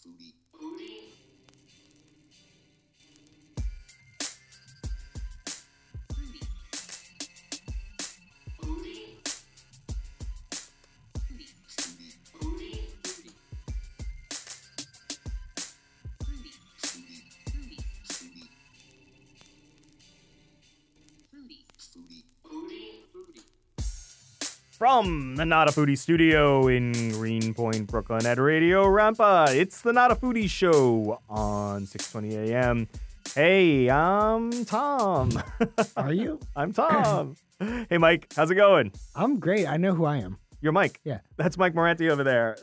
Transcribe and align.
foodie. 0.00 0.34
From 24.78 25.34
the 25.34 25.44
Not 25.44 25.68
a 25.68 25.72
Foodie 25.72 25.98
studio 25.98 26.68
in 26.68 26.92
Greenpoint, 27.10 27.88
Brooklyn 27.88 28.24
at 28.26 28.38
Radio 28.38 28.84
Rampa, 28.84 29.52
it's 29.52 29.82
the 29.82 29.92
Not 29.92 30.12
a 30.12 30.14
Foodie 30.14 30.48
show 30.48 31.20
on 31.28 31.82
6:20 31.82 32.48
a.m. 32.48 32.86
Hey, 33.34 33.90
I'm 33.90 34.64
Tom. 34.64 35.32
Are 35.96 36.12
you? 36.12 36.38
I'm 36.54 36.72
Tom. 36.72 37.34
hey, 37.90 37.98
Mike, 37.98 38.32
how's 38.36 38.52
it 38.52 38.54
going? 38.54 38.92
I'm 39.16 39.40
great. 39.40 39.66
I 39.66 39.78
know 39.78 39.94
who 39.94 40.04
I 40.04 40.18
am. 40.18 40.38
You're 40.60 40.70
Mike. 40.70 41.00
Yeah. 41.02 41.18
That's 41.36 41.58
Mike 41.58 41.74
Moranti 41.74 42.08
over 42.08 42.22
there. 42.22 42.56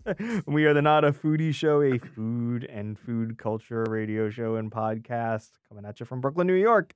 we 0.46 0.66
are 0.66 0.74
the 0.74 0.82
Not 0.82 1.04
a 1.06 1.12
Foodie 1.12 1.54
Show, 1.54 1.80
a 1.80 1.98
food 1.98 2.64
and 2.64 2.98
food 2.98 3.38
culture 3.38 3.86
radio 3.88 4.28
show 4.28 4.56
and 4.56 4.70
podcast 4.70 5.48
coming 5.70 5.86
at 5.86 6.00
you 6.00 6.04
from 6.04 6.20
Brooklyn, 6.20 6.46
New 6.46 6.52
York. 6.52 6.92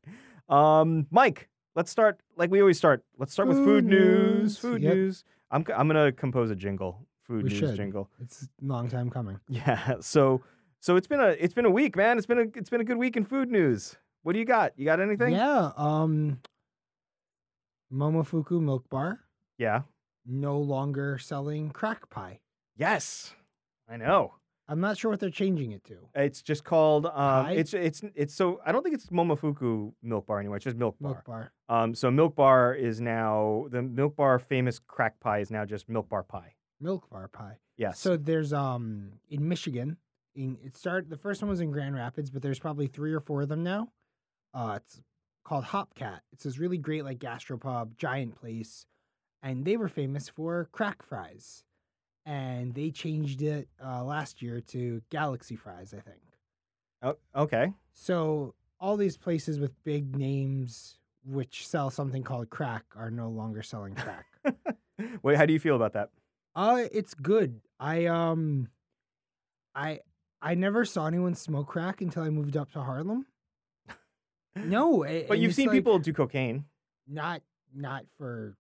Um, 0.51 1.07
Mike, 1.11 1.49
let's 1.77 1.91
start 1.91 2.21
like 2.37 2.51
we 2.51 2.61
always 2.61 2.77
start. 2.79 3.05
Let's 3.19 3.33
start 3.33 3.49
with 3.49 3.59
food 3.59 3.85
Food 3.85 3.85
news. 3.85 4.41
news. 4.41 4.59
Food 4.59 4.83
Yep. 4.83 4.95
news. 4.95 5.25
I'm 5.53 5.65
I'm 5.77 5.87
gonna 5.87 6.11
compose 6.11 6.51
a 6.51 6.57
jingle. 6.57 7.07
Food 7.23 7.45
We 7.45 7.51
news 7.51 7.59
should. 7.59 7.77
jingle. 7.77 8.09
It's 8.21 8.43
a 8.43 8.65
long 8.65 8.89
time 8.89 9.11
coming. 9.11 9.39
Yeah. 9.49 9.97
So 10.01 10.43
so 10.81 10.97
it's 10.97 11.07
been 11.07 11.21
a 11.21 11.29
it's 11.39 11.55
been 11.55 11.65
a 11.67 11.71
week, 11.71 11.95
man. 11.97 12.19
It's 12.19 12.27
been 12.27 12.39
a 12.39 12.47
it's 12.59 12.71
been 12.71 12.81
a 12.81 12.85
good 12.85 12.99
week 12.99 13.17
in 13.17 13.25
food 13.25 13.51
news. 13.51 13.97
What 14.23 14.33
do 14.33 14.41
you 14.41 14.45
got? 14.45 14.73
You 14.77 14.85
got 14.85 14.99
anything? 15.01 15.33
Yeah. 15.35 15.71
Um, 15.77 16.41
Momofuku 17.93 18.61
Milk 18.61 18.89
Bar 18.91 19.21
Yeah. 19.59 19.83
no 20.25 20.59
longer 20.59 21.19
selling 21.19 21.71
crack 21.71 22.11
pie. 22.11 22.41
Yes. 22.77 23.35
I 23.89 23.97
know. 23.97 24.35
I'm 24.69 24.81
not 24.81 24.99
sure 24.99 25.11
what 25.11 25.21
they're 25.21 25.31
changing 25.31 25.73
it 25.73 25.85
to. 25.85 25.97
It's 26.15 26.43
just 26.43 26.65
called 26.65 27.07
um 27.07 27.47
it's 27.51 27.73
it's 27.75 28.03
it's 28.15 28.35
so 28.35 28.61
I 28.67 28.73
don't 28.73 28.83
think 28.83 28.95
it's 28.95 29.07
Momofuku 29.07 29.93
milk 30.03 30.27
bar 30.27 30.41
anymore. 30.41 30.57
It's 30.57 30.65
just 30.65 30.77
milk 30.77 30.97
bar. 31.01 31.13
Milk 31.13 31.25
Bar. 31.25 31.53
Um 31.69 31.95
so 31.95 32.11
milk 32.11 32.35
bar 32.35 32.75
is 32.75 33.01
now 33.01 33.67
the 33.71 33.83
milk 33.83 34.17
bar 34.17 34.39
famous 34.39 34.79
crack 34.79 35.21
pie 35.21 35.39
is 35.39 35.51
now 35.51 35.65
just 35.65 35.89
milk 35.89 36.09
bar 36.09 36.23
pie. 36.23 36.55
Milk 36.81 37.09
Bar 37.09 37.29
pie. 37.29 37.59
Yes. 37.77 37.99
So 37.99 38.17
there's 38.17 38.53
um 38.53 39.13
in 39.29 39.49
Michigan. 39.49 39.97
In 40.35 40.59
it 40.63 40.77
started 40.77 41.11
the 41.11 41.17
first 41.17 41.43
one 41.43 41.49
was 41.49 41.61
in 41.61 41.71
Grand 41.71 41.95
Rapids, 41.95 42.31
but 42.31 42.43
there's 42.43 42.59
probably 42.59 42.87
three 42.87 43.13
or 43.13 43.21
four 43.21 43.43
of 43.43 43.49
them 43.49 43.63
now. 43.63 43.89
Uh, 44.53 44.79
it's 44.83 45.01
called 45.45 45.65
Hopcat. 45.65 46.21
It's 46.33 46.45
this 46.45 46.59
really 46.59 46.77
great 46.79 47.05
like 47.05 47.19
gastropub, 47.19 47.97
giant 47.97 48.35
place, 48.35 48.85
and 49.43 49.65
they 49.65 49.77
were 49.77 49.89
famous 49.89 50.29
for 50.29 50.69
crack 50.73 51.03
fries, 51.03 51.65
and 52.27 52.75
they 52.75 52.91
changed 52.91 53.41
it 53.41 53.69
uh, 53.83 54.05
last 54.05 54.43
year 54.43 54.61
to 54.61 55.01
Galaxy 55.11 55.57
fries, 55.57 55.95
I 55.97 56.01
think. 56.01 56.21
oh, 57.03 57.17
okay. 57.35 57.73
So 57.95 58.55
all 58.79 58.97
these 58.99 59.17
places 59.17 59.59
with 59.59 59.73
big 59.85 60.15
names 60.17 60.99
which 61.25 61.67
sell 61.67 61.89
something 61.91 62.23
called 62.23 62.51
crack 62.51 62.85
are 62.97 63.11
no 63.11 63.29
longer 63.31 63.63
selling 63.63 63.95
crack. 63.95 64.27
Wait, 65.23 65.37
how 65.37 65.47
do 65.47 65.53
you 65.53 65.59
feel 65.59 65.77
about 65.77 65.93
that? 65.95 66.11
Uh, 66.55 66.85
it's 66.93 67.15
good. 67.15 67.61
I 67.81 68.07
um, 68.07 68.69
I 69.75 70.01
I 70.43 70.55
never 70.55 70.85
saw 70.85 71.07
anyone 71.07 71.35
smoke 71.35 71.69
crack 71.69 72.01
until 72.01 72.23
I 72.23 72.31
moved 72.31 72.57
up 72.57 72.71
to 72.73 72.81
Harlem. 72.83 73.27
No, 74.57 75.05
a- 75.05 75.27
But 75.29 75.39
you've 75.39 75.55
seen 75.55 75.67
like, 75.67 75.75
people 75.75 75.99
do 75.99 76.13
cocaine. 76.15 76.65
not 77.07 77.43
not 77.75 78.05
for 78.17 78.57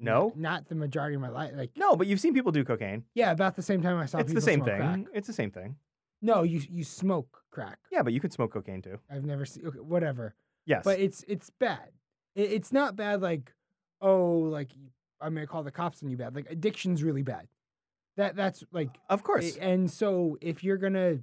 No? 0.00 0.32
not 0.36 0.68
the 0.68 0.74
majority 0.74 1.14
of 1.14 1.20
my 1.20 1.28
life. 1.28 1.52
Like 1.54 1.70
No, 1.76 1.94
but 1.96 2.06
you've 2.06 2.20
seen 2.20 2.32
people 2.34 2.52
do 2.52 2.64
cocaine. 2.64 3.04
yeah, 3.14 3.30
about 3.32 3.54
the 3.56 3.62
same 3.62 3.82
time 3.82 3.98
I 3.98 4.06
saw 4.06 4.18
It's 4.18 4.32
the 4.32 4.40
same 4.40 4.64
thing. 4.64 4.78
crack. 4.78 5.00
It's 5.12 5.26
the 5.26 5.32
same 5.32 5.50
thing. 5.50 5.76
No, 6.22 6.42
you 6.42 6.60
you 6.70 6.84
smoke 6.84 7.42
crack. 7.50 7.78
Yeah, 7.92 8.02
but 8.02 8.12
you 8.12 8.20
could 8.20 8.32
smoke 8.32 8.52
cocaine 8.52 8.82
too. 8.82 8.98
I've 9.10 9.24
never 9.24 9.44
seen. 9.44 9.66
Okay, 9.66 9.78
whatever. 9.78 10.34
Yes. 10.66 10.82
But 10.84 10.98
it's 11.00 11.24
it's 11.28 11.50
bad. 11.50 11.90
It, 12.34 12.52
it's 12.52 12.72
not 12.72 12.96
bad 12.96 13.20
like 13.22 13.52
oh 14.00 14.38
like 14.38 14.70
I'm 15.20 15.34
gonna 15.34 15.46
call 15.46 15.62
the 15.62 15.70
cops 15.70 16.02
on 16.02 16.10
you 16.10 16.16
bad. 16.16 16.34
Like 16.34 16.50
addiction's 16.50 17.02
really 17.02 17.22
bad. 17.22 17.48
That 18.16 18.36
that's 18.36 18.64
like 18.72 18.98
of 19.08 19.22
course. 19.22 19.56
a- 19.56 19.62
and 19.62 19.90
so 19.90 20.36
if 20.40 20.62
you're 20.64 20.76
gonna 20.78 21.18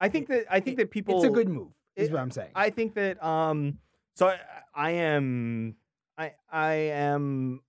I 0.00 0.08
think 0.08 0.28
that 0.28 0.44
I 0.50 0.60
think 0.60 0.76
that 0.78 0.90
people 0.90 1.16
it's 1.16 1.24
a 1.24 1.30
good 1.30 1.48
move 1.48 1.72
is 1.96 2.08
it- 2.08 2.12
what 2.12 2.20
I'm 2.20 2.30
saying. 2.30 2.50
I 2.54 2.70
think 2.70 2.94
that 2.94 3.22
um 3.24 3.78
so 4.14 4.28
I, 4.28 4.38
I 4.74 4.90
am 4.92 5.76
I 6.18 6.32
I 6.50 6.72
am 6.74 7.62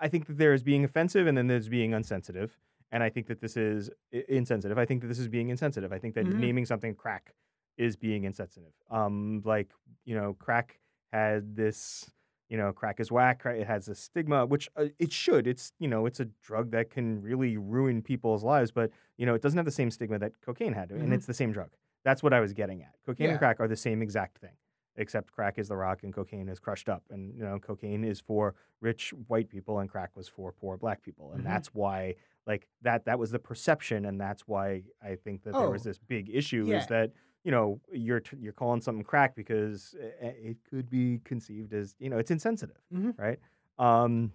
I 0.00 0.08
think 0.08 0.26
that 0.26 0.38
there 0.38 0.54
is 0.54 0.62
being 0.62 0.84
offensive 0.84 1.26
and 1.26 1.36
then 1.36 1.46
there's 1.46 1.68
being 1.68 1.92
unsensitive 1.94 2.56
and 2.90 3.02
I 3.02 3.10
think 3.10 3.26
that 3.26 3.40
this 3.40 3.56
is 3.56 3.90
insensitive. 4.28 4.78
I 4.78 4.86
think 4.86 5.02
that 5.02 5.08
this 5.08 5.18
is 5.18 5.28
being 5.28 5.50
insensitive. 5.50 5.92
I 5.92 5.98
think 5.98 6.14
that 6.14 6.24
Mhm. 6.24 6.38
naming 6.38 6.64
something 6.66 6.94
crack 6.94 7.34
is 7.76 7.96
being 7.96 8.24
insensitive. 8.24 8.72
Um 8.90 9.42
like, 9.44 9.70
you 10.04 10.14
know, 10.14 10.34
crack 10.34 10.80
had 11.12 11.54
this 11.56 12.10
you 12.50 12.56
know, 12.56 12.72
crack 12.72 12.98
is 12.98 13.12
whack. 13.12 13.40
crack- 13.40 13.58
It 13.58 13.66
has 13.66 13.88
a 13.88 13.94
stigma, 13.94 14.46
which 14.46 14.70
uh, 14.74 14.86
it 14.98 15.12
should. 15.12 15.46
It's 15.46 15.72
you 15.78 15.86
know, 15.88 16.06
it's 16.06 16.18
a 16.18 16.24
drug 16.40 16.70
that 16.70 16.88
can 16.88 17.20
really 17.20 17.58
ruin 17.58 18.00
people's 18.00 18.42
lives, 18.42 18.70
but 18.70 18.90
you 19.18 19.26
know, 19.26 19.34
it 19.34 19.42
doesn't 19.42 19.58
have 19.58 19.66
the 19.66 19.70
same 19.70 19.90
stigma 19.90 20.18
that 20.20 20.32
cocaine 20.40 20.72
had, 20.72 20.90
and 20.90 21.10
Mhm. 21.10 21.12
it's 21.12 21.26
the 21.26 21.34
same 21.34 21.52
drug. 21.52 21.70
That's 22.04 22.22
what 22.22 22.32
I 22.32 22.40
was 22.40 22.54
getting 22.54 22.82
at. 22.82 22.94
Cocaine 23.04 23.28
and 23.30 23.38
crack 23.38 23.60
are 23.60 23.68
the 23.68 23.76
same 23.76 24.00
exact 24.00 24.38
thing, 24.38 24.56
except 24.98 25.32
crack 25.32 25.58
is 25.58 25.68
the 25.68 25.76
rock 25.76 26.02
and 26.02 26.12
cocaine 26.12 26.48
is 26.48 26.58
crushed 26.58 26.88
up. 26.88 27.04
And 27.10 27.34
you 27.34 27.42
know, 27.42 27.58
cocaine 27.58 28.04
is 28.04 28.20
for 28.20 28.54
rich 28.80 29.12
white 29.28 29.48
people 29.48 29.78
and 29.78 29.88
crack 29.88 30.10
was 30.16 30.28
for 30.28 30.52
poor 30.52 30.76
black 30.76 31.02
people. 31.02 31.32
And 31.32 31.40
Mhm. 31.42 31.48
that's 31.48 31.68
why 31.74 32.16
like 32.46 32.68
that 32.82 33.04
that 33.06 33.18
was 33.18 33.30
the 33.30 33.38
perception 33.38 34.04
and 34.06 34.20
that's 34.20 34.46
why 34.46 34.82
I 35.02 35.16
think 35.16 35.42
that 35.44 35.52
there 35.56 35.70
was 35.70 35.82
Oh, 35.82 35.90
this 35.90 35.98
big 35.98 36.28
issue 36.30 36.66
yeah. 36.70 36.78
is 36.78 36.86
that 36.88 37.12
you 37.44 37.52
know, 37.52 37.80
you're 37.92 38.20
t- 38.20 38.36
you're 38.38 38.52
calling 38.52 38.80
something 38.80 39.04
crack 39.04 39.34
because 39.34 39.94
i- 40.02 40.26
i- 40.26 40.38
it 40.50 40.56
could 40.68 40.90
be 40.90 41.20
conceived 41.24 41.72
as, 41.72 41.94
you 41.98 42.10
know, 42.10 42.18
it's 42.18 42.30
insensitive, 42.32 42.76
Mhm. 42.92 43.16
right? 43.18 43.38
Um 43.78 44.32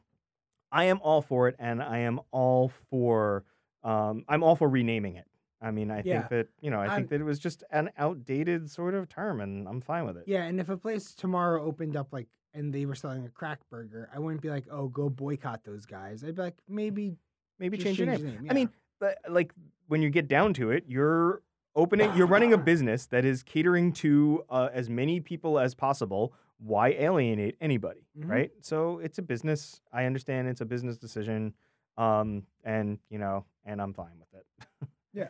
I 0.72 0.86
am 0.86 1.00
all 1.02 1.22
for 1.22 1.48
it 1.48 1.56
and 1.60 1.84
I 1.84 2.00
am 2.00 2.20
all 2.32 2.70
for 2.90 3.44
um 3.84 4.24
I'm 4.28 4.42
all 4.44 4.56
for 4.56 4.68
renaming 4.70 5.18
it. 5.18 5.28
I 5.64 5.72
mean, 5.72 5.90
I 5.90 6.02
Yeah. 6.04 6.20
think 6.20 6.30
that, 6.30 6.48
you 6.62 6.70
know, 6.70 6.80
I 6.80 6.88
I'm- 6.88 6.96
think 6.98 7.10
that 7.10 7.22
it 7.22 7.24
was 7.24 7.40
just 7.40 7.64
an 7.72 7.90
outdated 7.98 8.70
sort 8.70 8.94
of 8.94 9.08
term 9.10 9.40
and 9.42 9.68
I'm 9.68 9.82
fine 9.82 10.06
with 10.06 10.18
it. 10.18 10.26
yeah, 10.28 10.44
and 10.44 10.60
if 10.60 10.70
a 10.70 10.78
place 10.78 11.16
tomorrow 11.16 11.64
opened 11.64 11.96
up 11.96 12.12
like 12.12 12.28
and 12.54 12.72
they 12.74 12.86
were 12.86 12.94
selling 12.96 13.26
a 13.26 13.30
crack 13.30 13.60
burger, 13.70 14.10
I 14.14 14.20
wouldn't 14.20 14.42
be 14.42 14.50
like, 14.50 14.66
oh, 14.70 14.88
go 14.90 15.10
boycott 15.10 15.64
those 15.64 15.86
guys. 15.88 16.24
I'd 16.24 16.36
be 16.36 16.42
like, 16.42 16.58
maybe 16.68 17.18
Maybe 17.60 17.78
just 17.78 17.86
change 17.86 17.98
your 18.00 18.08
name. 18.08 18.22
the 18.22 18.32
name. 18.42 18.48
I 18.50 18.54
mean, 18.54 18.70
but, 19.00 19.18
like 19.30 19.54
when 19.88 20.02
you 20.02 20.10
get 20.10 20.28
down 20.28 20.54
to 20.56 20.70
it, 20.72 20.84
you're 20.88 21.42
opening, 21.76 22.14
you're 22.16 22.28
running 22.28 22.54
a 22.54 22.58
business 22.72 23.06
that 23.08 23.26
is 23.26 23.42
catering 23.42 23.92
to 23.94 24.44
uh, 24.50 24.70
as 24.74 24.90
many 24.90 25.20
people 25.20 25.58
as 25.60 25.74
possible. 25.74 26.34
Why 26.60 26.90
alienate 26.90 27.58
anybody, 27.60 28.06
Mhm. 28.18 28.30
right? 28.30 28.52
So 28.62 29.00
it's 29.00 29.18
a 29.18 29.22
business. 29.22 29.82
I 29.92 30.06
understand 30.06 30.48
it's 30.48 30.62
a 30.62 30.66
business 30.66 30.98
decision, 30.98 31.54
um, 31.98 32.46
and 32.64 33.00
you 33.10 33.18
know, 33.18 33.46
and 33.66 33.82
I'm 33.82 33.94
fine 33.94 34.18
with 34.20 34.34
it. 34.34 34.88
Yeah. 35.14 35.30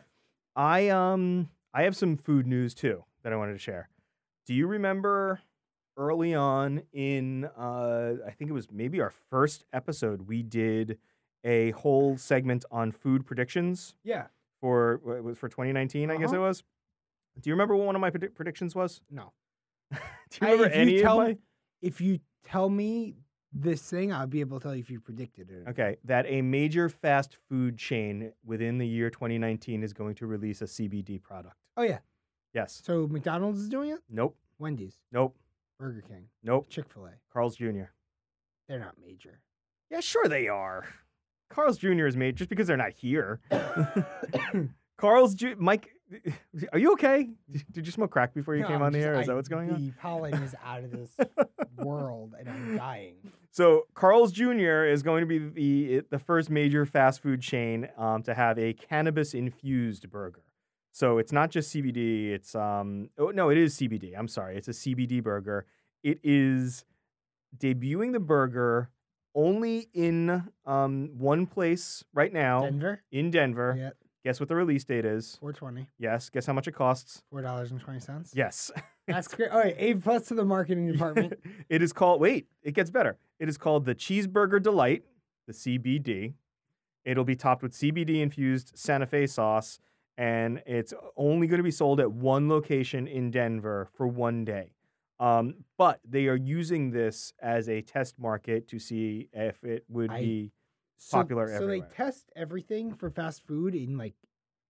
I 0.56 0.88
um, 0.88 1.48
I 1.72 1.82
have 1.82 1.96
some 1.96 2.16
food 2.16 2.46
news 2.46 2.74
too 2.74 3.04
that 3.22 3.32
I 3.32 3.36
wanted 3.36 3.52
to 3.54 3.58
share. 3.58 3.88
Do 4.46 4.54
you 4.54 4.66
remember 4.66 5.40
early 5.96 6.34
on 6.34 6.82
in 6.92 7.44
uh, 7.56 8.14
I 8.26 8.30
think 8.32 8.50
it 8.50 8.54
was 8.54 8.68
maybe 8.70 9.00
our 9.00 9.12
first 9.30 9.64
episode, 9.72 10.22
we 10.28 10.42
did 10.42 10.98
a 11.44 11.70
whole 11.72 12.16
segment 12.16 12.64
on 12.70 12.90
food 12.90 13.26
predictions 13.26 13.94
yeah, 14.02 14.26
for 14.60 14.94
it 15.16 15.22
was 15.24 15.36
for 15.38 15.48
2019, 15.48 16.10
I 16.10 16.16
guess 16.16 16.28
Uh-huh. 16.28 16.36
it 16.36 16.40
was. 16.40 16.62
Do 17.40 17.50
you 17.50 17.54
remember 17.54 17.74
what 17.76 17.86
one 17.86 17.94
of 17.96 18.00
my 18.00 18.10
predi- 18.10 18.34
predictions 18.34 18.74
was? 18.74 19.00
no. 19.10 19.32
Do 19.92 19.98
you 20.40 20.46
remember 20.52 20.66
if 20.66 20.74
you 20.74 20.80
any 20.80 21.00
tell- 21.00 21.20
of 21.20 21.26
my? 21.28 21.38
If 21.82 22.00
you 22.00 22.20
tell 22.44 22.68
me 22.70 23.14
this 23.54 23.82
thing, 23.88 24.12
I'll 24.12 24.26
be 24.26 24.40
able 24.40 24.58
to 24.58 24.62
tell 24.64 24.74
you 24.74 24.80
if 24.80 24.90
you 24.90 25.00
predicted 25.00 25.50
it. 25.50 25.54
or 25.54 25.60
not. 25.60 25.70
Okay, 25.70 25.96
that 26.04 26.26
a 26.28 26.42
major 26.42 26.88
fast 26.88 27.36
food 27.48 27.78
chain 27.78 28.32
within 28.44 28.78
the 28.78 28.86
year 28.86 29.10
2019 29.10 29.82
is 29.82 29.92
going 29.92 30.14
to 30.16 30.26
release 30.26 30.60
a 30.60 30.64
CBD 30.66 31.22
product. 31.22 31.56
Oh 31.76 31.82
yeah. 31.82 31.98
Yes. 32.52 32.80
So 32.84 33.06
McDonald's 33.08 33.60
is 33.60 33.68
doing 33.68 33.90
it. 33.90 34.00
Nope. 34.10 34.36
Wendy's, 34.58 34.96
Nope. 35.12 35.36
Burger 35.78 36.02
King, 36.06 36.28
Nope. 36.42 36.66
Chick 36.68 36.84
Fil 36.88 37.06
A. 37.06 37.10
Carl's 37.32 37.56
Jr. 37.56 37.90
They're 38.68 38.78
not 38.78 38.94
major. 39.04 39.40
Yeah, 39.90 40.00
sure 40.00 40.26
they 40.28 40.46
are. 40.48 40.84
Carl's 41.50 41.78
Jr. 41.78 42.06
is 42.06 42.16
made 42.16 42.36
just 42.36 42.48
because 42.50 42.66
they're 42.66 42.76
not 42.76 42.92
here. 42.92 43.40
Carl's 44.96 45.34
Jr. 45.34 45.48
Mike, 45.58 45.90
are 46.72 46.78
you 46.78 46.92
okay? 46.92 47.28
Did 47.72 47.86
you 47.86 47.92
smoke 47.92 48.10
crack 48.12 48.32
before 48.34 48.54
you 48.54 48.62
No, 48.62 48.68
came 48.68 48.76
I'm 48.76 48.82
on 48.82 48.92
the 48.92 49.00
air? 49.00 49.14
Is 49.14 49.28
I- 49.28 49.32
that 49.32 49.34
what's 49.36 49.48
going 49.48 49.70
on? 49.70 49.86
The 49.86 49.92
pollen 50.00 50.34
is 50.34 50.54
out 50.64 50.84
of 50.84 50.90
this 50.92 51.10
world, 51.76 52.34
and 52.38 52.48
I'm 52.48 52.76
dying. 52.76 53.16
So 53.54 53.86
Carl's 53.94 54.32
Jr. 54.32 54.82
is 54.82 55.04
going 55.04 55.20
to 55.20 55.26
be 55.26 55.38
the 55.38 56.04
the 56.10 56.18
first 56.18 56.50
major 56.50 56.84
fast 56.84 57.22
food 57.22 57.40
chain 57.40 57.88
um, 57.96 58.24
to 58.24 58.34
have 58.34 58.58
a 58.58 58.72
cannabis 58.72 59.32
infused 59.32 60.10
burger. 60.10 60.42
So 60.90 61.18
it's 61.18 61.30
not 61.30 61.50
just 61.50 61.72
CBD. 61.72 62.30
It's 62.32 62.56
um 62.56 63.10
oh 63.16 63.30
no, 63.30 63.50
it 63.50 63.58
is 63.58 63.76
CBD. 63.76 64.14
I'm 64.18 64.26
sorry, 64.26 64.56
it's 64.56 64.66
a 64.66 64.72
CBD 64.72 65.22
burger. 65.22 65.66
It 66.02 66.18
is 66.24 66.84
debuting 67.56 68.12
the 68.12 68.18
burger 68.18 68.90
only 69.36 69.86
in 69.94 70.50
um 70.66 71.10
one 71.16 71.46
place 71.46 72.02
right 72.12 72.32
now 72.32 72.62
Denver. 72.62 73.02
in 73.12 73.30
Denver. 73.30 73.76
Yeah, 73.78 73.90
Guess 74.24 74.40
what 74.40 74.48
the 74.48 74.56
release 74.56 74.82
date 74.82 75.04
is? 75.04 75.36
four 75.38 75.52
twenty. 75.52 75.88
Yes. 75.96 76.28
Guess 76.28 76.46
how 76.46 76.54
much 76.54 76.66
it 76.66 76.72
costs? 76.72 77.22
Four 77.30 77.42
dollars 77.42 77.70
and 77.70 77.80
twenty 77.80 78.00
cents. 78.00 78.32
Yes. 78.34 78.72
That's 79.06 79.28
great. 79.28 79.50
All 79.50 79.58
right, 79.58 79.74
A 79.78 79.94
plus 79.94 80.28
to 80.28 80.34
the 80.34 80.44
marketing 80.44 80.90
department. 80.90 81.34
it 81.68 81.82
is 81.82 81.92
called, 81.92 82.20
wait, 82.20 82.46
it 82.62 82.72
gets 82.72 82.90
better. 82.90 83.18
It 83.38 83.48
is 83.48 83.58
called 83.58 83.84
the 83.84 83.94
Cheeseburger 83.94 84.62
Delight, 84.62 85.02
the 85.46 85.52
CBD. 85.52 86.34
It'll 87.04 87.24
be 87.24 87.36
topped 87.36 87.62
with 87.62 87.72
CBD 87.72 88.22
infused 88.22 88.72
Santa 88.74 89.06
Fe 89.06 89.26
sauce, 89.26 89.78
and 90.16 90.62
it's 90.66 90.94
only 91.16 91.46
going 91.46 91.58
to 91.58 91.64
be 91.64 91.70
sold 91.70 92.00
at 92.00 92.10
one 92.10 92.48
location 92.48 93.06
in 93.06 93.30
Denver 93.30 93.88
for 93.92 94.06
one 94.06 94.44
day. 94.44 94.72
Um, 95.20 95.56
but 95.76 96.00
they 96.08 96.26
are 96.28 96.36
using 96.36 96.90
this 96.90 97.32
as 97.40 97.68
a 97.68 97.82
test 97.82 98.18
market 98.18 98.66
to 98.68 98.78
see 98.78 99.28
if 99.32 99.62
it 99.64 99.84
would 99.88 100.10
I- 100.10 100.20
be 100.20 100.52
Popular 101.10 101.48
So, 101.48 101.54
everywhere. 101.56 101.88
they 101.90 101.94
test 101.94 102.30
everything 102.36 102.94
for 102.94 103.10
fast 103.10 103.44
food 103.44 103.74
in 103.74 103.98
like 103.98 104.14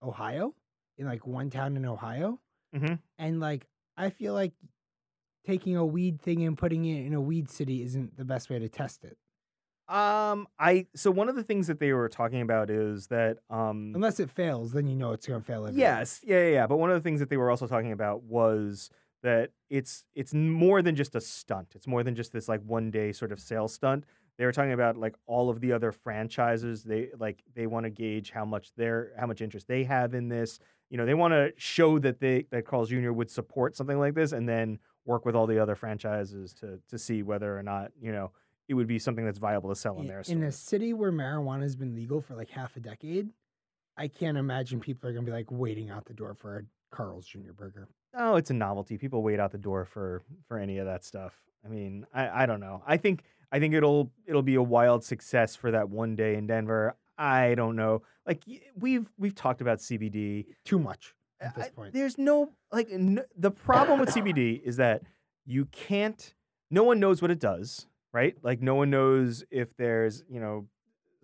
Ohio, 0.03 0.55
in 0.99 1.07
like 1.07 1.27
one 1.27 1.51
town 1.51 1.77
in 1.77 1.85
Ohio, 1.87 2.41
Mhm. 2.75 2.99
and 3.19 3.39
like 3.41 3.69
I 3.97 4.11
feel 4.11 4.35
like 4.35 4.53
taking 5.47 5.77
a 5.77 5.85
weed 5.85 6.21
thing 6.21 6.43
and 6.45 6.57
putting 6.57 6.85
it 6.87 7.07
in 7.07 7.15
a 7.15 7.21
weed 7.21 7.51
city 7.51 7.83
isn't 7.83 8.17
the 8.17 8.25
best 8.25 8.51
way 8.51 8.59
to 8.59 8.69
test 8.69 9.05
it, 9.05 9.19
Um, 9.89 10.47
I 10.59 10.87
so 10.97 11.11
one 11.11 11.29
of 11.29 11.37
the 11.37 11.43
things 11.45 11.67
that 11.67 11.79
they 11.79 11.93
were 11.93 12.09
talking 12.09 12.41
about 12.41 12.71
is 12.71 13.09
that 13.09 13.39
um 13.51 13.93
unless 13.95 14.19
it 14.19 14.31
fails. 14.31 14.73
Then 14.73 14.87
you 14.87 14.97
know 14.97 15.13
it's 15.13 15.27
gonna 15.27 15.43
fail. 15.43 15.67
Everywhere. 15.67 15.99
Yes, 15.99 16.21
yeah, 16.25 16.39
yeah, 16.45 16.49
yeah. 16.53 16.67
But 16.67 16.79
one 16.79 16.91
of 16.91 16.95
the 16.97 17.03
things 17.03 17.21
that 17.21 17.29
they 17.29 17.37
were 17.37 17.51
also 17.51 17.67
talking 17.67 17.93
about 17.93 18.23
was 18.23 18.91
that 19.23 19.51
it's 19.69 20.05
it's 20.15 20.33
more 20.33 20.81
than 20.81 20.97
just 20.97 21.15
a 21.15 21.21
stunt. 21.21 21.73
It's 21.75 21.87
more 21.87 22.03
than 22.03 22.15
just 22.15 22.33
this 22.33 22.49
like 22.49 22.63
one 22.63 22.91
day 22.91 23.13
sort 23.13 23.31
of 23.33 23.41
sales 23.41 23.75
stunt. 23.75 24.05
They 24.39 24.47
were 24.47 24.53
talking 24.53 24.73
about 24.73 24.97
like 24.97 25.17
all 25.27 25.51
of 25.51 25.61
the 25.61 25.73
other 25.73 25.93
franchises. 25.93 26.83
They 26.85 27.11
like 27.19 27.43
they 27.55 27.67
want 27.67 27.85
to 27.85 27.91
gauge 27.91 28.31
how 28.31 28.47
much 28.47 28.73
their 28.77 29.13
how 29.19 29.27
much 29.27 29.43
interest 29.43 29.69
they 29.69 29.85
have 29.85 30.15
in 30.15 30.29
this. 30.29 30.59
You 30.95 30.99
know, 30.99 31.07
they 31.07 31.15
want 31.15 31.33
to 31.33 31.53
show 31.57 31.99
that 31.99 32.21
they 32.21 32.47
that 32.53 32.67
Carl's 32.67 32.89
Jr. 32.89 33.11
would 33.11 33.29
support 33.29 33.75
something 33.75 33.99
like 33.99 34.15
this, 34.15 34.31
and 34.31 34.49
then 34.49 34.79
work 35.05 35.27
with 35.27 35.35
all 35.35 35.45
the 35.45 35.59
other 35.59 35.75
franchises 35.75 36.53
to 36.61 36.79
to 36.89 36.99
see 36.99 37.25
whether 37.25 37.59
or 37.59 37.65
not 37.65 37.91
you 38.01 38.13
know 38.13 38.31
it 38.69 38.75
would 38.75 38.87
be 38.87 39.01
something 39.01 39.25
that's 39.25 39.39
viable 39.39 39.71
to 39.71 39.75
sell 39.75 39.97
in 39.97 40.03
in, 40.03 40.07
their 40.07 40.23
in 40.29 40.45
a 40.45 40.53
city 40.53 40.93
where 40.93 41.11
marijuana 41.11 41.63
has 41.63 41.75
been 41.75 41.97
legal 41.97 42.21
for 42.21 42.37
like 42.37 42.49
half 42.49 42.77
a 42.77 42.81
decade, 42.81 43.31
I 43.97 44.07
can't 44.07 44.39
imagine 44.39 44.79
people 44.79 45.11
are 45.11 45.13
gonna 45.13 45.27
be 45.27 45.33
like 45.33 45.51
waiting 45.51 45.91
out 45.91 46.05
the 46.05 46.15
door 46.15 46.33
for 46.33 46.59
a 46.59 46.63
Carl's 46.95 47.27
Jr. 47.27 47.51
burger. 47.57 47.89
Oh, 48.17 48.37
it's 48.37 48.51
a 48.51 48.55
novelty. 48.55 48.97
People 48.97 49.25
wait 49.25 49.41
out 49.41 49.51
the 49.51 49.59
door 49.59 49.85
for 49.85 50.23
for 50.47 50.61
any 50.61 50.79
of 50.79 50.87
that 50.87 51.05
stuff. 51.05 51.35
I 51.65 51.69
mean, 51.71 52.07
I, 52.15 52.45
I 52.45 52.47
don't 52.47 52.61
know. 52.61 52.85
I 52.87 52.99
think 52.99 53.25
I 53.51 53.59
think 53.59 53.75
it'll 53.75 54.13
it'll 54.29 54.43
be 54.43 54.55
a 54.55 54.63
wild 54.63 55.03
success 55.03 55.57
for 55.57 55.73
that 55.73 55.89
one 55.89 56.15
day 56.15 56.37
in 56.37 56.47
Denver. 56.47 56.95
I 57.19 57.55
don't 57.55 57.77
know. 57.77 58.03
Like 58.27 58.43
we've 58.77 59.11
we've 59.19 59.35
talked 59.35 59.61
about 59.61 59.79
CBD. 59.79 60.47
Too 60.65 60.79
much 60.79 61.15
at 61.41 61.55
this 61.55 61.67
I- 61.67 61.71
point. 61.71 61.93
there's 61.93 62.19
no 62.19 62.51
like 62.73 62.89
n- 62.91 63.25
the 63.37 63.51
problem 63.51 64.01
with 64.01 64.11
CBD 64.11 64.61
is 64.63 64.77
that 64.77 65.03
you 65.47 65.67
can't. 65.67 66.35
No 66.71 66.83
one 66.85 66.99
knows 67.01 67.21
what 67.23 67.31
it 67.31 67.39
does, 67.39 67.87
right? 68.13 68.35
Like 68.43 68.61
no 68.63 68.75
one 68.75 68.91
knows 68.91 69.45
if 69.51 69.77
there's 69.77 70.25
you 70.29 70.41
know 70.41 70.67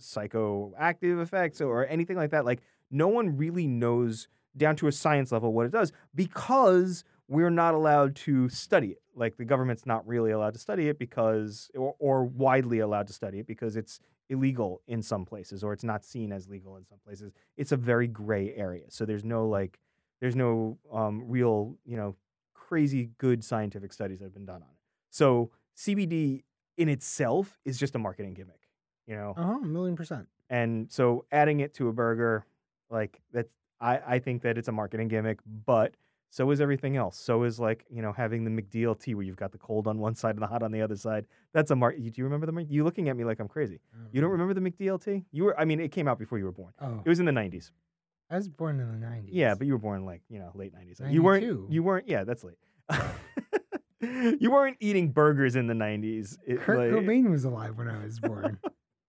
psychoactive 0.00 1.22
effects 1.22 1.60
or 1.60 1.86
anything 1.86 2.16
like 2.16 2.30
that. 2.30 2.44
Like 2.44 2.60
no 2.90 3.08
one 3.08 3.36
really 3.36 3.66
knows 3.66 4.28
down 4.56 4.76
to 4.76 4.86
a 4.88 4.92
science 4.92 5.30
level 5.32 5.52
what 5.52 5.66
it 5.66 5.72
does 5.72 5.92
because 6.14 7.04
we're 7.30 7.48
not 7.48 7.74
allowed 7.74 8.16
to 8.16 8.48
study 8.48 8.88
it. 8.88 9.02
Like 9.14 9.36
the 9.36 9.44
government's 9.44 9.86
not 9.86 10.04
really 10.06 10.32
allowed 10.32 10.54
to 10.54 10.58
study 10.58 10.88
it 10.88 10.98
because, 10.98 11.70
or, 11.76 11.94
or 12.00 12.24
widely 12.24 12.80
allowed 12.80 13.06
to 13.06 13.12
study 13.12 13.38
it 13.38 13.46
because 13.46 13.76
it's 13.76 14.00
illegal 14.28 14.82
in 14.88 15.00
some 15.00 15.24
places 15.24 15.62
or 15.62 15.72
it's 15.72 15.84
not 15.84 16.04
seen 16.04 16.32
as 16.32 16.48
legal 16.48 16.76
in 16.76 16.84
some 16.84 16.98
places. 17.04 17.32
It's 17.56 17.70
a 17.70 17.76
very 17.76 18.08
gray 18.08 18.52
area. 18.56 18.86
So 18.88 19.04
there's 19.04 19.24
no 19.24 19.46
like, 19.46 19.78
there's 20.20 20.34
no 20.34 20.76
um, 20.92 21.22
real, 21.24 21.76
you 21.84 21.96
know, 21.96 22.16
crazy 22.52 23.10
good 23.18 23.44
scientific 23.44 23.92
studies 23.92 24.18
that 24.18 24.24
have 24.24 24.34
been 24.34 24.44
done 24.44 24.56
on 24.56 24.62
it. 24.62 24.78
So 25.10 25.52
CBD 25.76 26.42
in 26.78 26.88
itself 26.88 27.60
is 27.64 27.78
just 27.78 27.94
a 27.94 27.98
marketing 28.00 28.34
gimmick, 28.34 28.68
you 29.06 29.14
know? 29.14 29.34
Uh 29.36 29.42
huh, 29.44 29.58
a 29.62 29.66
million 29.66 29.94
percent. 29.94 30.26
And 30.48 30.90
so 30.90 31.26
adding 31.30 31.60
it 31.60 31.74
to 31.74 31.86
a 31.86 31.92
burger, 31.92 32.44
like 32.90 33.20
that's 33.32 33.52
I, 33.80 34.00
I 34.04 34.18
think 34.18 34.42
that 34.42 34.58
it's 34.58 34.66
a 34.66 34.72
marketing 34.72 35.06
gimmick, 35.06 35.38
but 35.64 35.94
so 36.30 36.50
is 36.50 36.60
everything 36.60 36.96
else. 36.96 37.18
So 37.18 37.42
is 37.42 37.58
like, 37.60 37.84
you 37.90 38.02
know, 38.02 38.12
having 38.12 38.44
the 38.44 38.50
McDLT 38.62 39.14
where 39.14 39.24
you've 39.24 39.36
got 39.36 39.52
the 39.52 39.58
cold 39.58 39.86
on 39.86 39.98
one 39.98 40.14
side 40.22 40.36
and 40.36 40.42
the 40.42 40.46
hot 40.46 40.62
on 40.62 40.72
the 40.72 40.80
other 40.80 40.96
side. 40.96 41.26
That's 41.52 41.70
a 41.70 41.76
mark. 41.76 41.96
Do 41.96 42.10
you 42.14 42.24
remember 42.24 42.46
the 42.46 42.64
You 42.68 42.84
looking 42.84 43.08
at 43.08 43.16
me 43.16 43.24
like 43.24 43.40
I'm 43.40 43.48
crazy. 43.48 43.80
You 44.12 44.20
don't 44.20 44.30
remember 44.30 44.54
the 44.54 44.60
McDLT? 44.60 45.24
You 45.32 45.44
were, 45.44 45.60
I 45.60 45.64
mean, 45.64 45.80
it 45.80 45.90
came 45.92 46.06
out 46.08 46.18
before 46.18 46.38
you 46.38 46.44
were 46.44 46.52
born. 46.52 46.72
Oh, 46.80 47.02
It 47.04 47.08
was 47.08 47.20
in 47.20 47.26
the 47.26 47.32
90s. 47.32 47.70
I 48.30 48.36
was 48.36 48.48
born 48.48 48.78
in 48.78 48.86
the 48.92 48.96
nineties. 48.96 49.34
Yeah, 49.34 49.54
but 49.56 49.66
you 49.66 49.72
were 49.72 49.78
born 49.80 50.04
like, 50.06 50.22
you 50.28 50.38
know, 50.38 50.52
late 50.54 50.72
90s. 50.72 51.12
You 51.12 51.20
weren't, 51.20 51.42
you 51.68 51.82
weren't, 51.82 52.06
yeah, 52.08 52.22
that's 52.22 52.44
late. 52.44 52.58
you 54.40 54.50
weren't 54.52 54.76
eating 54.80 55.08
burgers 55.08 55.56
in 55.56 55.66
the 55.66 55.74
90s. 55.74 56.38
It, 56.46 56.60
Kurt 56.60 56.78
like- 56.78 56.90
Cobain 56.90 57.28
was 57.28 57.44
alive 57.44 57.76
when 57.76 57.88
I 57.88 58.02
was 58.02 58.20
born. 58.20 58.58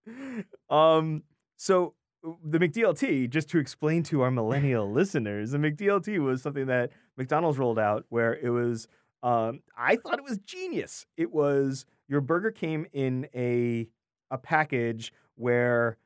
um, 0.70 1.24
so 1.58 1.94
uh, 2.28 2.32
the 2.44 2.60
McDLT, 2.60 3.30
just 3.30 3.50
to 3.52 3.60
explain 3.60 4.04
to 4.04 4.22
our 4.22 4.32
millennial 4.32 4.92
listeners, 4.92 5.52
the 5.52 5.58
McDLT 5.58 6.20
was 6.20 6.42
something 6.42 6.66
that 6.68 6.90
McDonald's 7.22 7.60
rolled 7.60 7.78
out 7.78 8.06
where 8.10 8.36
it 8.36 8.50
was. 8.50 8.88
Um, 9.22 9.62
I 9.78 9.96
thought 9.96 10.18
it 10.18 10.24
was 10.24 10.40
genius. 10.40 11.06
It 11.18 11.32
was 11.32 11.86
your 12.08 12.20
burger 12.20 12.50
came 12.50 12.88
in 12.94 13.28
a 13.36 13.88
a 14.32 14.40
package 14.40 15.14
where 15.36 15.98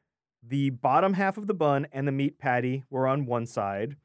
the 0.43 0.71
bottom 0.71 1.13
half 1.13 1.37
of 1.37 1.47
the 1.47 1.53
bun 1.53 1.87
and 1.93 2.05
the 2.05 2.11
meat 2.11 2.37
patty 2.37 2.83
were 2.89 3.07
on 3.07 3.25
one 3.25 3.45
side, 3.45 3.95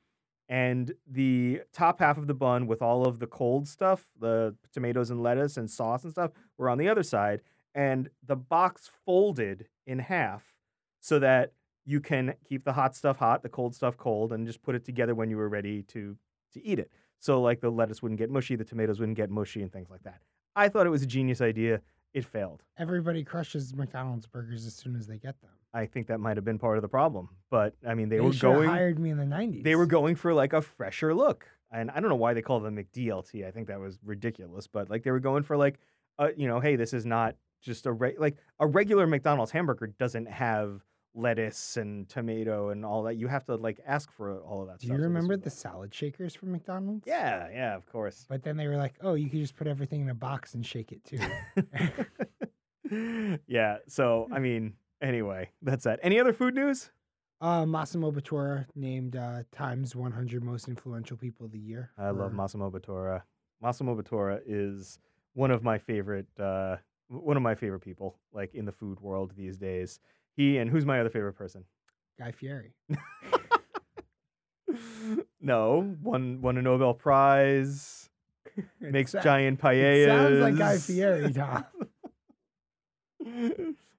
and 0.48 0.92
the 1.04 1.62
top 1.72 1.98
half 1.98 2.16
of 2.16 2.28
the 2.28 2.34
bun 2.34 2.68
with 2.68 2.80
all 2.80 3.04
of 3.04 3.18
the 3.18 3.26
cold 3.26 3.66
stuff, 3.66 4.06
the 4.20 4.54
tomatoes 4.72 5.10
and 5.10 5.20
lettuce 5.20 5.56
and 5.56 5.68
sauce 5.68 6.04
and 6.04 6.12
stuff, 6.12 6.30
were 6.58 6.70
on 6.70 6.78
the 6.78 6.88
other 6.88 7.02
side. 7.02 7.40
And 7.74 8.08
the 8.24 8.36
box 8.36 8.88
folded 9.04 9.66
in 9.84 9.98
half 9.98 10.44
so 11.00 11.18
that 11.18 11.54
you 11.84 12.00
can 12.00 12.34
keep 12.48 12.64
the 12.64 12.74
hot 12.74 12.94
stuff 12.94 13.18
hot, 13.18 13.42
the 13.42 13.48
cold 13.48 13.74
stuff 13.74 13.96
cold, 13.96 14.32
and 14.32 14.46
just 14.46 14.62
put 14.62 14.76
it 14.76 14.84
together 14.84 15.14
when 15.16 15.28
you 15.28 15.36
were 15.36 15.48
ready 15.48 15.82
to 15.82 16.16
to 16.52 16.64
eat 16.64 16.78
it. 16.78 16.90
So 17.18 17.40
like 17.40 17.60
the 17.60 17.70
lettuce 17.70 18.02
wouldn't 18.02 18.18
get 18.18 18.30
mushy, 18.30 18.56
the 18.56 18.64
tomatoes 18.64 18.98
wouldn't 18.98 19.16
get 19.16 19.30
mushy, 19.30 19.62
and 19.62 19.72
things 19.72 19.90
like 19.90 20.02
that. 20.04 20.20
I 20.56 20.68
thought 20.68 20.86
it 20.86 20.90
was 20.90 21.02
a 21.02 21.06
genius 21.06 21.40
idea. 21.40 21.80
It 22.12 22.24
failed. 22.24 22.62
Everybody 22.78 23.22
crushes 23.22 23.74
McDonald's 23.74 24.26
burgers 24.26 24.66
as 24.66 24.74
soon 24.74 24.96
as 24.96 25.06
they 25.06 25.18
get 25.18 25.40
them. 25.40 25.50
I 25.72 25.86
think 25.86 26.08
that 26.08 26.18
might 26.18 26.36
have 26.36 26.44
been 26.44 26.58
part 26.58 26.76
of 26.76 26.82
the 26.82 26.88
problem. 26.88 27.28
But 27.50 27.74
I 27.86 27.94
mean, 27.94 28.08
they, 28.08 28.20
were 28.20 28.32
going. 28.32 28.68
hired 28.68 28.98
me 28.98 29.10
in 29.10 29.16
the 29.16 29.26
nineties. 29.26 29.62
They 29.62 29.76
were 29.76 29.86
going 29.86 30.16
for 30.16 30.34
like 30.34 30.52
a 30.52 30.62
fresher 30.62 31.14
look, 31.14 31.46
and 31.70 31.90
I 31.90 32.00
don't 32.00 32.08
know 32.08 32.16
why 32.16 32.34
they 32.34 32.42
called 32.42 32.64
them 32.64 32.76
McDLT. 32.76 33.46
I 33.46 33.50
think 33.50 33.68
that 33.68 33.78
was 33.78 33.98
ridiculous. 34.04 34.66
But 34.66 34.90
like 34.90 35.04
they 35.04 35.12
were 35.12 35.20
going 35.20 35.44
for 35.44 35.56
like, 35.56 35.78
uh, 36.18 36.30
you 36.36 36.48
know, 36.48 36.58
hey, 36.58 36.74
this 36.74 36.92
is 36.92 37.06
not 37.06 37.36
just 37.60 37.86
a 37.86 37.92
re- 37.92 38.16
like 38.18 38.38
a 38.58 38.66
regular 38.66 39.06
McDonald's 39.06 39.52
hamburger 39.52 39.86
doesn't 39.86 40.26
have 40.26 40.82
lettuce 41.14 41.76
and 41.76 42.08
tomato 42.08 42.70
and 42.70 42.84
all 42.84 43.02
that. 43.04 43.16
You 43.16 43.28
have 43.28 43.44
to 43.46 43.56
like 43.56 43.80
ask 43.86 44.10
for 44.12 44.38
all 44.40 44.62
of 44.62 44.68
that. 44.68 44.78
Do 44.78 44.86
stuff. 44.86 44.98
you 44.98 45.04
remember 45.04 45.34
was 45.34 45.42
the 45.42 45.50
salad 45.50 45.94
shakers 45.94 46.34
from 46.34 46.52
McDonald's? 46.52 47.04
Yeah, 47.06 47.48
yeah, 47.52 47.76
of 47.76 47.86
course. 47.86 48.26
But 48.28 48.42
then 48.42 48.56
they 48.56 48.66
were 48.66 48.76
like, 48.76 48.94
"Oh, 49.02 49.14
you 49.14 49.28
could 49.28 49.40
just 49.40 49.56
put 49.56 49.66
everything 49.66 50.02
in 50.02 50.10
a 50.10 50.14
box 50.14 50.54
and 50.54 50.64
shake 50.64 50.92
it 50.92 51.04
too." 51.04 51.18
yeah. 53.46 53.78
So 53.88 54.28
I 54.32 54.38
mean, 54.38 54.74
anyway, 55.02 55.50
that's 55.62 55.84
that. 55.84 56.00
Any 56.02 56.20
other 56.20 56.32
food 56.32 56.54
news? 56.54 56.90
uh, 57.40 57.64
Massimo 57.64 58.12
Bottura 58.12 58.66
named 58.74 59.16
uh, 59.16 59.42
Times 59.52 59.96
100 59.96 60.44
most 60.44 60.68
influential 60.68 61.16
people 61.16 61.46
of 61.46 61.52
the 61.52 61.58
year. 61.58 61.90
I 61.96 62.10
love 62.10 62.32
Massimo 62.32 62.70
Bottura. 62.70 63.22
Massimo 63.62 64.00
Bottura 64.00 64.40
is 64.46 64.98
one 65.34 65.50
of 65.50 65.62
my 65.62 65.78
favorite 65.78 66.26
uh 66.40 66.76
one 67.08 67.36
of 67.36 67.42
my 67.42 67.54
favorite 67.54 67.80
people 67.80 68.16
like 68.32 68.54
in 68.54 68.64
the 68.64 68.72
food 68.72 69.00
world 69.00 69.32
these 69.36 69.56
days. 69.56 70.00
He 70.40 70.56
and 70.56 70.70
who's 70.70 70.86
my 70.86 70.98
other 71.00 71.10
favorite 71.10 71.34
person? 71.34 71.64
Guy 72.18 72.32
Fieri. 72.32 72.72
no, 75.42 75.94
won 76.02 76.40
won 76.40 76.56
a 76.56 76.62
Nobel 76.62 76.94
Prize, 76.94 78.08
makes 78.80 79.12
sa- 79.12 79.20
giant 79.20 79.58
it 79.58 79.62
paellas. 79.62 80.06
Sounds 80.06 80.40
like 80.40 80.56
Guy 80.56 80.78
Fieri, 80.78 81.30
Tom. 81.34 81.66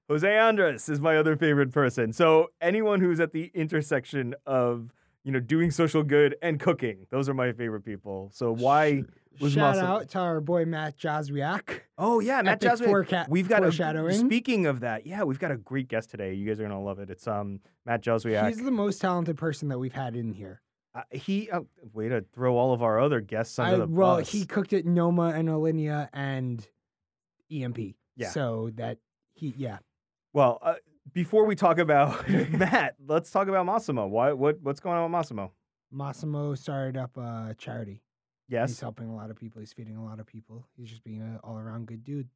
Jose 0.08 0.36
Andres 0.36 0.88
is 0.88 1.00
my 1.00 1.16
other 1.16 1.36
favorite 1.36 1.70
person. 1.70 2.12
So 2.12 2.48
anyone 2.60 3.00
who's 3.00 3.20
at 3.20 3.32
the 3.32 3.52
intersection 3.54 4.34
of 4.44 4.92
you 5.22 5.30
know 5.30 5.38
doing 5.38 5.70
social 5.70 6.02
good 6.02 6.34
and 6.42 6.58
cooking, 6.58 7.06
those 7.10 7.28
are 7.28 7.34
my 7.34 7.52
favorite 7.52 7.84
people. 7.84 8.30
So 8.34 8.50
why 8.52 9.04
was 9.40 9.52
Shout 9.52 9.76
Massimo. 9.76 9.94
out 9.94 10.08
to 10.10 10.18
our 10.18 10.40
boy 10.40 10.64
Matt 10.64 10.98
Jozwiak. 10.98 11.80
Oh 11.98 12.20
yeah, 12.20 12.42
Matt 12.42 12.64
Epic 12.64 13.26
We've 13.28 13.48
got 13.48 13.60
a, 13.60 13.62
foreshadowing. 13.66 14.18
speaking 14.26 14.66
of 14.66 14.80
that, 14.80 15.06
yeah, 15.06 15.22
we've 15.22 15.38
got 15.38 15.50
a 15.50 15.56
great 15.56 15.88
guest 15.88 16.10
today. 16.10 16.34
You 16.34 16.46
guys 16.46 16.60
are 16.60 16.64
gonna 16.64 16.82
love 16.82 16.98
it. 16.98 17.10
It's 17.10 17.26
um 17.26 17.60
Matt 17.86 18.02
Jozwiak. 18.02 18.48
He's 18.48 18.62
the 18.62 18.70
most 18.70 19.00
talented 19.00 19.36
person 19.36 19.68
that 19.68 19.78
we've 19.78 19.92
had 19.92 20.16
in 20.16 20.32
here. 20.32 20.60
Uh, 20.94 21.02
he 21.10 21.50
uh, 21.50 21.60
way 21.92 22.08
to 22.08 22.24
throw 22.34 22.56
all 22.56 22.74
of 22.74 22.82
our 22.82 23.00
other 23.00 23.20
guests 23.20 23.58
under 23.58 23.74
I, 23.74 23.78
the 23.78 23.86
well, 23.86 24.16
bus. 24.16 24.32
Well, 24.32 24.40
he 24.40 24.46
cooked 24.46 24.72
at 24.72 24.84
Noma 24.84 25.32
and 25.34 25.48
Alinea 25.48 26.08
and 26.12 26.66
EMP. 27.50 27.78
Yeah. 28.16 28.28
So 28.30 28.70
that 28.74 28.98
he, 29.32 29.54
yeah. 29.56 29.78
Well, 30.34 30.58
uh, 30.60 30.74
before 31.12 31.46
we 31.46 31.56
talk 31.56 31.78
about 31.78 32.28
Matt, 32.50 32.96
let's 33.06 33.30
talk 33.30 33.48
about 33.48 33.64
Massimo. 33.64 34.06
Why? 34.06 34.32
What? 34.32 34.60
What's 34.60 34.80
going 34.80 34.96
on 34.96 35.04
with 35.04 35.12
Massimo? 35.12 35.52
Massimo 35.90 36.54
started 36.54 36.96
up 36.96 37.16
a 37.16 37.54
charity. 37.58 38.02
He's 38.48 38.80
helping 38.80 39.08
a 39.08 39.14
lot 39.16 39.30
of 39.30 39.36
people. 39.36 39.60
He's 39.60 39.72
feeding 39.72 39.96
a 39.96 40.04
lot 40.04 40.20
of 40.20 40.26
people. 40.26 40.66
He's 40.76 40.88
just 40.90 41.02
being 41.04 41.20
an 41.20 41.38
all 41.42 41.58
around 41.58 41.86
good 41.86 42.04
dude. 42.04 42.28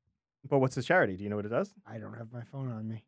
but 0.49 0.59
what's 0.61 0.75
his 0.75 0.87
charity? 0.87 1.17
Do 1.17 1.25
you 1.25 1.31
know 1.31 1.37
what 1.37 1.47
it 1.47 1.51
does? 1.51 1.75
I 1.87 1.99
don't 1.99 2.15
have 2.15 2.33
my 2.33 2.43
phone 2.45 2.71
on 2.71 2.89
me. 2.89 3.05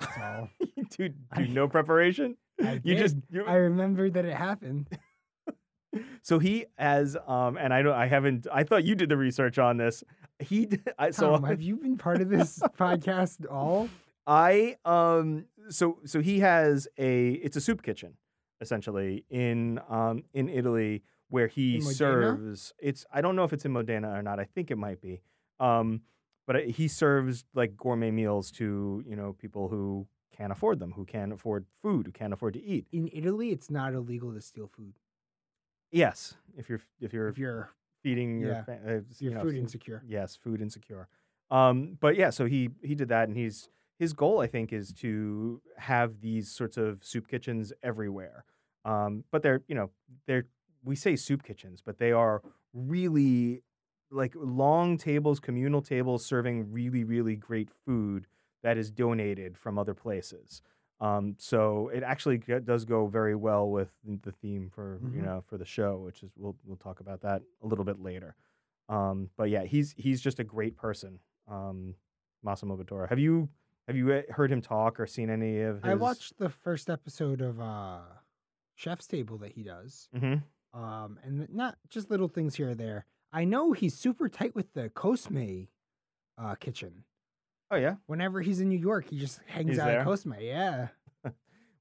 That's 0.00 0.18
all. 0.20 0.48
do 0.90 1.08
do 1.08 1.14
I- 1.32 1.46
no 1.46 1.68
prepreparation. 1.68 2.36
I 2.62 2.80
You 2.82 2.96
just 2.96 3.14
did. 3.20 3.24
you, 3.30 3.44
I 3.44 3.54
remembered 3.54 4.14
that 4.14 4.24
it 4.24 4.34
happened. 4.34 4.88
so 6.22 6.38
he 6.38 6.66
has 6.76 7.16
um 7.26 7.56
and 7.56 7.72
I 7.72 7.82
don't 7.82 7.94
I 7.94 8.06
haven't 8.06 8.46
I 8.52 8.62
thought 8.64 8.84
you 8.84 8.94
did 8.94 9.08
the 9.08 9.16
research 9.16 9.58
on 9.58 9.76
this. 9.76 10.04
He 10.38 10.68
I, 10.98 11.10
so 11.10 11.32
Tom, 11.32 11.44
have 11.44 11.60
you 11.62 11.76
been 11.76 11.96
part 11.96 12.20
of 12.20 12.28
this 12.28 12.58
podcast 12.78 13.44
at 13.44 13.50
all? 13.50 13.88
I 14.26 14.76
um 14.84 15.46
so 15.70 15.98
so 16.04 16.20
he 16.20 16.40
has 16.40 16.88
a 16.98 17.30
it's 17.32 17.56
a 17.56 17.60
soup 17.60 17.82
kitchen 17.82 18.14
essentially 18.60 19.24
in 19.30 19.80
um 19.88 20.24
in 20.34 20.48
Italy 20.48 21.02
where 21.28 21.46
he 21.46 21.80
serves 21.80 22.72
it's 22.78 23.04
I 23.12 23.20
don't 23.20 23.36
know 23.36 23.44
if 23.44 23.52
it's 23.52 23.64
in 23.64 23.72
Modena 23.72 24.10
or 24.10 24.22
not 24.22 24.40
I 24.40 24.44
think 24.44 24.70
it 24.70 24.76
might 24.78 25.00
be 25.00 25.20
um 25.60 26.02
but 26.46 26.64
he 26.66 26.88
serves 26.88 27.44
like 27.54 27.76
gourmet 27.76 28.10
meals 28.10 28.50
to 28.52 29.02
you 29.06 29.16
know 29.16 29.34
people 29.38 29.68
who 29.68 30.06
can't 30.34 30.52
afford 30.52 30.78
them 30.78 30.92
who 30.92 31.04
can't 31.04 31.32
afford 31.32 31.66
food 31.82 32.06
who 32.06 32.12
can't 32.12 32.32
afford 32.32 32.54
to 32.54 32.62
eat 32.62 32.86
In 32.92 33.08
Italy, 33.12 33.50
it's 33.50 33.70
not 33.70 33.92
illegal 33.94 34.32
to 34.32 34.40
steal 34.40 34.68
food 34.68 34.94
yes 35.90 36.34
if 36.56 36.68
you're 36.68 36.80
if 37.00 37.12
you're 37.12 37.28
if 37.28 37.38
you're 37.38 37.70
feeding 38.02 38.40
your 38.40 38.52
yeah, 38.52 38.62
fa- 38.64 38.80
uh, 38.86 38.90
you're 38.90 39.04
you 39.18 39.30
know, 39.30 39.42
food 39.42 39.56
insecure. 39.56 40.02
Yes, 40.06 40.36
food 40.36 40.60
insecure. 40.60 41.08
Um, 41.50 41.96
but 42.00 42.16
yeah, 42.16 42.30
so 42.30 42.44
he 42.46 42.70
he 42.82 42.94
did 42.94 43.08
that, 43.08 43.28
and 43.28 43.36
he's 43.36 43.68
his 43.98 44.12
goal, 44.12 44.40
I 44.40 44.46
think, 44.46 44.72
is 44.72 44.92
to 44.94 45.60
have 45.76 46.20
these 46.20 46.50
sorts 46.50 46.76
of 46.76 47.02
soup 47.02 47.28
kitchens 47.28 47.72
everywhere. 47.82 48.44
Um, 48.84 49.24
but 49.30 49.42
they're 49.42 49.62
you 49.66 49.74
know 49.74 49.90
they're 50.26 50.46
we 50.88 50.96
say 50.96 51.14
soup 51.16 51.42
kitchens, 51.42 51.82
but 51.84 51.98
they 51.98 52.12
are 52.12 52.42
really 52.72 53.62
like 54.10 54.32
long 54.36 54.96
tables, 54.96 55.38
communal 55.40 55.82
tables, 55.82 56.24
serving 56.24 56.72
really 56.72 57.04
really 57.04 57.36
great 57.36 57.68
food 57.84 58.26
that 58.62 58.76
is 58.78 58.90
donated 58.90 59.56
from 59.58 59.78
other 59.78 59.94
places. 59.94 60.62
Um, 61.00 61.36
so 61.38 61.88
it 61.96 62.02
actually 62.02 62.38
does 62.38 62.84
go 62.84 63.06
very 63.06 63.36
well 63.36 63.68
with 63.70 63.90
the 64.04 64.32
theme 64.32 64.68
for 64.74 64.98
you 65.12 65.20
Mhm. 65.20 65.24
know 65.24 65.40
for 65.48 65.56
the 65.58 65.64
show, 65.64 65.98
which 65.98 66.22
is 66.22 66.32
we'll 66.36 66.56
we'll 66.64 66.76
talk 66.88 67.00
about 67.00 67.20
that 67.20 67.42
a 67.62 67.66
little 67.66 67.84
bit 67.84 68.00
later. 68.00 68.34
Um, 68.88 69.30
but 69.36 69.50
yeah, 69.50 69.64
he's 69.64 69.92
he's 69.96 70.20
just 70.20 70.38
a 70.40 70.44
great 70.44 70.76
person, 70.76 71.20
um, 71.46 71.94
Massimo 72.42 72.76
Bottura. 72.76 73.08
Have 73.08 73.18
you 73.20 73.48
have 73.86 73.96
you 73.96 74.12
uh, 74.12 74.22
heard 74.30 74.50
him 74.50 74.60
talk 74.62 74.98
or 74.98 75.06
seen 75.06 75.28
any 75.30 75.60
of 75.60 75.76
his? 75.76 75.84
I 75.92 75.94
watched 75.94 76.38
the 76.38 76.48
first 76.50 76.88
episode 76.90 77.40
of 77.42 77.60
uh, 77.60 78.00
Chef's 78.74 79.06
Table 79.06 79.38
that 79.38 79.52
he 79.52 79.62
does, 79.62 80.08
hmm 80.18 80.36
um, 80.74 81.18
and 81.22 81.48
not 81.50 81.76
just 81.88 82.10
little 82.10 82.28
things 82.28 82.54
here 82.56 82.70
or 82.70 82.74
there. 82.74 83.06
I 83.32 83.44
know 83.44 83.72
he's 83.72 83.94
super 83.96 84.28
tight 84.28 84.54
with 84.54 84.72
the 84.74 84.88
Cosme 84.90 85.66
uh, 86.38 86.54
kitchen. 86.56 87.04
Oh 87.70 87.76
yeah. 87.76 87.96
Whenever 88.06 88.40
he's 88.40 88.60
in 88.60 88.68
New 88.68 88.78
York, 88.78 89.08
he 89.10 89.18
just 89.18 89.40
hangs 89.46 89.70
He's 89.70 89.78
out 89.78 89.86
there? 89.86 90.00
at 90.00 90.06
Cosme. 90.06 90.32
Yeah, 90.40 90.88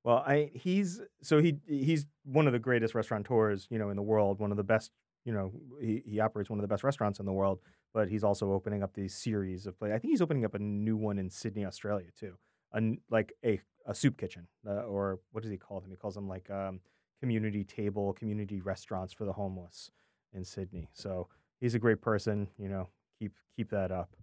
Well, 0.04 0.18
I 0.26 0.52
he's 0.54 1.02
so 1.22 1.42
he 1.42 1.58
he's 1.68 2.06
one 2.24 2.48
of 2.48 2.54
the 2.54 2.60
greatest 2.60 2.96
restaurateurs 2.96 3.68
you 3.70 3.78
know 3.80 3.90
in 3.90 3.96
the 3.96 4.02
world. 4.04 4.40
One 4.40 4.52
of 4.52 4.58
the 4.58 4.64
best. 4.64 4.92
You 5.26 5.34
know, 5.34 5.52
he, 5.82 6.02
he 6.06 6.20
operates 6.22 6.50
one 6.50 6.58
of 6.58 6.62
the 6.62 6.70
best 6.70 6.86
restaurants 6.86 7.20
in 7.20 7.26
the 7.26 7.34
world. 7.34 7.60
But 7.94 8.08
he's 8.08 8.24
also 8.24 8.54
opening 8.54 8.82
up 8.84 8.94
these 8.94 9.14
series 9.14 9.66
of 9.68 9.78
play. 9.78 9.90
I 9.94 10.00
think 10.00 10.12
he's 10.12 10.22
opening 10.22 10.46
up 10.46 10.54
a 10.54 10.60
new 10.60 10.96
one 10.96 11.20
in 11.20 11.30
Sydney, 11.30 11.66
Australia 11.66 12.08
too. 12.18 12.36
A 12.74 12.82
like 13.10 13.34
a 13.44 13.60
a 13.86 13.94
soup 13.94 14.18
kitchen, 14.18 14.48
uh, 14.66 14.84
or 14.84 15.20
what 15.32 15.42
does 15.42 15.52
he 15.52 15.58
call 15.58 15.82
them? 15.82 15.90
He 15.90 15.98
calls 15.98 16.16
them 16.16 16.30
like 16.30 16.50
um, 16.50 16.80
community 17.20 17.64
table, 17.64 18.14
community 18.14 18.62
restaurants 18.62 19.14
for 19.14 19.26
the 19.26 19.34
homeless 19.34 19.92
in 20.34 20.44
Sydney. 20.44 20.90
So 20.94 21.28
he's 21.60 21.76
a 21.76 21.80
great 21.80 22.02
person. 22.02 22.48
You 22.58 22.70
know, 22.70 22.90
keep 23.20 23.34
keep 23.56 23.70
that 23.72 23.92
up. 23.92 24.16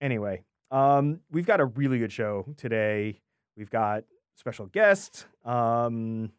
Anyway, 0.00 0.42
um, 0.70 1.20
we've 1.30 1.46
got 1.46 1.60
a 1.60 1.64
really 1.64 1.98
good 1.98 2.12
show 2.12 2.46
today. 2.56 3.20
We've 3.56 3.70
got 3.70 4.04
special 4.36 4.66
guest, 4.66 5.26
um, 5.44 6.30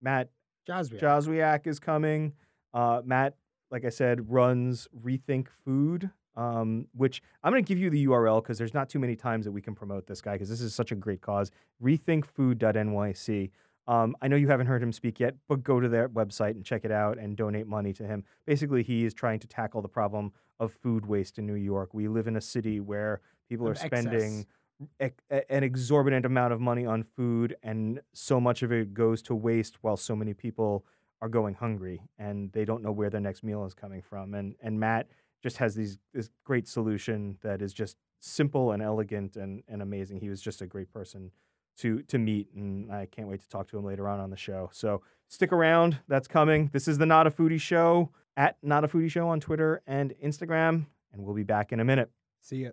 Matt 0.00 0.30
Jozwiak. 0.68 1.00
Jozwiak 1.00 1.66
is 1.66 1.78
coming. 1.78 2.32
Uh, 2.74 3.02
Matt, 3.04 3.36
like 3.70 3.84
I 3.84 3.90
said, 3.90 4.30
runs 4.30 4.88
Rethink 5.04 5.46
Food, 5.64 6.10
um, 6.36 6.86
which 6.94 7.22
I'm 7.42 7.52
going 7.52 7.62
to 7.64 7.68
give 7.68 7.78
you 7.78 7.90
the 7.90 8.06
URL 8.06 8.42
because 8.42 8.58
there's 8.58 8.74
not 8.74 8.88
too 8.88 8.98
many 8.98 9.16
times 9.16 9.44
that 9.44 9.52
we 9.52 9.60
can 9.60 9.74
promote 9.74 10.06
this 10.06 10.20
guy 10.20 10.32
because 10.32 10.48
this 10.48 10.60
is 10.60 10.74
such 10.74 10.92
a 10.92 10.94
great 10.94 11.20
cause. 11.20 11.50
Rethinkfood.nyc. 11.82 13.50
Um, 13.88 14.16
I 14.22 14.28
know 14.28 14.36
you 14.36 14.48
haven't 14.48 14.66
heard 14.66 14.82
him 14.82 14.92
speak 14.92 15.18
yet, 15.18 15.34
but 15.48 15.62
go 15.62 15.80
to 15.80 15.88
their 15.88 16.08
website 16.08 16.52
and 16.52 16.64
check 16.64 16.84
it 16.84 16.92
out 16.92 17.18
and 17.18 17.36
donate 17.36 17.66
money 17.66 17.92
to 17.94 18.04
him. 18.04 18.24
Basically, 18.46 18.82
he 18.82 19.04
is 19.04 19.12
trying 19.12 19.40
to 19.40 19.48
tackle 19.48 19.82
the 19.82 19.88
problem 19.88 20.32
of 20.60 20.72
food 20.72 21.06
waste 21.06 21.38
in 21.38 21.46
New 21.46 21.54
York. 21.54 21.92
We 21.92 22.06
live 22.06 22.28
in 22.28 22.36
a 22.36 22.40
city 22.40 22.78
where 22.78 23.20
people 23.48 23.66
are 23.66 23.72
Of 23.72 23.78
spending 23.78 24.46
an 25.00 25.62
exorbitant 25.62 26.24
amount 26.24 26.52
of 26.52 26.60
money 26.60 26.86
on 26.86 27.02
food, 27.02 27.56
and 27.62 28.00
so 28.12 28.40
much 28.40 28.62
of 28.62 28.72
it 28.72 28.94
goes 28.94 29.22
to 29.22 29.34
waste 29.34 29.78
while 29.82 29.96
so 29.96 30.14
many 30.14 30.34
people 30.34 30.84
are 31.20 31.28
going 31.28 31.54
hungry 31.54 32.02
and 32.18 32.50
they 32.52 32.64
don't 32.64 32.82
know 32.82 32.90
where 32.90 33.08
their 33.08 33.20
next 33.20 33.44
meal 33.44 33.64
is 33.64 33.74
coming 33.74 34.02
from. 34.02 34.34
And 34.34 34.56
and 34.60 34.78
Matt 34.78 35.08
just 35.42 35.56
has 35.58 35.74
these 35.74 35.98
this 36.12 36.30
great 36.44 36.66
solution 36.66 37.38
that 37.42 37.62
is 37.62 37.72
just 37.72 37.96
simple 38.18 38.72
and 38.72 38.82
elegant 38.82 39.36
and, 39.36 39.62
and 39.68 39.82
amazing. 39.82 40.20
He 40.20 40.28
was 40.28 40.40
just 40.40 40.62
a 40.62 40.66
great 40.66 40.92
person 40.92 41.30
to 41.78 42.02
to 42.02 42.18
meet, 42.18 42.48
and 42.54 42.92
I 42.92 43.06
can't 43.06 43.28
wait 43.28 43.40
to 43.40 43.48
talk 43.48 43.68
to 43.68 43.78
him 43.78 43.84
later 43.84 44.08
on 44.08 44.20
on 44.20 44.30
the 44.30 44.36
show. 44.36 44.70
So 44.72 45.02
stick 45.28 45.52
around. 45.52 45.98
That's 46.08 46.28
coming. 46.28 46.70
This 46.72 46.88
is 46.88 46.98
the 46.98 47.06
Not 47.06 47.26
a 47.26 47.30
Foodie 47.30 47.60
Show 47.60 48.10
at 48.36 48.56
Not 48.62 48.84
a 48.84 48.88
Foodie 48.88 49.10
Show 49.10 49.28
on 49.28 49.40
Twitter 49.40 49.82
and 49.86 50.14
Instagram, 50.22 50.86
and 51.12 51.22
we'll 51.22 51.34
be 51.34 51.42
back 51.42 51.72
in 51.72 51.80
a 51.80 51.84
minute. 51.84 52.10
See 52.40 52.64
ya. 52.64 52.70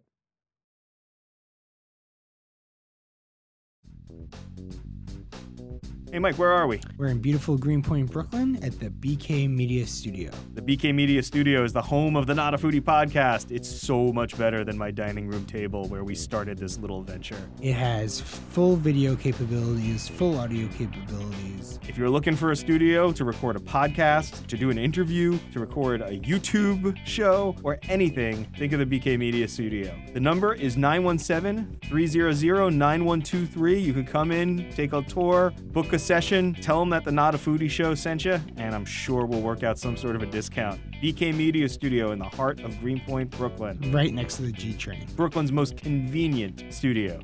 Hey, 6.11 6.17
Mike, 6.17 6.39
where 6.39 6.51
are 6.51 6.65
we? 6.65 6.81
We're 6.97 7.09
in 7.09 7.19
beautiful 7.19 7.55
Greenpoint, 7.55 8.11
Brooklyn, 8.11 8.57
at 8.63 8.79
the 8.79 8.89
BK 8.89 9.47
Media 9.47 9.85
Studio. 9.85 10.31
The 10.55 10.61
BK 10.63 10.91
Media 10.95 11.21
Studio 11.21 11.63
is 11.63 11.71
the 11.71 11.83
home 11.83 12.15
of 12.15 12.25
the 12.25 12.33
Not 12.33 12.55
a 12.55 12.57
Foodie 12.57 12.81
podcast. 12.81 13.51
It's 13.51 13.69
so 13.69 14.11
much 14.11 14.35
better 14.35 14.63
than 14.63 14.75
my 14.75 14.89
dining 14.89 15.27
room 15.27 15.45
table 15.45 15.87
where 15.87 16.03
we 16.03 16.15
started 16.15 16.57
this 16.57 16.79
little 16.79 17.03
venture. 17.03 17.37
It 17.61 17.73
has 17.73 18.21
full 18.21 18.75
video 18.75 19.15
capabilities, 19.15 20.07
full 20.07 20.39
audio 20.39 20.67
capabilities. 20.69 21.79
If 21.87 21.95
you're 21.95 22.09
looking 22.09 22.35
for 22.35 22.49
a 22.49 22.55
studio 22.55 23.11
to 23.11 23.23
record 23.23 23.55
a 23.55 23.59
podcast, 23.59 24.47
to 24.47 24.57
do 24.57 24.71
an 24.71 24.79
interview, 24.79 25.37
to 25.53 25.59
record 25.59 26.01
a 26.01 26.17
YouTube 26.17 26.97
show, 27.05 27.55
or 27.61 27.77
anything, 27.83 28.45
think 28.57 28.73
of 28.73 28.79
the 28.79 28.99
BK 28.99 29.19
Media 29.19 29.47
Studio. 29.47 29.95
The 30.13 30.19
number 30.19 30.55
is 30.55 30.75
917 30.75 31.77
300 31.87 32.73
9123. 32.73 33.79
You 33.79 33.93
can 33.93 34.05
come 34.05 34.31
in, 34.31 34.71
take 34.71 34.93
a 34.93 35.03
tour, 35.03 35.53
book 35.71 35.93
a 35.93 35.98
session, 35.99 36.53
tell 36.55 36.79
them 36.79 36.89
that 36.89 37.03
the 37.03 37.11
Not 37.11 37.35
a 37.35 37.37
Foodie 37.37 37.69
Show 37.69 37.93
sent 37.95 38.25
you, 38.25 38.39
and 38.57 38.73
I'm 38.73 38.85
sure 38.85 39.25
we'll 39.25 39.41
work 39.41 39.63
out 39.63 39.77
some 39.77 39.95
sort 39.97 40.15
of 40.15 40.23
a 40.23 40.25
discount. 40.25 40.79
BK 41.01 41.35
Media 41.35 41.67
Studio 41.69 42.11
in 42.11 42.19
the 42.19 42.25
heart 42.25 42.59
of 42.61 42.79
Greenpoint, 42.79 43.31
Brooklyn. 43.31 43.91
Right 43.91 44.13
next 44.13 44.37
to 44.37 44.43
the 44.43 44.51
G 44.51 44.73
train. 44.73 45.05
Brooklyn's 45.15 45.51
most 45.51 45.77
convenient 45.77 46.63
studio. 46.73 47.19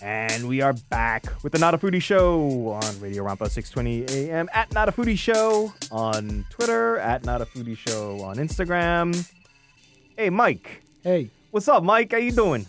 And 0.00 0.46
we 0.46 0.60
are 0.60 0.74
back 0.90 1.24
with 1.42 1.52
the 1.52 1.58
Not 1.58 1.72
a 1.72 1.78
Foodie 1.78 2.02
Show 2.02 2.68
on 2.68 3.00
Radio 3.00 3.24
Rampa 3.24 3.48
620 3.48 4.28
AM 4.28 4.50
at 4.52 4.70
Not 4.72 4.88
a 4.88 4.92
Foodie 4.92 5.18
Show 5.18 5.72
on 5.90 6.44
Twitter, 6.50 6.98
at 6.98 7.24
Not 7.24 7.40
a 7.40 7.46
Foodie 7.46 7.76
Show 7.76 8.20
on 8.20 8.36
Instagram. 8.36 9.28
Hey, 10.16 10.30
Mike. 10.30 10.83
Hey, 11.04 11.30
What's 11.50 11.68
up, 11.68 11.84
Mike? 11.84 12.10
How 12.12 12.18
you 12.18 12.32
doing? 12.32 12.66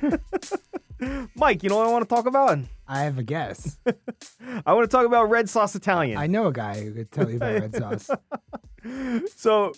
Mike, 1.36 1.62
you 1.62 1.68
know 1.68 1.76
what 1.76 1.86
I 1.86 1.92
want 1.92 2.08
to 2.08 2.12
talk 2.12 2.24
about? 2.26 2.58
I 2.88 3.02
have 3.02 3.18
a 3.18 3.22
guess. 3.22 3.78
I 4.66 4.72
want 4.72 4.90
to 4.90 4.96
talk 4.96 5.06
about 5.06 5.30
red 5.30 5.48
sauce 5.48 5.76
Italian. 5.76 6.16
I 6.18 6.26
know 6.26 6.46
a 6.46 6.52
guy 6.52 6.82
who 6.82 6.92
could 6.94 7.12
tell 7.12 7.30
you 7.30 7.36
about 7.36 7.60
red 7.60 7.76
sauce. 7.76 8.10
so 9.36 9.72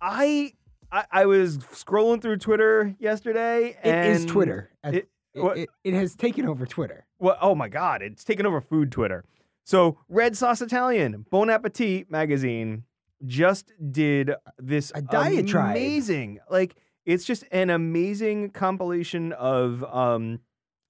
I, 0.00 0.52
I 0.92 1.04
I 1.10 1.26
was 1.26 1.58
scrolling 1.58 2.22
through 2.22 2.36
Twitter 2.38 2.94
yesterday 3.00 3.76
It 3.84 4.06
is 4.06 4.24
Twitter. 4.24 4.70
It- 4.84 5.08
It, 5.34 5.42
What- 5.42 5.58
it, 5.58 5.68
it 5.82 5.94
has 5.94 6.14
taken 6.14 6.46
over 6.48 6.64
Twitter. 6.64 7.04
Well, 7.18 7.36
oh 7.40 7.56
my 7.56 7.68
God, 7.68 8.02
it's 8.02 8.22
taken 8.22 8.46
over 8.46 8.60
food 8.60 8.92
Twitter. 8.92 9.24
So, 9.64 9.98
Red 10.08 10.36
Sauce 10.36 10.62
Italian, 10.62 11.26
Bon 11.28 11.50
Appetit 11.50 12.08
magazine 12.08 12.84
just 13.26 13.72
did 13.92 14.32
this 14.58 14.92
A 14.94 15.02
diatribe. 15.02 15.76
amazing, 15.76 16.40
like 16.50 16.76
it's 17.04 17.24
just 17.24 17.44
an 17.50 17.70
amazing 17.70 18.50
compilation 18.50 19.32
of 19.32 19.84
um 19.84 20.40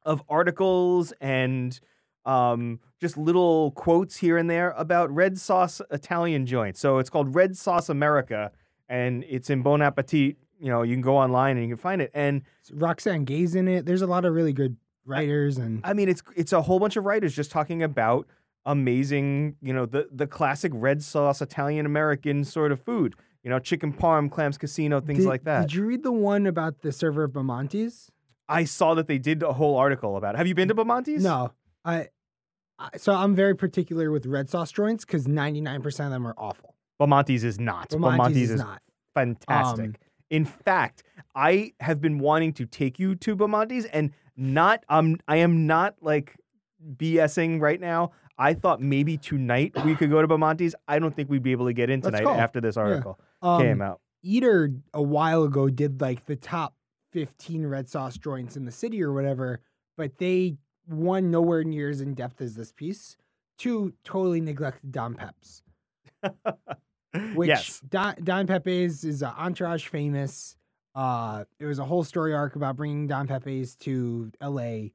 of 0.03 0.23
articles 0.29 1.13
and 1.21 1.79
um 2.25 2.81
just 3.01 3.17
little 3.17 3.73
quotes 3.73 4.17
here 4.17 4.37
and 4.39 4.49
there 4.49 4.71
about 4.77 5.15
Red 5.15 5.39
Sauce 5.39 5.81
Italian 5.91 6.47
joints. 6.47 6.81
So 6.81 6.99
it's 6.99 7.11
called 7.11 7.35
Red 7.35 7.57
Sauce 7.57 7.89
America, 7.89 8.53
and 8.89 9.25
it's 9.29 9.51
in 9.51 9.63
Bon 9.63 9.83
Appetit. 9.83 10.37
You 10.61 10.71
know, 10.71 10.83
you 10.83 10.95
can 10.95 11.03
go 11.03 11.17
online 11.17 11.57
and 11.57 11.69
you 11.69 11.75
can 11.75 11.83
find 11.83 12.01
it. 12.01 12.11
And 12.15 12.43
Roxane 12.73 13.25
Gay's 13.25 13.55
in 13.55 13.69
it. 13.69 13.85
There's 13.85 14.03
a 14.03 14.07
lot 14.07 14.25
of 14.25 14.33
really 14.33 14.53
good 14.53 14.77
writers 15.05 15.59
and 15.59 15.81
I 15.85 15.93
mean, 15.93 16.09
it's 16.09 16.23
it's 16.35 16.53
a 16.53 16.63
whole 16.63 16.79
bunch 16.79 16.97
of 16.97 17.05
writers 17.05 17.35
just 17.35 17.51
talking 17.51 17.83
about 17.83 18.27
amazing, 18.67 19.57
you 19.61 19.73
know, 19.73 19.87
the 19.87 20.09
the 20.13 20.27
classic 20.27 20.73
red 20.75 21.03
sauce 21.03 21.41
Italian 21.43 21.87
American 21.87 22.45
sort 22.45 22.73
of 22.73 22.81
food. 22.81 23.15
You 23.43 23.51
know, 23.51 23.59
chicken 23.59 23.93
parm, 23.93 24.31
clams 24.31 24.57
casino, 24.57 25.01
things 25.01 25.19
Did- 25.21 25.29
like 25.29 25.45
that. 25.45 25.63
Did 25.69 25.75
you 25.75 25.85
read 25.85 26.03
the 26.03 26.13
one 26.13 26.47
about 26.47 26.81
the 26.81 26.91
server 26.93 27.25
of 27.25 27.33
Bamontes? 27.33 28.09
I 28.49 28.65
saw 28.65 28.95
that 28.95 29.07
they 29.07 29.19
did 29.19 29.43
a 29.43 29.53
whole 29.53 29.77
article 29.77 30.17
about 30.17 30.35
it. 30.35 30.39
Have 30.39 30.47
you 30.47 30.55
been 30.55 30.69
to 30.69 30.75
Bamontes? 30.75 31.21
No, 31.21 31.53
I, 31.85 32.09
I. 32.79 32.91
So 32.97 33.13
I'm 33.15 33.35
very 33.35 33.55
particular 33.55 34.11
with 34.11 34.27
red 34.27 34.49
sauce 34.51 34.71
joints 34.73 35.05
because 35.05 35.27
99% 35.27 35.87
of 35.87 36.11
them 36.11 36.27
are 36.27 36.35
awful. 36.39 36.75
Bamontes 37.01 37.43
is 37.45 37.59
not. 37.59 37.91
Bamontes 37.91 38.37
is, 38.37 38.51
is 38.53 38.61
not. 38.61 38.81
fantastic. 39.15 39.85
Um, 39.87 39.95
In 40.31 40.45
fact, 40.47 41.03
I 41.35 41.73
have 41.81 42.01
been 42.01 42.19
wanting 42.19 42.53
to 42.55 42.67
take 42.67 42.99
you 42.99 43.15
to 43.17 43.37
Bamontes 43.37 43.87
and 43.93 44.11
not 44.37 44.85
um 44.89 45.17
I 45.29 45.37
am 45.37 45.67
not 45.67 45.97
like 46.01 46.37
BSing 46.97 47.61
right 47.61 47.81
now. 47.81 48.13
I 48.39 48.55
thought 48.55 48.81
maybe 48.81 49.17
tonight 49.17 49.73
we 49.85 49.95
could 49.95 50.11
go 50.11 50.21
to 50.21 50.29
Bamontes. 50.29 50.75
I 50.89 50.99
don't 50.99 51.15
think 51.15 51.31
we'd 51.31 51.43
be 51.43 51.53
able 51.53 51.67
to 51.67 51.73
get 51.73 51.91
in 51.91 52.01
tonight 52.01 52.27
after 52.27 52.61
this 52.61 52.77
article 52.77 53.19
Um, 53.43 53.63
came 53.63 53.83
out. 53.83 54.01
Eater 54.23 54.73
a 54.93 55.03
while 55.03 55.45
ago 55.45 55.69
did 55.69 56.01
like 56.01 56.27
the 56.27 56.37
top 56.37 56.75
15 57.13 57.67
red 57.67 57.89
sauce 57.89 58.17
joints 58.19 58.57
in 58.57 58.65
the 58.65 58.73
city 58.73 59.03
or 59.03 59.13
whatever, 59.13 59.61
but 59.97 60.19
they 60.19 60.57
one 60.87 61.31
nowhere 61.31 61.63
near 61.65 61.91
as 61.91 62.01
in 62.01 62.15
depth 62.15 62.41
as 62.41 62.55
this 62.55 62.73
piece. 62.73 63.17
Two 63.57 63.93
totally 64.03 64.41
neglected 64.41 64.91
Don 64.91 65.15
Peps, 65.15 65.63
which 67.35 67.49
yes. 67.49 67.81
Don, 67.89 68.17
Don 68.25 68.47
Peppe's 68.49 69.05
is 69.05 69.23
uh, 69.23 69.33
Entourage 69.39 69.87
famous. 69.87 70.57
Uh, 70.95 71.45
it 71.61 71.67
was 71.67 71.79
a 71.79 71.85
whole 71.85 72.03
story 72.03 72.35
arc 72.35 72.57
about 72.57 72.77
bringing 72.77 73.07
Don 73.07 73.29
Peppe's 73.29 73.77
to 73.77 74.33
L.A. 74.41 74.93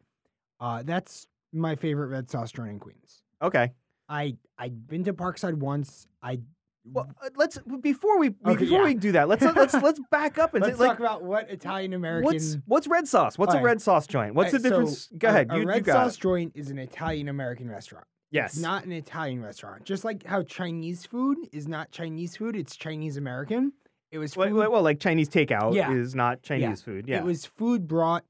Uh, 0.60 0.84
that's 0.84 1.27
my 1.53 1.75
favorite 1.75 2.08
red 2.08 2.29
sauce 2.29 2.51
joint 2.51 2.69
in 2.69 2.79
Queens. 2.79 3.24
Okay. 3.41 3.72
I 4.08 4.36
I've 4.58 4.88
been 4.88 5.03
to 5.05 5.13
Parkside 5.13 5.55
once. 5.55 6.08
I 6.22 6.39
Well, 6.86 7.10
uh, 7.24 7.29
let's 7.36 7.58
before 7.81 8.19
we 8.19 8.29
Okay, 8.46 8.65
before 8.65 8.79
yeah. 8.79 8.84
we 8.86 8.93
do 8.96 9.12
that, 9.13 9.27
let's 9.27 9.43
let's 9.43 9.74
let's 9.84 10.00
back 10.12 10.38
up 10.38 10.53
and 10.53 10.63
let's 10.63 10.77
say, 10.77 10.84
like 10.84 10.91
talk 10.91 11.00
about 11.00 11.24
what 11.24 11.50
Italian 11.50 11.93
American. 11.93 12.25
what's 12.25 12.58
what's 12.65 12.88
red 12.88 13.08
sauce? 13.08 13.38
What's 13.38 13.53
a 13.53 13.62
red 13.62 13.81
sauce 13.81 14.08
joint? 14.08 14.34
What's 14.36 14.51
the 14.51 14.58
Alright, 14.58 14.63
so 14.63 14.69
difference? 14.69 15.08
Go 15.17 15.27
ahead. 15.29 15.48
A, 15.51 15.55
you, 15.55 15.62
you 15.62 15.67
red 15.67 15.84
got 15.84 15.93
sauce 16.05 16.15
it. 16.15 16.22
joint 16.22 16.51
is 16.55 16.69
an 16.69 16.79
Italian 16.79 17.29
American 17.29 17.69
restaurant. 17.69 18.05
Yes. 18.31 18.53
It's 18.53 18.62
not 18.62 18.86
an 18.86 18.91
Italian 18.91 19.41
restaurant. 19.41 19.84
Just 19.86 20.03
like 20.03 20.24
how 20.25 20.43
Chinese 20.43 21.05
food 21.05 21.38
is 21.51 21.67
not 21.67 21.91
Chinese 21.91 22.38
food, 22.38 22.55
it's 22.55 22.75
Chinese 22.75 23.17
American. 23.17 23.74
It 24.12 24.17
was 24.17 24.36
well, 24.36 24.48
food. 24.48 24.55
well, 24.55 24.72
well, 24.72 24.81
like 24.84 25.00
Chinese 25.00 25.29
takeout 25.29 25.74
Yeah. 25.74 25.91
is 25.91 26.15
not 26.15 26.41
Chinese 26.41 26.81
food. 26.81 27.08
Yeah. 27.08 27.19
It 27.19 27.24
was 27.25 27.46
food 27.46 27.88
brought 27.88 28.24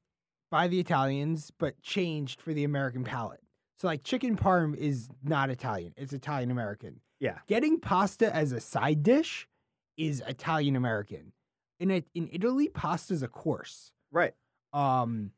by 0.50 0.68
the 0.68 0.80
Italians, 0.80 1.50
but 1.58 1.80
changed 1.82 2.40
for 2.40 2.52
the 2.52 2.64
American 2.64 3.04
palate. 3.04 3.39
So 3.80 3.88
like 3.88 4.04
chicken 4.04 4.36
parm 4.36 4.76
is 4.76 5.08
not 5.24 5.48
Italian; 5.48 5.94
it's 5.96 6.12
Italian 6.12 6.50
American. 6.50 7.00
Yeah. 7.18 7.38
Getting 7.46 7.80
pasta 7.80 8.34
as 8.36 8.52
a 8.52 8.60
side 8.60 9.02
dish 9.02 9.48
is 9.96 10.22
Italian 10.26 10.76
American. 10.76 11.32
In 11.78 11.90
it, 11.90 12.04
in 12.14 12.28
Italy, 12.30 12.68
pasta's 12.68 13.22
a 13.22 13.28
course. 13.28 13.90
right. 14.12 14.34
Um, 14.74 15.32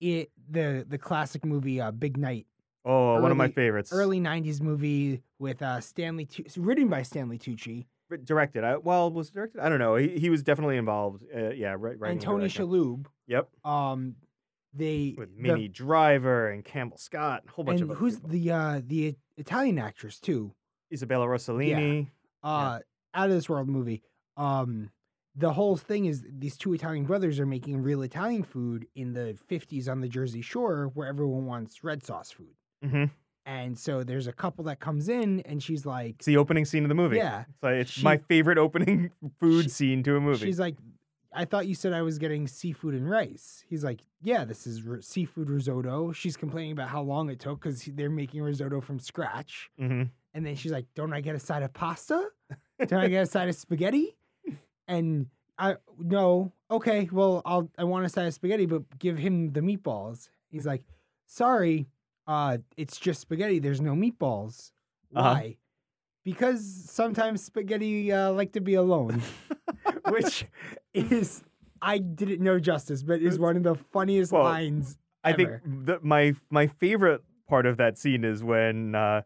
it 0.00 0.30
the 0.48 0.86
the 0.88 0.98
classic 0.98 1.44
movie 1.44 1.80
uh, 1.80 1.90
Big 1.90 2.16
Night 2.16 2.46
Oh, 2.84 3.20
one 3.20 3.32
of 3.32 3.36
my 3.36 3.48
favorites. 3.48 3.92
early 3.92 4.20
'90s 4.20 4.60
movie 4.60 5.22
with 5.40 5.60
uh, 5.60 5.80
Stanley, 5.80 6.26
Tu- 6.26 6.44
written 6.58 6.86
by 6.86 7.02
Stanley 7.02 7.38
Tucci 7.38 7.86
R- 8.08 8.18
directed. 8.18 8.62
I, 8.62 8.76
well, 8.76 9.10
was 9.10 9.30
it 9.30 9.34
directed? 9.34 9.60
I 9.62 9.68
don't 9.68 9.80
know. 9.80 9.96
He, 9.96 10.16
he 10.16 10.30
was 10.30 10.44
definitely 10.44 10.76
involved. 10.76 11.24
Uh, 11.34 11.50
yeah, 11.50 11.74
right. 11.76 11.98
right. 11.98 12.12
and 12.12 12.20
Tony 12.20 12.46
Shalhoub. 12.46 13.06
Yep. 13.26 13.48
Um, 13.64 14.14
they 14.72 15.14
With 15.18 15.30
the- 15.36 15.68
Driver 15.68 16.48
and 16.50 16.64
Campbell 16.64 16.98
Scott, 16.98 17.42
a 17.48 17.50
whole 17.50 17.64
bunch 17.64 17.80
and 17.80 17.90
of 17.90 17.96
other 17.96 17.98
who's 18.00 18.16
people. 18.16 18.30
the 18.30 18.50
uh, 18.50 18.80
the 18.86 19.16
Italian 19.36 19.78
actress 19.78 20.18
too? 20.20 20.52
Isabella 20.92 21.26
Rossellini. 21.26 22.08
Uh, 22.42 22.78
out 23.14 23.28
of 23.28 23.34
this 23.34 23.48
world 23.48 23.68
movie. 23.68 24.02
Um, 24.36 24.90
the 25.36 25.52
whole 25.52 25.76
thing 25.76 26.06
is 26.06 26.24
these 26.28 26.56
two 26.56 26.72
Italian 26.72 27.04
brothers 27.04 27.38
are 27.38 27.46
making 27.46 27.82
real 27.82 28.02
Italian 28.02 28.42
food 28.42 28.86
in 28.94 29.12
the 29.12 29.36
50s 29.50 29.88
on 29.88 30.00
the 30.00 30.08
Jersey 30.08 30.40
Shore, 30.42 30.90
where 30.94 31.06
everyone 31.08 31.46
wants 31.46 31.84
red 31.84 32.04
sauce 32.04 32.30
food. 32.30 32.54
Mm-hmm. 32.84 33.04
And 33.46 33.78
so 33.78 34.02
there's 34.04 34.26
a 34.26 34.32
couple 34.32 34.64
that 34.64 34.80
comes 34.80 35.08
in, 35.08 35.40
and 35.40 35.62
she's 35.62 35.86
like, 35.86 36.16
It's 36.16 36.26
the 36.26 36.36
opening 36.36 36.64
scene 36.64 36.82
of 36.84 36.88
the 36.88 36.94
movie. 36.94 37.16
Yeah. 37.16 37.44
It's, 37.48 37.62
like, 37.62 37.74
it's 37.74 37.90
She- 37.90 38.02
my 38.02 38.16
favorite 38.18 38.58
opening 38.58 39.10
food 39.40 39.64
She- 39.64 39.68
scene 39.70 40.02
to 40.04 40.16
a 40.16 40.20
movie. 40.20 40.44
She's 40.46 40.60
like, 40.60 40.76
I 41.32 41.44
thought 41.44 41.66
you 41.66 41.74
said 41.74 41.92
I 41.92 42.02
was 42.02 42.18
getting 42.18 42.46
seafood 42.48 42.94
and 42.94 43.08
rice. 43.08 43.64
He's 43.68 43.84
like, 43.84 44.00
Yeah, 44.22 44.44
this 44.44 44.66
is 44.66 44.82
r- 44.86 45.00
seafood 45.00 45.48
risotto. 45.50 46.12
She's 46.12 46.36
complaining 46.36 46.72
about 46.72 46.88
how 46.88 47.02
long 47.02 47.30
it 47.30 47.38
took 47.38 47.60
because 47.60 47.84
they're 47.84 48.10
making 48.10 48.42
risotto 48.42 48.80
from 48.80 48.98
scratch. 48.98 49.70
mm-hmm. 49.80 50.04
And 50.32 50.46
then 50.46 50.54
she's 50.56 50.72
like, 50.72 50.86
Don't 50.94 51.12
I 51.12 51.20
get 51.20 51.36
a 51.36 51.40
side 51.40 51.62
of 51.62 51.72
pasta? 51.72 52.28
Don't 52.86 53.00
I 53.00 53.08
get 53.08 53.22
a 53.22 53.26
side 53.26 53.48
of 53.48 53.54
spaghetti? 53.54 54.16
And 54.88 55.26
I, 55.56 55.76
no, 56.00 56.52
okay, 56.68 57.08
well, 57.12 57.42
I'll, 57.44 57.70
I 57.78 57.84
want 57.84 58.04
a 58.04 58.08
side 58.08 58.26
of 58.26 58.34
spaghetti, 58.34 58.66
but 58.66 58.98
give 58.98 59.16
him 59.16 59.52
the 59.52 59.60
meatballs. 59.60 60.30
He's 60.48 60.66
like, 60.66 60.82
Sorry, 61.26 61.86
uh, 62.26 62.58
it's 62.76 62.98
just 62.98 63.20
spaghetti. 63.20 63.60
There's 63.60 63.80
no 63.80 63.92
meatballs. 63.92 64.72
Uh-huh. 65.14 65.34
Why? 65.34 65.56
Because 66.24 66.64
sometimes 66.90 67.44
spaghetti 67.44 68.10
uh, 68.10 68.32
like 68.32 68.52
to 68.52 68.60
be 68.60 68.74
alone 68.74 69.22
which 70.08 70.44
is 70.94 71.42
I 71.82 71.98
didn't 71.98 72.40
know 72.40 72.58
justice, 72.58 73.02
but 73.02 73.20
is 73.22 73.38
one 73.38 73.56
of 73.56 73.62
the 73.62 73.74
funniest 73.74 74.32
Well, 74.32 74.44
lines. 74.44 74.98
I 75.24 75.32
think 75.32 75.48
ever. 75.48 75.62
the, 75.64 75.98
my 76.02 76.34
my 76.50 76.66
favorite 76.66 77.22
part 77.48 77.66
of 77.66 77.76
that 77.78 77.98
scene 77.98 78.24
is 78.24 78.42
when 78.42 78.94
uh, 78.94 79.22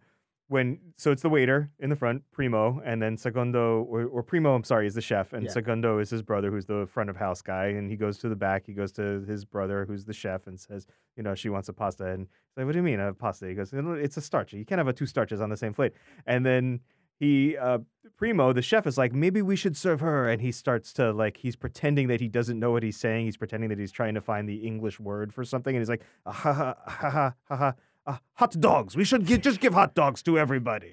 when 0.48 0.78
so 0.96 1.10
it's 1.10 1.22
the 1.22 1.28
waiter 1.28 1.70
in 1.78 1.90
the 1.90 1.96
front, 1.96 2.22
Primo, 2.32 2.80
and 2.84 3.00
then 3.00 3.16
Segundo 3.16 3.82
or, 3.84 4.04
or 4.04 4.22
Primo, 4.22 4.54
I'm 4.54 4.64
sorry, 4.64 4.86
is 4.86 4.94
the 4.94 5.00
chef, 5.00 5.32
and 5.32 5.44
Yeah. 5.44 5.50
Segundo 5.50 5.98
is 5.98 6.10
his 6.10 6.22
brother, 6.22 6.50
who's 6.50 6.66
the 6.66 6.86
front 6.86 7.10
of 7.10 7.16
house 7.16 7.42
guy, 7.42 7.66
and 7.66 7.90
he 7.90 7.96
goes 7.96 8.18
to 8.18 8.28
the 8.28 8.36
back. 8.36 8.66
He 8.66 8.72
goes 8.72 8.92
to 8.92 9.24
his 9.26 9.44
brother, 9.44 9.84
who's 9.84 10.04
the 10.04 10.12
chef, 10.12 10.46
and 10.46 10.58
says, 10.60 10.86
you 11.16 11.22
know, 11.22 11.34
she 11.34 11.48
wants 11.48 11.68
a 11.68 11.72
pasta, 11.72 12.06
and 12.06 12.26
he's 12.26 12.56
like, 12.56 12.66
what 12.66 12.72
do 12.72 12.78
you 12.78 12.82
mean 12.84 13.00
a 13.00 13.14
pasta? 13.14 13.48
He 13.48 13.54
goes, 13.54 13.72
it's 13.72 14.16
a 14.16 14.20
starch. 14.20 14.52
You 14.52 14.64
can't 14.64 14.78
have 14.78 14.88
a 14.88 14.92
two 14.92 15.06
starches 15.06 15.40
on 15.40 15.48
the 15.48 15.56
same 15.56 15.74
plate, 15.74 15.92
and 16.26 16.44
then. 16.44 16.80
He 17.18 17.56
uh 17.56 17.78
Primo, 18.16 18.52
the 18.52 18.62
chef, 18.62 18.86
is 18.86 18.96
like, 18.96 19.12
maybe 19.12 19.42
we 19.42 19.56
should 19.56 19.76
serve 19.76 20.00
her, 20.00 20.28
and 20.28 20.40
he 20.40 20.52
starts 20.52 20.92
to 20.94 21.12
like, 21.12 21.36
he's 21.38 21.56
pretending 21.56 22.06
that 22.08 22.20
he 22.20 22.28
doesn't 22.28 22.58
know 22.60 22.70
what 22.70 22.82
he's 22.82 22.96
saying. 22.96 23.24
He's 23.24 23.36
pretending 23.36 23.70
that 23.70 23.78
he's 23.78 23.90
trying 23.92 24.14
to 24.14 24.20
find 24.20 24.48
the 24.48 24.56
English 24.58 25.00
word 25.00 25.32
for 25.34 25.44
something, 25.44 25.74
and 25.74 25.80
he's 25.80 25.88
like, 25.88 26.02
ah, 26.26 26.32
ha 26.32 26.52
ha 26.52 26.74
ha 26.86 27.08
ha 27.10 27.34
ha 27.48 27.56
ha, 27.56 27.74
uh, 28.06 28.16
hot 28.34 28.60
dogs. 28.60 28.94
We 28.96 29.04
should 29.04 29.26
just 29.26 29.58
give 29.60 29.74
hot 29.74 29.94
dogs 29.94 30.22
to 30.24 30.38
everybody. 30.38 30.92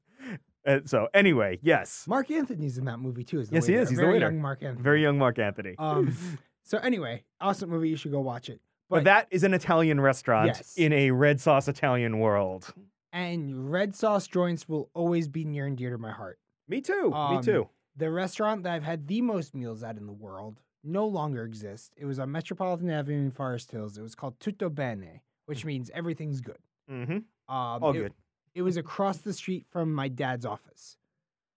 and 0.64 0.88
so 0.88 1.08
anyway, 1.14 1.58
yes, 1.62 2.04
Marc 2.06 2.30
Anthony's 2.30 2.78
in 2.78 2.84
that 2.84 2.98
movie 2.98 3.24
too. 3.24 3.40
As 3.40 3.48
the 3.48 3.56
Yes, 3.56 3.66
he 3.66 3.74
is. 3.74 3.88
He's 3.88 3.98
the 3.98 4.02
very 4.04 4.14
waiter. 4.14 4.26
young 4.26 4.40
Marc 4.40 4.62
Anthony. 4.62 4.82
very 4.82 5.02
young 5.02 5.18
Marc 5.18 5.38
Anthony. 5.38 5.74
Um, 5.78 6.16
so 6.62 6.78
anyway, 6.78 7.24
awesome 7.40 7.70
movie. 7.70 7.88
You 7.88 7.96
should 7.96 8.12
go 8.12 8.20
watch 8.20 8.48
it. 8.48 8.60
but, 8.88 8.96
but- 8.98 9.04
that 9.04 9.26
is 9.30 9.42
an 9.42 9.54
Italian 9.54 10.00
restaurant 10.00 10.48
Yes. 10.48 10.74
in 10.76 10.92
a 10.92 11.10
red 11.10 11.40
sauce 11.40 11.66
Italian 11.68 12.18
world. 12.20 12.72
And 13.12 13.70
red 13.70 13.94
sauce 13.94 14.26
joints 14.26 14.68
will 14.68 14.88
always 14.94 15.28
be 15.28 15.44
near 15.44 15.66
and 15.66 15.76
dear 15.76 15.90
to 15.90 15.98
my 15.98 16.12
heart. 16.12 16.38
Me 16.68 16.80
too. 16.80 17.10
Me 17.10 17.16
Um, 17.16 17.42
too. 17.42 17.68
The 17.96 18.10
restaurant 18.10 18.62
that 18.62 18.72
I've 18.72 18.84
had 18.84 19.06
the 19.06 19.20
most 19.20 19.54
meals 19.54 19.82
at 19.82 19.98
in 19.98 20.06
the 20.06 20.12
world 20.12 20.60
no 20.82 21.06
longer 21.06 21.44
exists. 21.44 21.90
It 21.96 22.06
was 22.06 22.18
on 22.18 22.32
Metropolitan 22.32 22.88
Avenue 22.90 23.18
in 23.18 23.30
Forest 23.30 23.70
Hills. 23.70 23.98
It 23.98 24.02
was 24.02 24.14
called 24.14 24.40
Tutto 24.40 24.70
Bene, 24.70 25.20
which 25.46 25.64
means 25.64 25.90
everything's 25.94 26.40
good. 26.40 26.58
Mm-hmm. 26.90 27.12
Um, 27.12 27.24
All 27.48 27.90
it- 27.90 27.98
good. 27.98 28.14
It 28.54 28.62
was 28.62 28.76
across 28.76 29.18
the 29.18 29.32
street 29.32 29.66
from 29.70 29.94
my 29.94 30.08
dad's 30.08 30.44
office. 30.44 30.98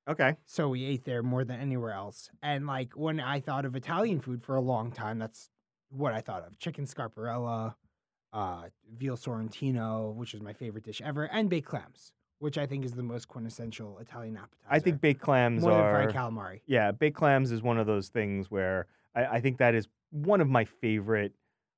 Okay. 0.07 0.35
So 0.45 0.69
we 0.69 0.85
ate 0.85 1.03
there 1.03 1.23
more 1.23 1.43
than 1.43 1.59
anywhere 1.59 1.91
else. 1.91 2.29
And 2.43 2.65
like 2.67 2.93
when 2.93 3.19
I 3.19 3.39
thought 3.41 3.65
of 3.65 3.75
Italian 3.75 4.21
food 4.21 4.43
for 4.43 4.55
a 4.55 4.61
long 4.61 4.91
time, 4.91 5.19
that's 5.19 5.49
what 5.89 6.13
I 6.13 6.21
thought 6.21 6.43
of. 6.45 6.57
Chicken 6.59 6.85
scarparella, 6.85 7.75
uh, 8.35 8.63
veal 8.97 9.15
sorrentino, 9.15 10.13
which 10.13 10.33
is 10.33 10.41
my 10.41 10.53
favorite 10.53 10.83
dish 10.83 11.01
ever, 11.01 11.23
and 11.31 11.49
baked 11.49 11.67
clams, 11.67 12.11
which 12.39 12.57
I 12.57 12.67
think 12.67 12.83
is 12.83 12.91
the 12.91 13.01
most 13.01 13.27
quintessential 13.27 13.97
Italian 13.99 14.35
appetizer. 14.35 14.67
I 14.69 14.79
think 14.79 14.99
baked 15.01 15.21
clams 15.21 15.63
more 15.63 15.71
are. 15.71 16.03
than 16.03 16.11
fried 16.11 16.15
calamari. 16.15 16.59
yeah, 16.67 16.91
baked 16.91 17.15
clams 17.17 17.51
is 17.51 17.63
one 17.63 17.79
of 17.79 17.87
those 17.87 18.09
things 18.09 18.51
where 18.51 18.87
I, 19.15 19.25
I 19.25 19.39
think 19.39 19.57
that 19.59 19.73
is 19.73 19.87
one 20.11 20.41
of 20.41 20.49
my 20.49 20.65
favorite 20.65 21.31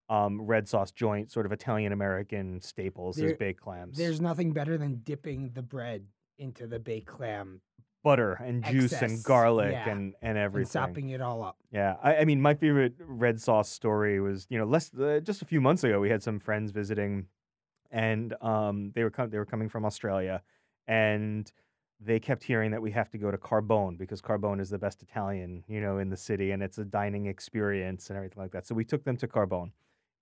um, 0.09 0.41
red 0.41 0.67
sauce 0.67 0.91
joint, 0.91 1.31
sort 1.31 1.45
of 1.45 1.51
Italian 1.51 1.91
American 1.93 2.59
staples 2.61 3.17
There- 3.17 3.27
is 3.31 3.37
baked 3.37 3.61
clams. 3.61 3.97
There's 3.97 4.19
nothing 4.19 4.51
better 4.51 4.77
than 4.77 5.01
dipping 5.03 5.51
the 5.53 5.61
bread 5.61 6.05
into 6.39 6.65
the 6.65 6.79
baked 6.79 7.07
clam 7.07 7.61
butter 8.07 8.33
and 8.41 8.63
juice 8.63 8.93
and 8.93 9.21
garlic 9.23 9.73
yeah, 9.73 9.89
and 9.89 9.99
and 9.99 10.15
and 10.21 10.37
everything. 10.37 10.71
sopping 10.71 11.09
it 11.09 11.21
all 11.21 11.43
up. 11.43 11.57
Yeah, 11.71 11.95
I, 12.01 12.17
I 12.17 12.25
mean, 12.25 12.41
my 12.41 12.53
favorite 12.53 12.93
red 13.05 13.41
sauce 13.41 13.69
story 13.69 14.21
was, 14.21 14.47
you 14.49 14.57
know, 14.57 14.63
less 14.63 14.93
uh, 14.93 15.19
just 15.21 15.41
a 15.41 15.45
few 15.45 15.59
months 15.59 15.83
ago. 15.83 15.99
We 15.99 16.09
had 16.09 16.23
some 16.23 16.39
friends 16.39 16.71
visiting, 16.71 17.25
and 17.91 18.33
um, 18.41 18.91
they 18.95 19.03
were 19.03 19.09
com- 19.09 19.29
they 19.29 19.37
were 19.37 19.45
coming 19.45 19.67
from 19.67 19.83
Australia, 19.83 20.41
and 20.87 21.51
they 21.99 22.19
kept 22.19 22.43
hearing 22.43 22.71
that 22.71 22.81
we 22.81 22.91
have 22.91 23.09
to 23.09 23.17
go 23.17 23.29
to 23.29 23.37
Carbone 23.37 23.97
because 23.97 24.21
Carbone 24.21 24.61
is 24.61 24.69
the 24.69 24.77
best 24.77 25.01
Italian, 25.01 25.63
you 25.67 25.81
know, 25.81 25.97
in 25.97 26.09
the 26.09 26.17
city, 26.17 26.51
and 26.51 26.63
it's 26.63 26.77
a 26.77 26.85
dining 26.85 27.25
experience 27.25 28.09
and 28.09 28.15
everything 28.15 28.41
like 28.41 28.51
that. 28.51 28.65
So 28.65 28.73
we 28.73 28.85
took 28.85 29.03
them 29.03 29.17
to 29.17 29.27
Carbone, 29.27 29.71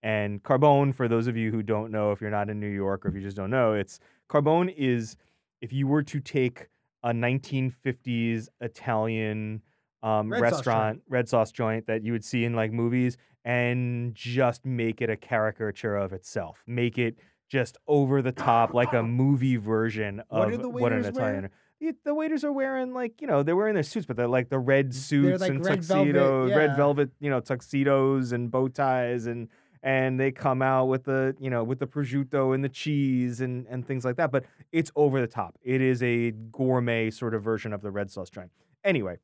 and 0.01 0.41
Carbone, 0.41 0.95
for 0.95 1.07
those 1.07 1.27
of 1.27 1.37
you 1.37 1.51
who 1.51 1.61
don't 1.61 1.91
know, 1.91 2.11
if 2.11 2.19
you're 2.19 2.31
not 2.31 2.49
in 2.49 2.59
New 2.59 2.75
York 2.83 3.05
or 3.05 3.09
if 3.09 3.15
you 3.15 3.21
just 3.21 3.37
don't 3.37 3.51
know, 3.51 3.73
it's 3.73 3.99
Carbone 4.27 4.73
is 4.75 5.17
if 5.61 5.71
you 5.71 5.87
were 5.87 6.03
to 6.03 6.19
take 6.19 6.67
a 7.05 7.13
1950s 7.13 8.47
Italian 8.59 9.61
um, 10.03 10.31
Red 10.31 10.39
sauce 10.39 10.51
restaurant, 10.51 11.01
red 11.07 11.29
sauce 11.29 11.51
joint 11.51 11.87
that 11.87 12.03
you 12.03 12.11
would 12.11 12.25
see 12.25 12.43
in 12.43 12.53
like 12.53 12.71
movies, 12.71 13.17
and 13.43 14.13
just 14.13 14.65
make 14.65 15.01
it 15.01 15.09
a 15.09 15.15
caricature 15.15 15.95
of 15.95 16.13
itself. 16.13 16.63
Make 16.67 16.97
it 16.97 17.17
just 17.49 17.77
over 17.87 18.21
the 18.21 18.31
top, 18.31 18.73
like 18.73 18.93
a 18.93 19.03
movie 19.03 19.55
version 19.55 20.21
of 20.29 20.51
the 20.59 20.67
what 20.69 20.91
an 20.91 20.99
waiters 20.99 21.13
wearing? 21.13 21.35
Italian. 21.35 21.45
It- 21.45 22.03
the 22.03 22.15
waiters 22.15 22.43
are 22.43 22.51
wearing 22.51 22.93
like 22.93 23.21
you 23.21 23.27
know 23.27 23.43
they're 23.43 23.55
wearing 23.55 23.73
their 23.75 23.83
suits, 23.83 24.05
but 24.05 24.15
they're 24.15 24.27
like 24.27 24.49
the 24.49 24.57
red 24.59 24.93
suits 24.93 25.41
like 25.41 25.51
and 25.51 25.63
red 25.63 25.83
velvet, 25.83 26.13
tuxedos, 26.13 26.55
red 26.55 26.75
velvet, 26.75 27.09
you 27.19 27.29
know, 27.29 27.39
tuxedos 27.39 28.31
and 28.31 28.49
bow 28.49 28.67
ties 28.67 29.27
and 29.27 29.49
and 29.85 30.19
they 30.19 30.31
come 30.31 30.63
out 30.63 30.87
with 30.87 31.03
the 31.03 31.35
you 31.39 31.49
know 31.49 31.63
with 31.63 31.79
the 31.79 31.85
prosciutto 31.87 32.53
and 32.53 32.63
the 32.63 32.69
cheese 32.69 33.39
and 33.39 33.65
and 33.67 33.87
things 33.87 34.03
like 34.03 34.17
that. 34.17 34.31
But 34.31 34.43
it's 34.73 34.91
over 34.95 35.21
the 35.21 35.27
top. 35.27 35.57
It 35.61 35.79
is 35.79 36.03
a 36.03 36.31
gourmet 36.31 37.11
sort 37.11 37.33
of 37.33 37.43
version 37.43 37.71
of 37.71 37.81
the 37.81 37.91
red 37.91 38.11
sauce 38.11 38.29
joint. 38.29 38.51
Anyway, 38.83 39.19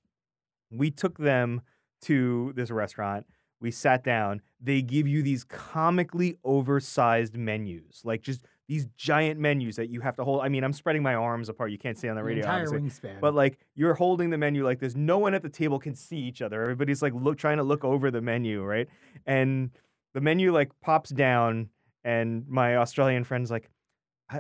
we 0.69 0.91
took 0.91 1.17
them 1.17 1.62
to 2.04 2.54
this 2.56 2.71
restaurant. 2.71 3.26
We 3.60 3.71
sat 3.71 4.04
down. 4.04 4.41
They 4.60 4.82
give 4.82 5.08
you 5.08 5.24
these 5.24 5.43
comically 5.43 6.38
oversized 6.43 7.36
menus, 7.36 8.02
like 8.04 8.21
just 8.21 8.45
these 8.67 8.88
giant 8.95 9.39
menus 9.39 9.76
that 9.76 9.89
you 9.89 10.02
have 10.02 10.15
to 10.15 10.24
hold. 10.24 10.41
I 10.41 10.50
mean, 10.50 10.63
I'm 10.63 10.74
spreading 10.74 11.04
my 11.04 11.15
arms 11.15 11.50
apart. 11.50 11.71
You 11.71 11.78
can't 11.78 11.97
see 11.97 12.08
on 12.08 12.15
the 12.15 12.24
radio, 12.24 12.43
entire 12.43 12.65
obviously. 12.65 13.10
wingspan. 13.10 13.19
But 13.19 13.34
like 13.34 13.58
you're 13.76 13.95
holding 13.95 14.30
the 14.30 14.38
menu 14.38 14.63
like 14.63 14.80
this. 14.80 14.95
No 14.95 15.17
one 15.17 15.34
at 15.34 15.41
the 15.41 15.50
table 15.50 15.80
can 15.80 15.95
see 15.95 16.17
each 16.17 16.41
other. 16.41 16.62
Everybody's 16.62 17.02
like 17.02 17.13
look 17.15 17.39
trying 17.39 17.58
to 17.58 17.63
look 17.63 17.84
over 17.84 18.12
the 18.12 18.21
menu, 18.21 18.63
right? 18.63 18.88
And 19.26 19.71
the 20.13 20.21
menu 20.21 20.52
like 20.52 20.71
pops 20.82 21.10
down, 21.10 21.69
and 22.04 22.47
my 22.47 22.78
Australian 22.78 23.24
friend's 23.24 23.52
like, 23.52 23.69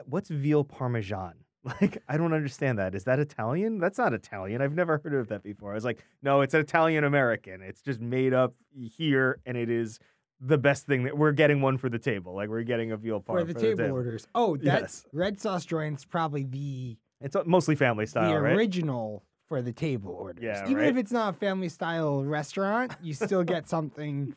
"What's 0.05 0.29
veal 0.29 0.63
parmesan?" 0.63 1.33
Like 1.63 2.01
I 2.09 2.17
don't 2.17 2.33
understand 2.33 2.79
that. 2.79 2.95
Is 2.95 3.03
that 3.03 3.19
Italian? 3.19 3.77
That's 3.77 3.99
not 3.99 4.13
Italian. 4.13 4.61
I've 4.63 4.73
never 4.73 4.99
heard 5.03 5.13
of 5.13 5.27
that 5.27 5.43
before. 5.43 5.71
I 5.71 5.75
was 5.75 5.85
like, 5.85 6.03
"No, 6.23 6.41
it's 6.41 6.55
Italian 6.55 7.03
American. 7.03 7.61
It's 7.61 7.81
just 7.81 7.99
made 8.01 8.33
up 8.33 8.55
here, 8.73 9.39
and 9.45 9.55
it 9.57 9.69
is." 9.69 9.99
The 10.43 10.57
best 10.57 10.87
thing 10.87 11.03
that 11.03 11.15
we're 11.15 11.33
getting 11.33 11.61
one 11.61 11.77
for 11.77 11.87
the 11.87 11.99
table, 11.99 12.33
like 12.33 12.49
we're 12.49 12.63
getting 12.63 12.91
a 12.91 12.97
veal 12.97 13.19
parmesan. 13.19 13.53
for 13.53 13.59
parm 13.59 13.61
the 13.61 13.75
table 13.83 13.91
orders. 13.93 14.27
Oh, 14.33 14.57
that's 14.57 15.03
Yes. 15.03 15.05
red 15.13 15.39
sauce 15.39 15.65
joint's 15.65 16.03
probably 16.03 16.45
the 16.45 16.97
It's 17.19 17.35
mostly 17.45 17.75
family 17.75 18.07
style, 18.07 18.33
the 18.33 18.41
right? 18.41 18.55
original 18.57 19.23
for 19.47 19.61
the 19.61 19.71
table 19.71 20.13
orders. 20.13 20.43
Yeah, 20.43 20.63
Even 20.65 20.77
right? 20.77 20.87
if 20.87 20.97
it's 20.97 21.11
not 21.11 21.35
a 21.35 21.37
family 21.37 21.69
style 21.69 22.23
restaurant, 22.23 22.91
you 23.03 23.13
still 23.13 23.43
get 23.43 23.69
something. 23.69 24.33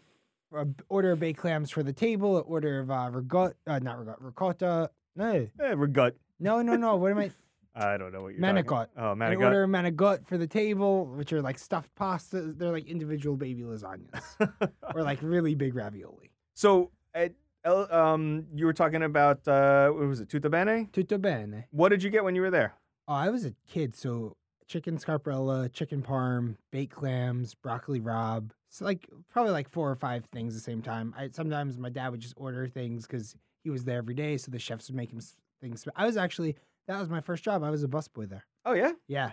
A 0.55 0.67
order 0.89 1.13
of 1.13 1.21
baked 1.21 1.41
clams 1.41 1.71
for 1.71 1.83
the 1.83 1.93
table. 1.93 2.39
An 2.39 2.45
order 2.47 2.81
of 2.81 2.91
uh, 2.91 3.11
ricotta, 3.13 3.55
uh, 3.67 3.79
not 3.81 3.99
ricotta, 3.99 4.19
ricotta. 4.21 4.91
No, 5.17 5.31
Eh, 5.61 5.75
regut. 5.75 6.13
no, 6.41 6.63
no, 6.63 6.77
no. 6.77 6.97
What 6.97 7.11
am 7.13 7.19
I? 7.19 7.31
I 7.77 7.97
don't 7.97 8.13
know 8.13 8.23
what 8.23 8.35
you're 8.35 8.41
Manigot. 8.41 8.69
talking. 8.69 8.93
Oh, 8.97 9.13
An 9.13 9.23
order 9.43 9.65
of 9.65 9.71
manigot 9.71 10.29
for 10.29 10.39
the 10.39 10.47
table, 10.47 11.07
which 11.07 11.33
are 11.33 11.43
like 11.43 11.59
stuffed 11.59 11.91
pastas. 11.97 12.57
They're 12.57 12.71
like 12.71 12.87
individual 12.87 13.37
baby 13.37 13.63
lasagnas 13.63 14.71
or 14.95 15.03
like 15.03 15.19
really 15.23 15.57
big 15.57 15.75
ravioli. 15.75 16.31
so, 16.55 16.93
at, 17.15 17.33
um, 17.65 18.47
you 18.55 18.67
were 18.67 18.73
talking 18.73 19.03
about 19.03 19.47
uh, 19.49 19.89
what 19.89 20.07
was 20.07 20.21
it, 20.21 20.29
Tutto 20.29 20.49
Bene? 20.49 20.89
Tutto 20.93 21.19
bene. 21.19 21.67
What 21.71 21.89
did 21.89 22.03
you 22.03 22.11
get 22.11 22.23
when 22.23 22.35
you 22.37 22.43
were 22.43 22.51
there? 22.51 22.75
Oh, 23.09 23.15
I 23.15 23.31
was 23.31 23.45
a 23.45 23.55
kid, 23.69 23.95
so 23.97 24.37
chicken 24.69 24.97
scarpella, 24.99 25.73
chicken 25.73 26.01
parm, 26.03 26.57
baked 26.71 26.95
clams, 26.95 27.55
broccoli 27.55 28.01
rabe. 28.01 28.51
So 28.75 28.85
like 28.85 29.09
probably 29.31 29.53
like 29.53 29.69
four 29.69 29.89
or 29.89 29.95
five 29.95 30.25
things 30.33 30.53
at 30.53 30.59
the 30.59 30.65
same 30.65 30.83
time. 30.83 31.15
I 31.17 31.29
sometimes 31.33 31.79
my 31.79 31.91
dad 31.91 32.09
would 32.11 32.19
just 32.19 32.35
order 32.37 32.67
things 32.67 33.07
because 33.07 33.37
he 33.63 33.71
was 33.71 33.85
there 33.85 33.99
every 33.99 34.15
day, 34.15 34.37
so 34.37 34.51
the 34.51 34.59
chefs 34.59 34.89
would 34.89 34.97
make 34.97 35.13
him 35.13 35.21
things. 35.61 35.87
I 35.95 36.05
was 36.05 36.17
actually 36.17 36.57
that 36.89 36.99
was 36.99 37.09
my 37.09 37.21
first 37.21 37.45
job. 37.45 37.63
I 37.63 37.71
was 37.71 37.85
a 37.85 37.87
busboy 37.89 38.29
there. 38.29 38.45
Oh 38.65 38.73
yeah, 38.73 38.91
Yeah, 39.07 39.31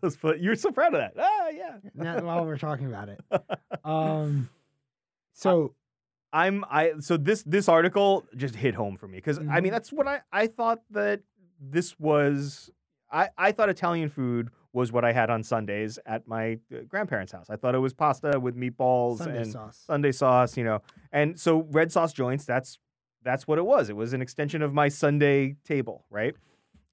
Those 0.00 0.16
fl- 0.16 0.36
you're 0.40 0.56
so 0.56 0.70
proud 0.70 0.94
of 0.94 1.00
that. 1.00 1.12
Ah, 1.18 1.48
yeah. 1.50 1.76
not 1.94 2.24
while 2.24 2.46
we're 2.46 2.56
talking 2.56 2.86
about 2.86 3.10
it. 3.10 3.20
Um, 3.84 4.48
so 5.34 5.74
I'm 6.32 6.64
I 6.70 6.92
so 7.00 7.18
this 7.18 7.42
this 7.42 7.68
article 7.68 8.24
just 8.36 8.54
hit 8.54 8.74
home 8.74 8.96
for 8.96 9.06
me 9.06 9.18
because 9.18 9.38
I 9.38 9.60
mean 9.60 9.64
Mhm. 9.64 9.70
that's 9.72 9.92
what 9.92 10.08
I 10.08 10.22
I 10.32 10.46
thought 10.46 10.80
that 10.92 11.20
this 11.60 12.00
was 12.00 12.70
I 13.10 13.28
I 13.36 13.52
thought 13.52 13.68
Italian 13.68 14.08
food 14.08 14.48
was 14.72 14.90
what 14.90 15.04
I 15.04 15.12
had 15.12 15.30
on 15.30 15.42
Sundays 15.42 15.98
at 16.06 16.26
my 16.26 16.58
uh, 16.74 16.78
grandparents' 16.88 17.32
house. 17.32 17.50
I 17.50 17.56
thought 17.56 17.74
it 17.74 17.78
was 17.78 17.92
pasta 17.92 18.40
with 18.40 18.56
meatballs 18.56 19.18
Sunday 19.18 19.42
and 19.42 19.52
sauce. 19.52 19.82
Sunday 19.86 20.12
sauce, 20.12 20.56
you 20.56 20.64
know. 20.64 20.80
And 21.12 21.38
so 21.38 21.66
red 21.70 21.92
sauce 21.92 22.12
joints, 22.12 22.44
that's 22.44 22.78
that's 23.22 23.46
what 23.46 23.58
it 23.58 23.64
was. 23.64 23.88
It 23.88 23.96
was 23.96 24.12
an 24.12 24.22
extension 24.22 24.62
of 24.62 24.72
my 24.72 24.88
Sunday 24.88 25.56
table, 25.64 26.04
right? 26.10 26.34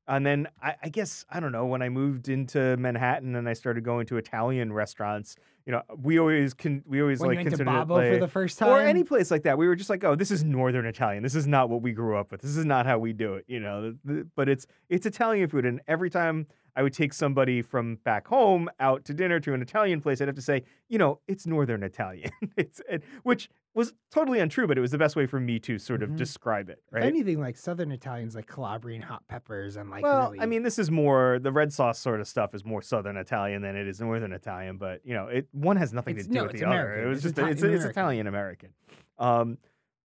And 0.10 0.26
then 0.26 0.48
I, 0.62 0.76
I 0.84 0.90
guess 0.90 1.24
I 1.30 1.40
don't 1.40 1.52
know 1.52 1.68
when 1.68 1.84
I 1.84 1.90
moved 1.90 2.30
into 2.30 2.76
Manhattan 2.78 3.36
and 3.36 3.48
I 3.48 3.54
started 3.54 3.84
going 3.84 4.08
to 4.08 4.18
Italian 4.18 4.74
restaurants. 4.74 5.36
You 5.68 5.74
know, 5.74 5.84
we 5.96 6.20
always 6.20 6.56
can 6.56 6.84
we 6.88 7.00
always 7.00 7.20
when 7.20 7.30
like 7.30 7.36
you 7.36 7.38
went 7.40 7.46
to 7.46 7.50
considered 7.52 7.72
it 7.72 7.76
Babbo 7.76 7.96
like, 7.96 8.14
for 8.14 8.20
the 8.20 8.28
first 8.28 8.58
time, 8.58 8.70
or 8.70 8.80
any 8.82 9.04
place 9.04 9.30
like 9.30 9.44
that. 9.44 9.60
We 9.60 9.68
were 9.68 9.76
just 9.76 9.90
like, 9.90 10.04
oh, 10.04 10.16
this 10.16 10.32
is 10.32 10.44
Northern 10.44 10.88
Italian. 10.88 11.22
This 11.22 11.36
is 11.36 11.46
not 11.46 11.70
what 11.70 11.84
we 11.84 11.92
grew 11.92 12.18
up 12.18 12.32
with. 12.32 12.42
This 12.42 12.58
is 12.58 12.66
not 12.66 12.88
how 12.88 12.98
we 12.98 13.14
do 13.14 13.36
it, 13.36 13.46
you 13.48 13.60
know. 13.60 13.96
But 14.36 14.50
it's 14.50 14.66
it's 14.90 15.06
Italian 15.06 15.48
food, 15.48 15.66
and 15.66 15.80
every 15.88 16.10
time 16.10 16.48
I 16.76 16.82
would 16.82 16.94
take 16.94 17.14
somebody 17.14 17.62
from 17.62 17.98
back 17.98 18.28
home 18.28 18.70
out 18.80 19.06
to 19.06 19.14
dinner 19.14 19.40
to 19.42 19.54
an 19.54 19.62
Italian 19.62 20.02
place, 20.02 20.22
I'd 20.22 20.28
have 20.28 20.36
to 20.36 20.42
say, 20.42 20.64
you 20.88 20.98
know, 20.98 21.20
it's 21.28 21.46
Northern 21.46 21.84
Italian. 21.84 22.32
it's 22.58 22.82
it, 22.90 23.04
which 23.24 23.50
was 23.80 23.94
totally 24.12 24.40
untrue, 24.40 24.68
but 24.68 24.78
it 24.78 24.82
was 24.82 24.92
the 24.92 24.98
best 24.98 25.16
way 25.16 25.26
for 25.26 25.40
me 25.40 25.58
to 25.62 25.80
sort 25.80 26.04
of 26.04 26.12
Mhm. 26.12 26.18
describe 26.18 26.70
it, 26.70 26.84
If 26.92 27.04
anything 27.04 27.40
like 27.40 27.58
Southern 27.58 27.92
Italians, 27.92 28.36
like 28.36 28.46
Calabrian 28.48 29.02
hot 29.02 29.28
peppers 29.28 29.76
and 29.78 29.90
like 29.90 30.04
well, 30.04 30.26
really, 30.32 30.40
I 30.42 30.46
mean, 30.46 30.62
this 30.64 30.78
is 30.78 30.92
more 30.92 31.40
the 31.40 31.52
red 31.52 31.74
sauce 31.74 31.98
sort 31.98 32.20
of 32.20 32.28
stuff 32.28 32.54
is 32.54 32.64
more 32.64 32.82
Southern 32.82 33.18
Italian 33.18 33.62
than 33.64 33.76
it 33.76 33.88
is 33.88 34.00
Northern 34.00 34.34
Italian, 34.34 34.78
but 34.78 35.04
you 35.06 35.14
know, 35.16 35.28
it 35.28 35.48
one 35.52 35.78
has 35.78 35.92
nothing 35.94 36.16
It's- 36.16 36.28
to 36.28 36.32
do 36.32 36.38
no, 36.40 36.44
with 36.46 36.54
the 36.60 36.66
other. 36.66 37.02
It 37.02 37.08
was 37.08 37.18
It's 37.26 37.36
just 37.36 37.40
Ita- 37.40 37.50
it's, 37.52 37.64
it's 37.64 37.86
Italian 37.86 38.28
American. 38.28 38.70
Um, 39.18 39.58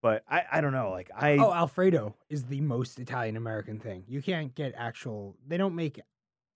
but 0.02 0.22
I 0.28 0.44
I 0.52 0.60
don't 0.60 0.72
know, 0.72 0.90
like 0.90 1.10
I 1.14 1.36
Oh, 1.38 1.52
Alfredo 1.52 2.14
is 2.28 2.44
the 2.46 2.60
most 2.60 2.98
Italian 2.98 3.36
American 3.36 3.78
thing. 3.80 4.04
You 4.06 4.22
can't 4.22 4.54
get 4.54 4.74
actual. 4.76 5.36
They 5.46 5.56
don't 5.56 5.74
make 5.74 6.00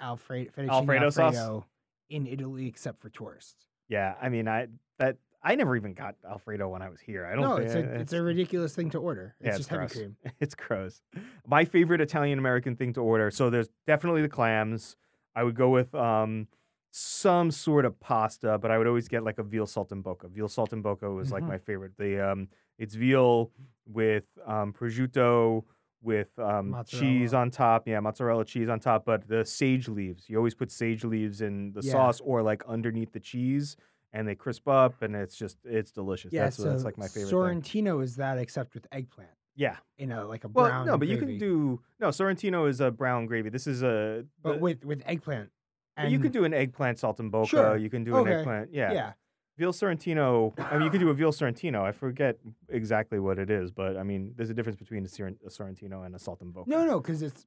Alfredo 0.01 0.51
fettuccine 0.53 0.69
Alfredo 0.71 1.11
sauce? 1.11 1.65
In 2.11 2.27
Italy 2.27 2.67
except 2.67 3.01
for 3.01 3.11
tourists. 3.11 3.67
Yeah, 3.89 4.15
I 4.21 4.29
mean, 4.29 4.49
I 4.49 4.69
that 4.99 5.17
I 5.43 5.55
never 5.55 5.77
even 5.77 5.95
got 5.95 6.17
Alfredo 6.29 6.69
when 6.69 6.83
I 6.83 6.89
was 6.89 7.01
here. 7.01 7.25
I 7.25 7.35
don't. 7.35 7.43
No, 7.43 7.57
think, 7.57 7.67
it's 7.67 7.75
a 7.75 8.01
it's 8.01 8.13
a 8.13 8.23
ridiculous 8.23 8.75
thing 8.75 8.91
to 8.91 8.99
order. 8.99 9.35
It's 9.41 9.47
yeah, 9.47 9.57
just 9.59 9.69
heavy 9.69 9.81
gross. 9.87 9.93
cream. 9.93 10.17
It's 10.41 10.55
gross. 10.55 11.01
My 11.47 11.65
favorite 11.65 12.01
Italian 12.01 12.39
American 12.39 12.77
thing 12.77 12.93
to 12.95 13.01
order. 13.01 13.31
So 13.31 13.49
there's 13.51 13.69
definitely 13.87 14.23
the 14.23 14.29
clams. 14.29 14.97
I 15.37 15.45
would 15.45 15.55
go 15.55 15.69
with 15.71 15.95
um 15.95 16.49
some 16.91 17.51
sort 17.51 17.85
of 17.85 18.01
pasta, 18.01 18.59
but 18.59 18.71
I 18.71 18.79
would 18.79 18.87
always 18.87 19.09
get 19.09 19.23
like 19.23 19.39
a 19.39 19.43
veal 19.43 19.67
saltimbocca. 19.67 20.31
Veal 20.31 20.49
saltimbocca 20.49 21.15
was 21.15 21.31
like 21.31 21.45
Mhm. 21.45 21.49
my 21.49 21.59
favorite. 21.59 21.93
The 21.99 22.31
um 22.33 22.49
it's 22.79 22.95
veal 22.95 23.53
with 23.87 24.25
um 24.47 24.73
prosciutto 24.73 25.65
with 26.03 26.37
um 26.39 26.77
cheese 26.87 27.33
on 27.35 27.51
top. 27.51 27.87
Yeah, 27.87 28.01
mozzarella 28.01 28.45
cheese 28.45 28.69
on 28.69 28.81
top, 28.81 29.05
but 29.05 29.29
the 29.29 29.45
sage 29.45 29.89
leaves. 29.89 30.29
You 30.29 30.37
always 30.39 30.55
put 30.55 30.71
sage 30.73 31.05
leaves 31.05 31.41
in 31.41 31.73
the 31.73 31.83
Yeah. 31.83 31.93
sauce 31.93 32.21
or 32.21 32.43
like 32.43 32.65
underneath 32.67 33.13
the 33.13 33.21
cheese 33.21 33.77
and 34.13 34.27
they 34.27 34.35
crisp 34.35 34.67
up 34.69 35.03
and 35.03 35.15
it's 35.15 35.37
just 35.37 35.59
it's 35.65 35.91
delicious. 35.91 36.33
Yeah, 36.33 36.45
that's 36.45 36.57
so 36.57 36.65
that's 36.65 36.85
like 36.85 36.99
my 36.99 37.09
favorite 37.09 37.31
thing. 37.31 37.39
Sorrentino 37.39 38.03
is 38.03 38.17
that 38.17 38.39
except 38.39 38.75
with 38.75 38.87
eggplant 38.93 39.31
Yeah. 39.57 39.77
in 39.99 40.13
a 40.13 40.25
like 40.27 40.45
a 40.45 40.49
brown. 40.49 40.71
Well, 40.71 40.85
no, 40.87 40.99
but 40.99 41.09
you 41.09 41.19
can 41.19 41.39
do 41.39 41.81
no. 42.01 42.09
Sorrentino 42.09 42.69
is 42.69 42.81
a 42.81 42.91
brown 42.91 43.27
gravy. 43.27 43.51
This 43.51 43.67
is 43.67 43.83
a. 43.83 44.25
but 44.43 44.55
the- 44.55 44.59
with 44.59 44.85
with 44.85 45.03
eggplant. 45.07 45.51
but 45.97 46.11
you 46.11 46.19
can 46.19 46.33
do 46.33 46.45
an 46.45 46.55
eggplant 46.55 46.99
saltimbocca. 46.99 47.49
Sure. 47.49 47.77
You 47.77 47.91
can 47.91 48.05
do 48.05 48.17
an 48.17 48.29
eggplant. 48.29 48.73
Yeah. 48.73 48.93
yeah. 48.93 49.13
Veal 49.59 49.73
Sorrentino. 49.73 50.55
I 50.57 50.75
mean, 50.75 50.85
you 50.85 50.91
can 50.91 51.01
do 51.01 51.11
a 51.11 51.15
veal 51.15 51.33
Sorrentino. 51.33 51.83
I 51.83 51.91
forget 51.91 52.39
exactly 52.69 53.19
what 53.19 53.41
it 53.41 53.51
is, 53.51 53.73
but 53.73 53.97
I 53.97 54.05
mean, 54.05 54.33
there's 54.37 54.51
a 54.51 54.55
difference 54.55 54.79
between 54.79 55.05
a 55.05 55.09
Sorrentino 55.09 56.07
and 56.07 56.15
a 56.15 56.19
saltimbocca. 56.19 56.69
No, 56.69 56.85
no, 56.87 57.01
because 57.01 57.23
it's 57.23 57.45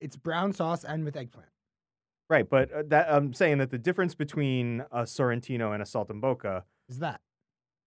it's 0.00 0.16
brown 0.16 0.54
sauce 0.54 0.82
and 0.84 1.04
with 1.04 1.14
eggplant. 1.14 1.50
Right, 2.32 2.48
but 2.48 2.72
uh, 2.72 2.82
that 2.86 3.12
I'm 3.12 3.34
saying 3.34 3.58
that 3.58 3.70
the 3.70 3.76
difference 3.78 4.14
between 4.14 4.80
a 4.90 5.02
Sorrentino 5.02 5.74
and 5.74 5.82
a 5.82 5.86
Salt 5.86 6.08
and 6.08 6.22
saltimbocca 6.22 6.62
Is 6.88 6.98
that 7.00 7.20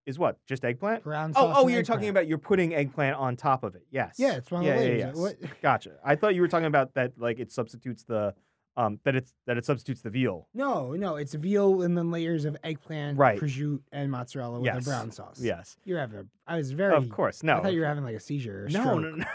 is 0.06 0.20
what? 0.20 0.38
Just 0.46 0.64
eggplant? 0.64 1.04
Brown 1.04 1.32
Oh, 1.36 1.48
sauce. 1.48 1.56
oh, 1.58 1.64
and 1.64 1.72
you're 1.74 1.82
talking 1.82 2.10
about 2.10 2.28
you're 2.28 2.38
putting 2.38 2.76
eggplant 2.76 3.18
on 3.18 3.36
top 3.36 3.64
of 3.64 3.74
it. 3.74 3.88
Yes. 3.90 4.18
Yeah, 4.20 4.34
it's 4.36 4.52
one 4.52 4.62
of 4.62 4.68
yeah, 4.68 4.76
the 4.78 4.84
yeah, 4.84 4.88
layers. 4.90 5.00
yes. 5.08 5.16
What- 5.18 5.38
Gotcha. 5.64 5.94
I 6.06 6.16
thought 6.16 6.36
you 6.36 6.42
were 6.42 6.48
talking 6.48 6.68
about 6.68 6.94
that 6.94 7.14
like 7.18 7.40
it 7.40 7.52
substitutes 7.52 8.04
the 8.04 8.36
um 8.78 9.00
that 9.04 9.16
it's 9.16 9.34
that 9.48 9.58
it 9.58 9.66
substitutes 9.66 10.02
the 10.04 10.12
veal. 10.12 10.48
No, 10.54 10.92
no, 10.92 11.16
it's 11.16 11.34
veal 11.34 11.82
and 11.82 11.98
then 11.98 12.12
layers 12.12 12.46
of 12.46 12.56
eggplant, 12.64 13.18
Right. 13.18 13.40
prosciutto, 13.40 13.80
and 13.92 14.12
mozzarella 14.12 14.60
with 14.60 14.66
Yes. 14.68 14.86
a 14.86 14.90
brown 14.92 15.10
sauce. 15.12 15.40
Yes. 15.42 15.76
You're 15.86 15.98
having. 16.00 16.20
A, 16.20 16.26
I 16.46 16.58
was 16.58 16.70
very. 16.72 16.94
Of 16.96 17.10
course. 17.10 17.42
No. 17.42 17.58
I 17.58 17.62
thought 17.64 17.74
you 17.74 17.80
were 17.80 17.88
having 17.88 18.04
like 18.04 18.16
a 18.16 18.20
seizure. 18.20 18.66
Or 18.66 18.70
no, 18.70 19.00
no, 19.00 19.10
no. 19.16 19.26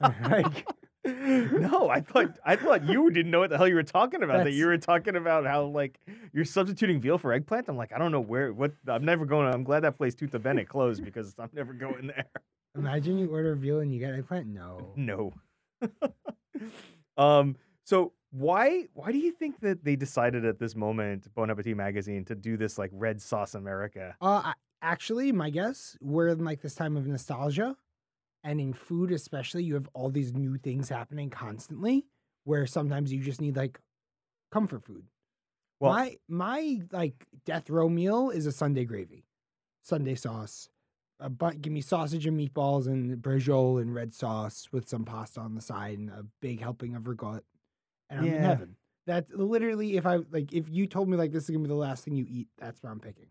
Like- 0.28 0.66
no, 1.04 1.88
I 1.88 2.00
thought 2.00 2.38
I 2.44 2.56
thought 2.56 2.86
you 2.86 3.10
didn't 3.10 3.30
know 3.30 3.40
what 3.40 3.50
the 3.50 3.56
hell 3.56 3.66
you 3.66 3.74
were 3.74 3.82
talking 3.82 4.22
about. 4.22 4.44
That 4.44 4.52
you 4.52 4.66
were 4.66 4.76
talking 4.76 5.16
about 5.16 5.46
how 5.46 5.64
like 5.64 5.98
you're 6.34 6.44
substituting 6.44 7.00
veal 7.00 7.16
for 7.16 7.32
eggplant. 7.32 7.68
I'm 7.68 7.76
like, 7.76 7.92
I 7.94 7.98
don't 7.98 8.12
know 8.12 8.20
where. 8.20 8.52
What? 8.52 8.72
I'm 8.86 9.04
never 9.04 9.24
going. 9.24 9.52
I'm 9.52 9.64
glad 9.64 9.80
that 9.80 9.96
place 9.96 10.14
Tutto 10.14 10.38
Bene 10.38 10.64
closed 10.64 11.02
because 11.02 11.34
I'm 11.38 11.48
never 11.54 11.72
going 11.72 12.08
there. 12.08 12.26
Imagine 12.76 13.18
you 13.18 13.30
order 13.30 13.54
veal 13.54 13.80
and 13.80 13.92
you 13.92 13.98
get 13.98 14.14
eggplant. 14.14 14.46
No. 14.46 14.92
No. 14.94 15.32
um. 17.16 17.56
So 17.84 18.12
why 18.30 18.84
why 18.92 19.10
do 19.10 19.18
you 19.18 19.32
think 19.32 19.60
that 19.60 19.82
they 19.82 19.96
decided 19.96 20.44
at 20.44 20.58
this 20.58 20.76
moment, 20.76 21.32
Bon 21.34 21.50
Appetit 21.50 21.76
magazine, 21.76 22.26
to 22.26 22.34
do 22.34 22.58
this 22.58 22.76
like 22.76 22.90
red 22.92 23.22
sauce 23.22 23.54
America? 23.54 24.16
Uh, 24.20 24.42
I- 24.44 24.54
actually, 24.82 25.32
my 25.32 25.48
guess 25.48 25.96
we're 26.02 26.28
in 26.28 26.44
like 26.44 26.60
this 26.60 26.74
time 26.74 26.96
of 26.98 27.06
nostalgia, 27.06 27.74
and 28.44 28.60
in 28.60 28.72
food 28.72 29.12
especially, 29.12 29.64
you 29.64 29.74
have 29.74 29.88
all 29.94 30.10
these 30.10 30.32
new 30.34 30.56
things 30.58 30.88
happening 30.88 31.30
constantly. 31.30 32.06
Where 32.44 32.66
sometimes 32.66 33.12
you 33.12 33.20
just 33.22 33.40
need 33.40 33.56
like 33.56 33.78
comfort 34.50 34.84
food. 34.84 35.04
Well- 35.78 35.92
my 35.92 36.16
my 36.28 36.80
like 36.92 37.26
death 37.44 37.68
row 37.70 37.88
meal 37.88 38.30
is 38.30 38.46
a 38.46 38.52
Sunday 38.52 38.84
gravy, 38.84 39.24
Sunday 39.82 40.14
sauce. 40.14 40.68
A 41.20 41.28
but 41.28 41.60
give 41.60 41.72
me 41.72 41.82
sausage 41.82 42.26
and 42.26 42.38
meatballs 42.40 42.86
and 42.86 43.18
brajol 43.22 43.80
and 43.80 43.94
red 43.94 44.14
sauce 44.14 44.68
with 44.72 44.88
some 44.88 45.04
pasta 45.04 45.40
on 45.40 45.54
the 45.54 45.60
side 45.60 45.98
and 45.98 46.08
a 46.08 46.24
big 46.40 46.60
helping 46.60 46.94
of 46.94 47.06
rigot, 47.06 47.44
and 48.08 48.20
I'm 48.20 48.26
in 48.26 48.32
Yeah. 48.32 48.40
heaven. 48.40 48.76
That's 49.06 49.30
literally 49.32 49.96
if 49.98 50.06
I 50.06 50.16
like 50.30 50.52
if 50.54 50.68
you 50.70 50.86
told 50.86 51.08
me 51.10 51.16
like 51.18 51.30
this 51.32 51.44
is 51.44 51.50
gonna 51.50 51.62
be 51.62 51.68
the 51.68 51.74
last 51.74 52.04
thing 52.04 52.14
you 52.16 52.26
eat, 52.28 52.48
that's 52.56 52.82
what 52.82 52.88
I'm 52.90 53.00
picking. 53.00 53.28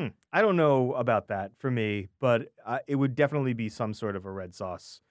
Hmm. 0.00 0.08
I 0.32 0.40
don't 0.40 0.56
know 0.56 0.94
about 0.94 1.28
that 1.28 1.52
for 1.58 1.70
me, 1.70 2.08
but 2.20 2.52
uh, 2.64 2.78
it 2.86 2.96
would 2.96 3.14
definitely 3.14 3.52
be 3.52 3.68
some 3.68 3.92
sort 3.92 4.16
of 4.16 4.24
a 4.24 4.30
red 4.30 4.54
sauce 4.54 5.02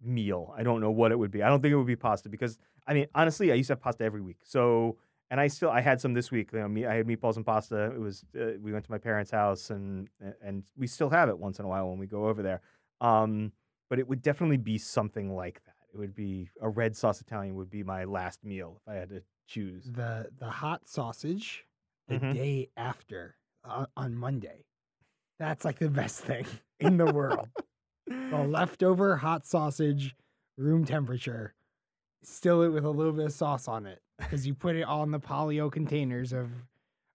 meal. 0.00 0.54
I 0.56 0.62
don't 0.62 0.80
know 0.80 0.90
what 0.90 1.12
it 1.12 1.18
would 1.18 1.30
be. 1.30 1.42
I 1.42 1.48
don't 1.48 1.60
think 1.60 1.72
it 1.72 1.76
would 1.76 1.86
be 1.86 1.96
pasta 1.96 2.28
because 2.28 2.58
I 2.86 2.94
mean, 2.94 3.06
honestly, 3.14 3.52
I 3.52 3.54
used 3.56 3.66
to 3.68 3.72
have 3.74 3.80
pasta 3.82 4.04
every 4.04 4.22
week. 4.22 4.38
So, 4.44 4.96
and 5.30 5.38
I 5.40 5.48
still 5.48 5.70
I 5.70 5.80
had 5.80 6.00
some 6.00 6.14
this 6.14 6.30
week. 6.30 6.52
You 6.52 6.60
know, 6.60 6.68
me, 6.68 6.86
I 6.86 6.94
had 6.94 7.06
meatballs 7.06 7.36
and 7.36 7.44
pasta. 7.44 7.92
It 7.92 8.00
was 8.00 8.24
uh, 8.40 8.52
we 8.62 8.72
went 8.72 8.84
to 8.86 8.90
my 8.90 8.98
parents' 8.98 9.30
house 9.30 9.70
and 9.70 10.08
and 10.42 10.64
we 10.76 10.86
still 10.86 11.10
have 11.10 11.28
it 11.28 11.38
once 11.38 11.58
in 11.58 11.64
a 11.64 11.68
while 11.68 11.88
when 11.90 11.98
we 11.98 12.06
go 12.06 12.26
over 12.28 12.42
there. 12.42 12.62
Um, 13.00 13.52
but 13.90 13.98
it 13.98 14.08
would 14.08 14.22
definitely 14.22 14.56
be 14.56 14.78
something 14.78 15.34
like 15.34 15.60
that. 15.66 15.74
It 15.92 15.98
would 15.98 16.14
be 16.14 16.48
a 16.62 16.68
red 16.68 16.96
sauce 16.96 17.20
Italian 17.20 17.56
would 17.56 17.68
be 17.70 17.82
my 17.82 18.04
last 18.04 18.44
meal 18.44 18.80
if 18.80 18.88
I 18.90 18.94
had 18.94 19.10
to 19.10 19.22
choose. 19.46 19.84
the 19.84 20.30
the 20.38 20.48
hot 20.48 20.88
sausage 20.88 21.66
the 22.06 22.18
Mhm. 22.18 22.32
day 22.32 22.70
after 22.76 23.36
uh, 23.64 23.86
on 23.96 24.16
Monday. 24.16 24.64
That's 25.38 25.64
like 25.64 25.78
the 25.78 25.88
best 25.88 26.20
thing 26.20 26.46
in 26.80 26.96
the 26.96 27.12
world. 27.12 27.48
the 28.06 28.44
leftover 28.48 29.16
hot 29.16 29.46
sausage, 29.46 30.14
room 30.56 30.84
temperature, 30.84 31.54
still 32.22 32.62
it 32.62 32.68
with 32.68 32.84
a 32.84 32.90
little 32.90 33.12
bit 33.12 33.26
of 33.26 33.32
sauce 33.32 33.68
on 33.68 33.86
it 33.86 34.00
because 34.18 34.46
you 34.46 34.54
put 34.54 34.76
it 34.76 34.82
all 34.82 35.02
in 35.02 35.10
the 35.10 35.20
polyo 35.20 35.72
containers 35.72 36.32
of 36.32 36.50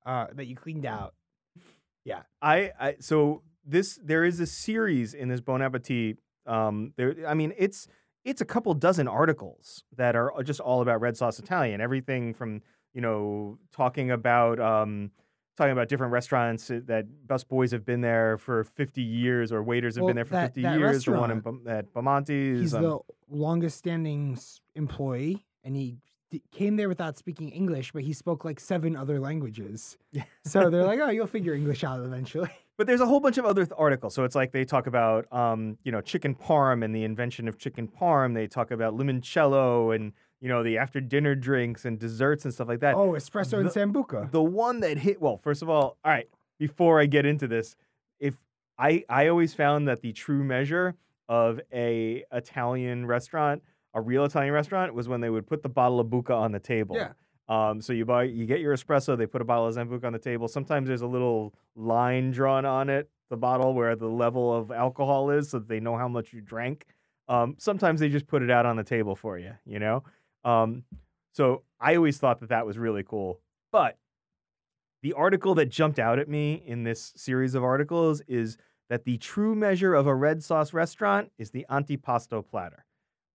uh, 0.06 0.28
that 0.34 0.46
you 0.46 0.56
cleaned 0.56 0.86
out. 0.86 1.14
Yeah, 2.04 2.22
I, 2.42 2.72
I 2.80 2.96
so 3.00 3.42
this 3.66 4.00
there 4.04 4.24
is 4.24 4.40
a 4.40 4.46
series 4.46 5.14
in 5.14 5.30
this 5.30 5.42
Bon 5.42 5.62
Appetit. 5.62 6.18
Um, 6.46 6.94
there, 6.98 7.16
I 7.28 7.34
mean, 7.34 7.54
it's 7.58 7.88
it's 8.24 8.42
a 8.42 8.46
couple 8.46 8.74
dozen 8.74 9.08
articles 9.08 9.84
that 9.96 10.16
are 10.16 10.32
just 10.44 10.60
all 10.60 10.82
about 10.82 11.02
red 11.02 11.18
sauce 11.18 11.40
Italian. 11.40 11.82
Everything 11.82 12.34
from 12.34 12.62
you 12.94 13.02
know 13.02 13.58
talking 13.72 14.12
about 14.12 14.60
um, 14.60 15.12
talking 15.56 15.72
about 15.72 15.88
different 15.90 16.12
restaurants 16.14 16.70
uh, 16.70 16.82
that 16.86 17.06
bus 17.28 17.44
boys 17.44 17.72
have 17.72 17.86
been 17.86 18.02
there 18.02 18.38
for 18.38 18.64
50 18.64 19.02
years 19.02 19.52
or 19.52 19.64
waiters 19.64 19.96
have 19.96 20.04
Well, 20.04 20.10
been 20.10 20.16
there 20.18 20.26
for 20.26 20.34
that- 20.34 20.48
50 20.56 20.62
that 20.64 20.80
years. 20.80 21.06
The 21.06 21.12
one 21.12 21.32
in, 21.32 21.40
Bam- 21.40 21.64
at 21.68 21.94
Bamonte's. 21.94 22.62
He's 22.62 22.74
um, 22.74 22.84
the 22.84 23.00
longest 23.30 23.78
standing 23.78 24.38
employee, 24.76 25.46
and 25.64 25.76
he 25.76 25.98
d- 26.32 26.42
came 26.52 26.76
there 26.76 26.90
without 26.90 27.18
speaking 27.18 27.50
English, 27.50 27.92
but 27.94 28.04
he 28.04 28.14
spoke 28.14 28.44
like 28.46 28.60
seven 28.60 28.96
other 28.96 29.20
languages. 29.20 29.98
So 30.46 30.70
they're 30.70 30.84
like, 30.86 31.00
"Oh, 31.04 31.10
you'll 31.10 31.28
figure 31.28 31.54
English 31.54 31.84
out 31.84 32.00
eventually." 32.04 32.50
But 32.78 32.88
there's 32.88 33.00
a 33.00 33.06
whole 33.06 33.22
bunch 33.22 33.38
of 33.38 33.46
other 33.46 33.64
th- 33.64 33.72
articles. 33.78 34.14
So 34.14 34.26
it's 34.26 34.36
like 34.36 34.52
they 34.52 34.66
talk 34.66 34.86
about, 34.86 35.32
um, 35.32 35.78
you 35.86 35.94
know, 35.94 36.02
chicken 36.02 36.36
parm 36.36 36.84
and 36.84 36.94
the 36.94 37.06
invention 37.06 37.48
of 37.48 37.58
chicken 37.58 37.88
parm. 37.88 38.34
They 38.34 38.48
talk 38.48 38.70
about 38.70 38.98
limoncello 38.98 39.96
and 39.96 40.12
you 40.46 40.50
know 40.50 40.62
the 40.62 40.78
after 40.78 41.02
dinner 41.02 41.34
drinks 41.34 41.86
and 41.86 41.98
desserts 41.98 42.46
and 42.46 42.54
stuff 42.54 42.68
like 42.68 42.82
that. 42.82 42.94
Oh, 42.94 43.14
espresso 43.14 43.60
and 43.60 43.68
sambuca. 43.68 44.30
The 44.30 44.44
one 44.44 44.82
that 44.82 45.00
hit 45.00 45.20
well, 45.20 45.38
first 45.38 45.64
of 45.64 45.70
all, 45.70 45.98
all 46.06 46.12
right. 46.12 46.30
Before 46.60 47.02
I 47.02 47.08
get 47.08 47.26
into 47.26 47.48
this, 47.48 47.76
if 48.20 48.38
I 48.78 49.04
I 49.10 49.28
always 49.28 49.56
found 49.56 49.88
that 49.88 50.02
the 50.02 50.14
true 50.14 50.44
measure 50.44 50.94
of 51.28 51.60
a 51.74 52.26
Italian 52.32 53.08
restaurant, 53.08 53.64
a 53.96 54.02
real 54.02 54.24
Italian 54.24 54.54
restaurant, 54.54 54.94
was 54.94 55.10
when 55.10 55.20
they 55.20 55.32
would 55.32 55.48
put 55.48 55.64
the 55.64 55.70
bottle 55.70 56.00
of 56.00 56.10
buca 56.10 56.36
on 56.36 56.52
the 56.52 56.60
table. 56.60 56.96
Yeah. 56.96 57.14
Um, 57.48 57.82
so 57.82 57.92
you 57.92 58.06
buy, 58.06 58.24
you 58.24 58.46
get 58.46 58.60
your 58.60 58.78
espresso. 58.78 59.18
They 59.18 59.26
put 59.26 59.42
a 59.42 59.46
bottle 59.46 59.66
of 59.66 59.76
Sambuca 59.76 60.04
on 60.06 60.14
the 60.14 60.20
table. 60.20 60.48
Sometimes 60.48 60.88
there's 60.88 61.02
a 61.02 61.08
little 61.08 61.56
line 61.76 62.30
drawn 62.32 62.66
on 62.66 62.90
it, 62.90 63.10
the 63.30 63.38
bottle 63.38 63.74
where 63.74 63.96
the 63.96 64.08
level 64.08 64.54
of 64.54 64.72
alcohol 64.72 65.32
is, 65.32 65.50
so 65.50 65.60
that 65.60 65.68
they 65.68 65.80
know 65.80 65.98
how 65.98 66.08
much 66.08 66.34
you 66.34 66.42
drank. 66.42 66.86
Um, 67.28 67.56
sometimes 67.58 68.00
they 68.00 68.10
just 68.10 68.28
put 68.28 68.44
it 68.44 68.52
out 68.52 68.66
on 68.66 68.76
the 68.76 68.84
table 68.84 69.16
for 69.16 69.38
you, 69.40 69.54
you 69.66 69.80
know. 69.80 70.04
Um, 70.46 70.84
so 71.34 71.64
I 71.80 71.96
always 71.96 72.18
thought 72.18 72.40
that 72.40 72.50
that 72.50 72.66
was 72.66 72.78
really 72.78 73.04
cool. 73.04 73.42
But 73.72 73.98
the 75.02 75.14
article 75.14 75.54
that 75.56 75.66
jumped 75.66 76.00
out 76.00 76.18
at 76.18 76.30
me 76.30 76.64
in 76.66 76.84
this 76.84 77.12
series 77.18 77.56
of 77.56 77.64
articles 77.64 78.22
is 78.28 78.58
that 78.90 79.04
the 79.04 79.18
true 79.18 79.56
measure 79.56 79.94
of 79.94 80.08
a 80.08 80.16
red 80.16 80.44
sauce 80.44 80.72
restaurant 80.72 81.32
is 81.38 81.52
the 81.52 81.66
antipasto 81.70 82.46
platter. 82.46 82.86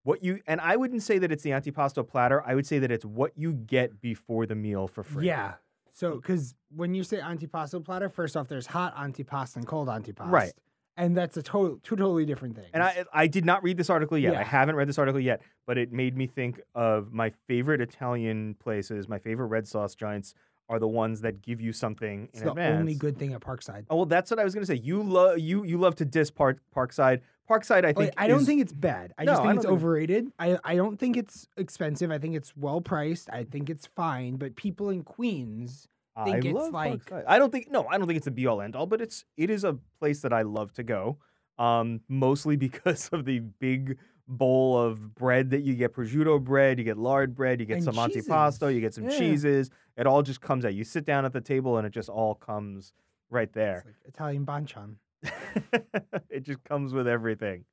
What 0.03 0.23
you 0.23 0.39
and 0.47 0.59
I 0.59 0.77
wouldn't 0.77 1.03
say 1.03 1.19
that 1.19 1.31
it's 1.31 1.43
the 1.43 1.51
antipasto 1.51 2.07
platter. 2.07 2.41
I 2.43 2.55
would 2.55 2.65
say 2.65 2.79
that 2.79 2.91
it's 2.91 3.05
what 3.05 3.33
you 3.35 3.53
get 3.53 4.01
before 4.01 4.47
the 4.47 4.55
meal 4.55 4.87
for 4.87 5.03
free. 5.03 5.27
Yeah. 5.27 5.53
So, 5.93 6.15
because 6.15 6.55
when 6.75 6.95
you 6.95 7.03
say 7.03 7.17
antipasto 7.17 7.83
platter, 7.83 8.09
first 8.09 8.35
off, 8.35 8.47
there's 8.47 8.65
hot 8.65 8.95
antipasto 8.95 9.57
and 9.57 9.67
cold 9.67 9.89
antipasto. 9.89 10.31
Right. 10.31 10.53
And 10.97 11.15
that's 11.15 11.37
a 11.37 11.41
total, 11.41 11.79
two 11.83 11.95
totally 11.95 12.25
different 12.25 12.55
things. 12.55 12.67
And 12.73 12.83
I 12.83 13.05
I 13.13 13.27
did 13.27 13.45
not 13.45 13.63
read 13.63 13.77
this 13.77 13.89
article 13.89 14.17
yet. 14.17 14.35
I 14.35 14.43
haven't 14.43 14.75
read 14.75 14.87
this 14.89 14.99
article 14.99 15.19
yet, 15.21 15.41
but 15.65 15.77
it 15.77 15.91
made 15.91 16.17
me 16.17 16.27
think 16.27 16.59
of 16.75 17.11
my 17.13 17.31
favorite 17.47 17.81
Italian 17.81 18.55
places, 18.59 19.07
my 19.07 19.17
favorite 19.19 19.47
red 19.47 19.67
sauce 19.67 19.95
joints 19.95 20.33
are 20.69 20.79
the 20.79 20.87
ones 20.87 21.21
that 21.21 21.41
give 21.41 21.59
you 21.59 21.73
something 21.73 22.29
it's 22.31 22.39
in 22.39 22.45
the 22.45 22.51
advance. 22.51 22.79
only 22.79 22.95
good 22.95 23.17
thing 23.17 23.33
at 23.33 23.41
Parkside. 23.41 23.85
Oh 23.89 23.97
well, 23.97 24.05
that's 24.05 24.29
what 24.31 24.39
I 24.39 24.43
was 24.43 24.53
gonna 24.53 24.65
say. 24.65 24.75
You 24.75 25.01
love 25.01 25.39
you 25.39 25.63
you 25.63 25.77
love 25.77 25.95
to 25.95 26.05
diss 26.05 26.29
Park 26.29 26.59
Parkside. 26.75 27.21
Parkside, 27.49 27.83
I 27.83 27.91
think. 27.91 28.13
I 28.17 28.27
don't 28.27 28.41
is- 28.41 28.45
think 28.45 28.61
it's 28.61 28.71
bad. 28.71 29.13
I 29.17 29.25
No, 29.25 29.31
just 29.33 29.41
think 29.41 29.55
it's 29.55 29.65
think- 29.65 29.73
overrated. 29.73 30.31
I, 30.39 30.57
I 30.63 30.75
don't 30.75 30.97
think 30.97 31.17
it's 31.17 31.47
expensive. 31.57 32.09
I 32.09 32.17
think 32.17 32.35
it's 32.35 32.55
well 32.55 32.79
priced. 32.79 33.29
I 33.29 33.43
think 33.43 33.69
it's 33.69 33.87
fine. 33.87 34.35
But 34.37 34.55
people 34.55 34.89
in 34.89 35.03
Queens, 35.03 35.87
I 36.15 36.39
love 36.39 36.73
like- 36.73 37.05
Parkside. 37.05 37.23
I 37.27 37.39
don't 37.39 37.51
think 37.51 37.69
no, 37.71 37.87
I 37.87 37.97
don't 37.97 38.07
think 38.07 38.17
it's 38.17 38.27
a 38.27 38.31
be 38.31 38.47
all 38.47 38.61
end 38.61 38.75
all, 38.75 38.85
but 38.85 39.01
it's 39.01 39.25
it 39.37 39.49
is 39.49 39.63
a 39.63 39.77
place 39.99 40.21
that 40.21 40.33
I 40.33 40.41
love 40.43 40.73
to 40.73 40.83
go. 40.83 41.17
Um, 41.59 42.01
mostly 42.07 42.55
because 42.67 43.09
of 43.13 43.25
the 43.25 43.39
big 43.39 43.97
bowl 44.27 44.79
of 44.79 45.13
bread 45.15 45.49
that 45.49 45.61
you 45.61 45.73
get 45.75 45.93
prosciutto 45.93 46.41
bread, 46.41 46.77
you 46.79 46.85
get 46.85 46.97
lard 46.97 47.35
bread, 47.35 47.59
you 47.59 47.65
get 47.65 47.77
And 47.77 47.83
some 47.83 47.95
cheeses. 47.95 48.27
antipasto, 48.27 48.73
you 48.73 48.79
get 48.81 48.93
some 48.93 49.05
Yeah. 49.09 49.17
cheeses. 49.17 49.69
It 49.97 50.07
all 50.07 50.21
just 50.21 50.39
comes 50.41 50.63
out. 50.65 50.73
You 50.73 50.83
sit 50.85 51.05
down 51.05 51.25
at 51.25 51.33
the 51.33 51.41
table 51.41 51.77
and 51.77 51.85
it 51.85 51.91
just 51.91 52.07
all 52.09 52.35
comes 52.35 52.93
right 53.29 53.51
there. 53.53 53.77
it's 53.79 53.85
like 53.85 53.95
Italian 54.05 54.45
banchan. 54.45 54.95
it 56.29 56.41
just 56.43 56.63
comes 56.63 56.93
with 56.93 57.07
everything. 57.07 57.65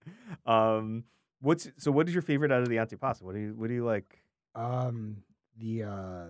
Um, 0.46 1.05
what's 1.40 1.68
so? 1.77 1.90
What 1.90 2.09
is 2.09 2.14
your 2.14 2.22
favorite 2.22 2.53
out 2.53 2.62
of 2.62 2.68
the 2.68 2.77
antipasto? 2.77 3.22
What 3.22 3.35
do 3.35 3.40
you 3.40 3.55
What 3.55 3.68
do 3.68 3.74
you 3.74 3.85
like? 3.85 4.22
Um, 4.55 5.18
the 5.57 5.85
uh, 5.85 6.24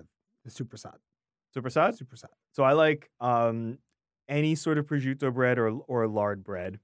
the 0.44 0.50
super 0.50 0.76
sad, 1.50 1.54
Super 1.54 1.70
sad. 1.70 1.96
super 1.96 2.16
sad. 2.16 2.30
So 2.52 2.62
I 2.64 2.72
like 2.72 3.10
um, 3.20 3.78
any 4.28 4.54
sort 4.54 4.78
of 4.78 4.86
prosciutto 4.86 5.32
bread 5.32 5.58
or 5.58 5.68
or 5.70 6.06
lard 6.08 6.44
bread. 6.44 6.78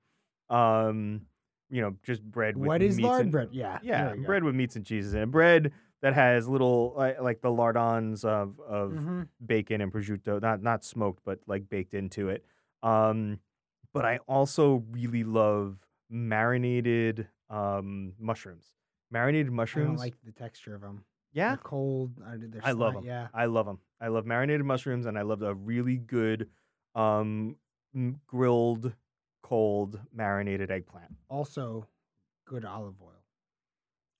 Um, 0.50 1.22
you 1.70 1.80
know, 1.80 1.96
just 2.04 2.22
bread. 2.22 2.56
With 2.56 2.68
What 2.68 2.82
is 2.82 2.96
meats 2.96 3.06
lard 3.06 3.22
and- 3.22 3.32
bread? 3.32 3.48
Yeah, 3.52 3.78
Yeah, 3.82 4.12
we 4.12 4.18
go. 4.20 4.24
bread 4.26 4.44
with 4.44 4.54
meats 4.54 4.76
and 4.76 4.84
cheeses 4.84 5.14
in 5.14 5.22
it. 5.22 5.30
Bread 5.30 5.72
that 6.02 6.14
has 6.14 6.46
little 6.46 6.92
like, 6.96 7.20
like 7.20 7.40
the 7.40 7.50
lardons 7.50 8.24
of 8.24 8.60
of 8.60 8.92
Mhm. 8.92 9.28
bacon 9.44 9.80
and 9.80 9.92
prosciutto, 9.92 10.40
not 10.40 10.62
not 10.62 10.84
smoked, 10.84 11.24
but 11.24 11.40
like 11.46 11.68
baked 11.68 11.94
into 11.94 12.28
it. 12.28 12.44
Um, 12.82 13.40
but 13.92 14.04
I 14.04 14.18
also 14.28 14.84
really 14.90 15.24
love 15.24 15.78
marinated 16.10 17.28
um 17.50 18.12
mushrooms. 18.18 18.74
Marinated 19.10 19.48
I 19.52 19.54
mushrooms. 19.54 19.88
don't 20.00 20.06
like 20.06 20.14
the 20.24 20.32
texture 20.32 20.74
of 20.74 20.80
them. 20.82 21.04
Yeah, 21.34 21.48
They're 21.50 21.56
cold. 21.58 22.12
uh, 22.26 22.36
They're 22.38 22.62
I 22.64 22.72
love 22.72 22.94
them. 22.94 23.04
Yeah. 23.04 23.28
I 23.34 23.44
love 23.46 23.66
them. 23.66 23.78
I 24.00 24.08
love 24.08 24.24
marinated 24.24 24.64
mushrooms, 24.64 25.04
and 25.06 25.18
I 25.18 25.22
love 25.22 25.42
a 25.42 25.54
really 25.54 25.98
good 25.98 26.48
um 26.94 27.56
grilled 28.26 28.92
cold 29.42 30.00
marinated 30.12 30.70
eggplant. 30.70 31.12
Also, 31.28 31.86
good 32.46 32.64
olive 32.64 33.00
oil. 33.02 33.10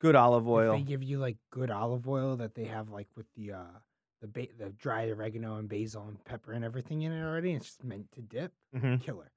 Good 0.00 0.16
olive 0.16 0.44
If 0.44 0.48
oil. 0.48 0.72
they 0.76 0.82
give 0.82 1.02
you 1.02 1.18
like 1.18 1.36
good 1.50 1.70
olive 1.70 2.06
oil 2.08 2.36
that 2.36 2.54
they 2.54 2.64
have 2.66 2.90
like 2.90 3.08
with 3.16 3.26
the 3.36 3.52
uh 3.52 3.78
the 4.20 4.26
ba- 4.28 4.54
the 4.58 4.70
dried 4.70 5.10
oregano 5.10 5.56
and 5.56 5.68
basil 5.68 6.06
and 6.08 6.22
pepper 6.24 6.52
and 6.52 6.64
everything 6.64 7.02
in 7.02 7.12
it 7.12 7.22
already, 7.22 7.52
it's 7.54 7.66
just 7.66 7.84
meant 7.84 8.10
to 8.12 8.20
dip. 8.22 8.52
Mhm. 8.74 9.00
Killer. 9.00 9.30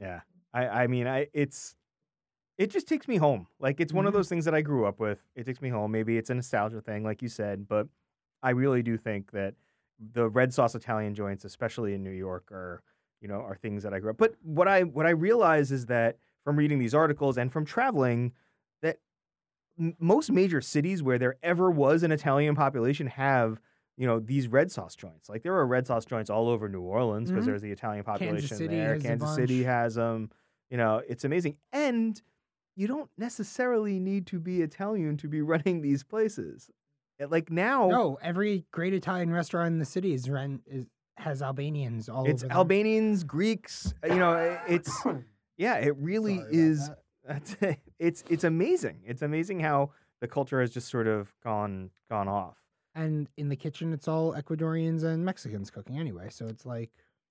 Yeah. 0.00 0.20
I 0.52 0.66
I 0.84 0.86
mean, 0.86 1.06
I 1.06 1.28
it's 1.32 1.76
it 2.58 2.70
just 2.70 2.86
takes 2.88 3.08
me 3.08 3.16
home. 3.16 3.46
Like 3.58 3.80
it's 3.80 3.92
one 3.92 4.06
of 4.06 4.12
Mhm. 4.12 4.16
those 4.16 4.28
things 4.28 4.44
that 4.44 4.54
I 4.54 4.60
grew 4.62 4.84
up 4.86 5.00
with. 5.00 5.22
It 5.34 5.44
takes 5.44 5.60
me 5.62 5.68
home. 5.70 5.90
Maybe 5.90 6.16
it's 6.18 6.30
a 6.30 6.34
nostalgia 6.34 6.80
thing 6.80 7.02
like 7.04 7.22
you 7.22 7.28
said, 7.28 7.66
but 7.68 7.88
I 8.42 8.50
really 8.50 8.82
do 8.82 8.96
think 8.96 9.30
that 9.32 9.54
the 9.98 10.28
red 10.28 10.52
sauce 10.52 10.74
Italian 10.74 11.14
joints, 11.14 11.44
especially 11.44 11.94
in 11.94 12.02
New 12.02 12.10
York, 12.10 12.50
are, 12.52 12.82
you 13.20 13.28
know, 13.28 13.40
are 13.40 13.54
things 13.56 13.82
that 13.84 13.94
I 13.94 14.00
grew 14.00 14.10
up. 14.10 14.16
But 14.18 14.34
what 14.42 14.68
I 14.68 14.82
what 14.82 15.06
I 15.06 15.10
realize 15.10 15.70
is 15.72 15.86
that 15.86 16.18
from 16.44 16.56
reading 16.56 16.78
these 16.78 16.94
articles 16.94 17.38
and 17.38 17.52
from 17.52 17.64
traveling 17.64 18.32
that 18.82 18.98
m- 19.78 19.94
most 19.98 20.30
major 20.32 20.60
cities 20.60 21.02
where 21.02 21.18
there 21.18 21.36
ever 21.42 21.70
was 21.70 22.02
an 22.02 22.12
Italian 22.12 22.54
population 22.56 23.06
have 23.06 23.60
you 23.96 24.06
know 24.06 24.18
these 24.18 24.48
red 24.48 24.70
sauce 24.72 24.96
joints. 24.96 25.28
Like 25.28 25.42
there 25.42 25.54
are 25.54 25.66
red 25.66 25.86
sauce 25.86 26.04
joints 26.04 26.30
all 26.30 26.48
over 26.48 26.68
New 26.68 26.80
Orleans 26.82 27.30
because 27.30 27.44
Mhm. 27.44 27.46
there's 27.46 27.62
the 27.62 27.70
Italian 27.70 28.04
population 28.04 28.56
City 28.56 28.74
there. 28.76 28.98
Kansas 28.98 29.34
City 29.34 29.62
has 29.64 29.94
them. 29.94 30.30
You 30.70 30.78
know, 30.78 31.02
it's 31.06 31.24
amazing. 31.24 31.58
And 31.72 32.20
you 32.76 32.86
don't 32.86 33.10
necessarily 33.18 33.98
need 33.98 34.26
to 34.28 34.38
be 34.40 34.62
Italian 34.62 35.16
to 35.18 35.28
be 35.28 35.40
running 35.42 35.82
these 35.82 36.02
places. 36.02 36.70
Uh, 37.20 37.26
Like 37.28 37.50
now, 37.50 37.88
No, 37.88 38.18
every 38.22 38.64
great 38.70 38.94
Italian 38.94 39.30
restaurant 39.32 39.68
in 39.68 39.78
the 39.78 39.84
city 39.84 40.12
is 40.14 40.28
run 40.30 40.60
is 40.66 40.86
has 41.18 41.42
Albanians 41.42 42.08
all 42.08 42.26
it's 42.26 42.42
over. 42.42 42.48
them. 42.48 42.56
Albanians, 42.56 43.22
Greeks. 43.24 43.92
uh, 44.02 44.12
You 44.12 44.18
know, 44.18 44.58
it's 44.66 44.90
yeah, 45.56 45.76
it 45.76 45.94
really 45.98 46.38
Sorry 46.38 46.54
is. 46.54 46.88
that. 46.88 46.98
It's 47.98 48.24
it's 48.28 48.42
amazing. 48.44 49.02
It's 49.06 49.22
amazing 49.22 49.60
how 49.60 49.90
the 50.20 50.26
culture 50.26 50.60
has 50.60 50.70
just 50.70 50.88
sort 50.88 51.06
of 51.06 51.32
gone 51.44 51.90
gone 52.10 52.26
off. 52.28 52.56
And 52.94 53.28
in 53.36 53.48
the 53.48 53.56
kitchen, 53.56 53.92
it's 53.92 54.08
all 54.08 54.32
Ecuadorians 54.34 55.04
and 55.04 55.24
Mexicans 55.24 55.70
cooking 55.70 55.98
anyway. 55.98 56.28
So 56.30 56.46
it's 56.46 56.66
like, 56.66 56.90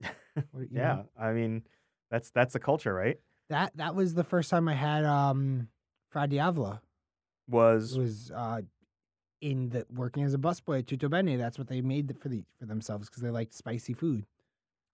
Yeah, 0.70 0.94
know, 0.94 1.04
I 1.18 1.32
mean, 1.32 1.62
that's 2.10 2.30
that's 2.30 2.54
the 2.54 2.58
culture, 2.60 2.94
right? 2.94 3.18
That 3.52 3.76
that 3.76 3.94
was 3.94 4.14
the 4.14 4.24
first 4.24 4.50
time 4.50 4.68
I 4.68 4.74
had 4.74 5.04
um 5.04 5.68
Fra 6.10 6.26
Diavolo. 6.26 6.80
Was 7.48 7.96
was 7.96 8.30
uh 8.34 8.62
in 9.40 9.70
the 9.70 9.86
working 9.92 10.22
as 10.24 10.34
a 10.34 10.38
busboy 10.38 10.80
at 10.80 10.86
Tutto 10.86 11.08
Bene. 11.08 11.36
That's 11.36 11.58
what 11.58 11.68
they 11.68 11.80
made 11.80 12.16
for 12.20 12.28
the 12.28 12.44
for 12.58 12.66
themselves 12.66 13.08
because 13.08 13.22
they 13.22 13.30
liked 13.30 13.54
spicy 13.54 13.92
food. 13.92 14.24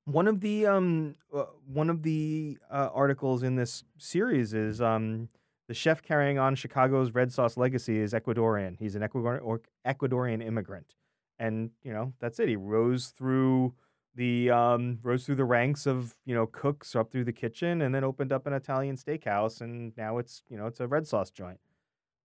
one 0.04 0.26
of 0.26 0.40
the 0.40 0.66
um 0.66 1.14
uh, 1.34 1.44
one 1.66 1.90
of 1.90 2.02
the 2.02 2.56
uh, 2.70 2.88
articles 2.94 3.42
in 3.42 3.56
this 3.56 3.84
series 3.98 4.54
is 4.54 4.80
um 4.80 5.28
the 5.68 5.74
chef 5.74 6.02
carrying 6.02 6.38
on 6.38 6.54
Chicago's 6.54 7.12
red 7.14 7.30
sauce 7.30 7.58
legacy 7.58 7.98
is 7.98 8.14
Ecuadorian. 8.14 8.76
He's 8.78 8.94
an 8.94 9.02
Ecuadorian 9.02 9.40
or 9.42 9.60
Ecuadorian 9.86 10.42
immigrant, 10.44 10.94
and 11.38 11.70
you 11.82 11.92
know 11.92 12.14
that's 12.20 12.40
it. 12.40 12.48
He 12.48 12.56
rose 12.56 13.08
through 13.08 13.74
the 14.18 14.50
um 14.50 14.98
rose 15.02 15.24
through 15.24 15.36
the 15.36 15.44
ranks 15.44 15.86
of 15.86 16.14
you 16.26 16.34
know 16.34 16.46
cooks 16.46 16.94
up 16.96 17.10
through 17.12 17.24
the 17.24 17.32
kitchen, 17.32 17.80
and 17.82 17.94
then 17.94 18.02
opened 18.04 18.32
up 18.32 18.46
an 18.46 18.52
Italian 18.52 18.96
steakhouse, 18.96 19.60
and 19.60 19.96
now 19.96 20.18
it's 20.18 20.42
you 20.50 20.56
know 20.58 20.66
it's 20.66 20.80
a 20.80 20.86
red 20.88 21.06
sauce 21.06 21.30
joint. 21.30 21.60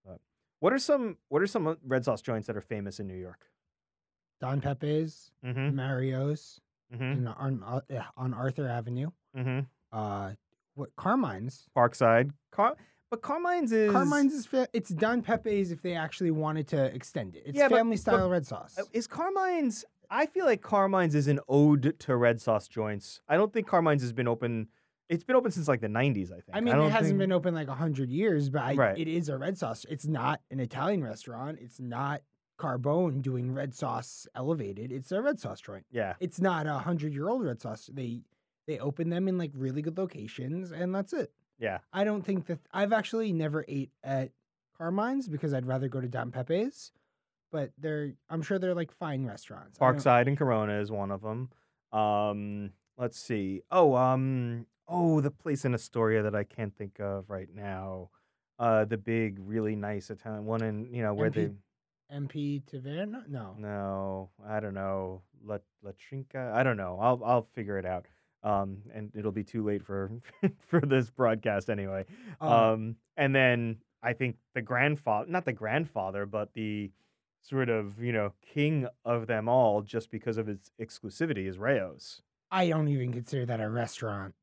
But 0.06 0.20
what 0.60 0.74
are 0.74 0.80
some 0.80 1.18
what 1.30 1.42
are 1.42 1.48
some 1.48 1.78
red 1.86 2.04
sauce 2.04 2.22
joints 2.22 2.48
that 2.48 2.58
are 2.58 2.62
famous 2.62 3.00
in 3.00 3.08
New 3.08 3.16
York? 3.28 3.46
Don 4.42 4.60
Peppe's, 4.60 5.32
Mm-hmm. 5.46 5.76
Mario's, 5.76 6.60
Mm-hmm. 6.94 7.28
on 7.28 7.64
uh, 7.64 7.82
on 8.18 8.34
Arthur 8.34 8.68
Avenue. 8.68 9.10
Mm-hmm. 9.38 9.60
Uh, 9.92 10.32
what 10.76 10.90
Carmine's? 10.96 11.68
Parkside. 11.78 12.32
Car- 12.52 12.76
but 13.12 13.22
Carmine's 13.22 13.72
is 13.72 13.92
Carmine's 13.92 14.34
is 14.34 14.46
fa- 14.48 14.68
it's 14.74 14.90
Don 14.90 15.22
Peppe's 15.22 15.70
if 15.72 15.82
they 15.84 15.94
actually 15.96 16.32
wanted 16.32 16.68
to 16.70 16.86
extend 16.86 17.36
it. 17.36 17.44
It's 17.46 17.58
Yeah, 17.58 17.68
family 17.70 17.96
but- 17.98 18.02
style 18.02 18.30
red 18.30 18.46
sauce. 18.48 18.80
Is 18.92 19.06
Carmine's? 19.08 19.86
I 20.16 20.28
feel 20.28 20.46
like 20.46 20.62
Carmine's 20.62 21.16
is 21.16 21.28
an 21.28 21.40
ode 21.50 22.00
to 22.02 22.16
red 22.16 22.40
sauce 22.40 22.68
joints. 22.68 23.20
I 23.28 23.36
don't 23.36 23.52
think 23.52 23.68
Carmine's 23.68 24.04
has 24.04 24.14
been 24.14 24.28
open. 24.28 24.68
It's 25.10 25.24
been 25.24 25.36
open 25.36 25.52
since 25.52 25.68
like 25.68 25.82
the 25.82 25.88
'90s. 25.88 26.32
I 26.32 26.36
think. 26.36 26.44
I 26.54 26.60
mean, 26.62 26.76
don't 26.76 26.86
it 26.88 26.92
hasn't 26.92 27.08
think- 27.10 27.20
been 27.20 27.32
open 27.32 27.54
like 27.56 27.68
a 27.68 27.74
hundred 27.76 28.10
years, 28.12 28.50
but 28.50 28.62
I, 28.62 28.74
Right. 28.76 28.98
it 28.98 29.08
is 29.08 29.28
a 29.30 29.38
red 29.38 29.58
sauce. 29.58 29.86
It's 29.90 30.06
not 30.06 30.42
an 30.52 30.60
Italian 30.60 31.04
restaurant. 31.04 31.58
It's 31.62 31.80
not 31.80 32.22
Carbone 32.60 33.22
doing 33.24 33.52
red 33.52 33.74
sauce 33.74 34.28
elevated. 34.36 34.92
It's 34.92 35.12
a 35.12 35.22
red 35.22 35.40
sauce 35.40 35.60
joint. 35.60 35.86
Yeah, 35.92 36.14
It's 36.20 36.40
not 36.40 36.68
a 36.68 36.74
hundred 36.74 37.14
year 37.14 37.28
old 37.28 37.44
red 37.44 37.60
sauce. 37.60 37.90
They 37.92 38.22
they 38.68 38.78
open 38.80 39.10
them 39.10 39.28
in 39.28 39.38
like 39.40 39.52
really 39.56 39.82
good 39.82 39.98
locations, 39.98 40.72
and 40.72 40.94
that's 40.94 41.12
it. 41.14 41.32
yeah. 41.60 41.80
I 41.92 42.04
don't 42.04 42.22
think 42.24 42.46
that 42.46 42.60
I've 42.72 42.94
actually 42.94 43.34
never 43.34 43.66
ate 43.68 43.92
at 44.04 44.32
Carmine's 44.78 45.28
because 45.28 45.54
I'd 45.54 45.66
rather 45.66 45.88
go 45.90 46.00
to 46.02 46.08
Don 46.08 46.32
Peppe's. 46.32 46.92
But 47.54 47.72
they're, 47.78 48.14
I'm 48.32 48.42
sure 48.42 48.58
they're 48.58 48.74
like 48.74 48.92
fine 48.92 49.26
restaurants. 49.26 49.78
Parkside 49.78 50.28
and 50.28 50.36
Corona 50.36 50.82
is 50.82 50.92
one 50.92 51.12
of 51.12 51.22
them. 51.22 51.52
Um, 51.92 52.72
let's 52.98 53.20
see. 53.20 53.62
Oh, 53.72 53.96
um, 53.96 54.66
oh, 54.88 55.22
the 55.22 55.30
place 55.30 55.64
in 55.64 55.76
Astoria 55.76 56.24
that 56.24 56.34
I 56.34 56.44
can't 56.44 56.76
think 56.76 57.00
of 57.00 57.30
right 57.30 57.48
now. 57.54 58.10
Uh, 58.58 58.86
the 58.86 58.98
big, 58.98 59.38
really 59.40 59.76
nice 59.76 60.10
Italian 60.10 60.46
one 60.46 60.64
in 60.64 60.92
you 60.92 61.04
know 61.04 61.14
where 61.14 61.30
MP? 61.30 61.36
they. 61.36 61.52
MP 62.16 62.64
Taverna? 62.64 63.28
No. 63.30 63.56
No, 63.58 64.30
I 64.48 64.60
don't 64.60 64.74
know. 64.74 65.22
La 65.46 65.60
La 65.84 65.92
Trinca. 65.92 66.52
I 66.54 66.64
don't 66.64 66.78
know. 66.78 66.98
I'll 67.00 67.22
I'll 67.24 67.48
figure 67.54 67.78
it 67.78 67.86
out. 67.86 68.08
Um, 68.44 68.80
and 68.94 69.12
it'll 69.16 69.32
be 69.32 69.44
too 69.44 69.64
late 69.64 69.84
for 69.84 70.12
for 70.68 70.82
this 70.82 71.12
broadcast 71.12 71.70
anyway. 71.70 72.06
Uh, 72.42 72.74
Um, 72.74 72.96
and 73.16 73.34
then 73.36 73.78
I 74.02 74.14
think 74.14 74.38
the 74.54 74.62
grandfather, 74.62 75.30
not 75.30 75.46
the 75.46 75.54
grandfather, 75.54 76.26
but 76.26 76.54
the 76.54 76.92
sort 77.44 77.70
of 77.70 78.02
you 78.02 78.12
know 78.12 78.34
king 78.42 78.88
of 79.06 79.28
them 79.28 79.48
all, 79.48 79.82
just 79.82 80.10
because 80.10 80.38
of 80.38 80.50
its 80.50 80.72
exclusivity, 80.82 81.48
is 81.48 81.58
Rao's. 81.60 82.22
I 82.50 82.70
don't 82.70 82.88
even 82.88 83.12
consider 83.14 83.46
that 83.48 83.60
a 83.62 83.70
restaurant. 83.70 84.34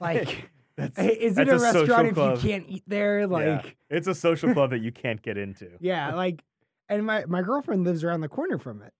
Like, 0.00 0.50
that's 0.76 0.98
is 0.98 1.36
it 1.38 1.48
a 1.48 1.56
a 1.56 1.58
restaurant 1.58 2.08
if 2.08 2.14
club. 2.14 2.36
you 2.42 2.50
can't 2.50 2.64
eat 2.68 2.82
there? 2.86 3.26
Like, 3.26 3.76
it's 3.90 4.06
a 4.06 4.14
social 4.14 4.52
club 4.54 4.70
that 4.70 4.80
you 4.80 4.92
can't 4.92 5.20
get 5.22 5.36
into 5.38 5.70
yeah, 5.80 6.14
like, 6.14 6.42
and 6.88 7.04
my 7.04 7.24
my 7.26 7.42
girlfriend 7.42 7.84
lives 7.84 8.04
around 8.04 8.20
the 8.22 8.28
corner 8.28 8.58
from 8.58 8.82
it. 8.82 8.92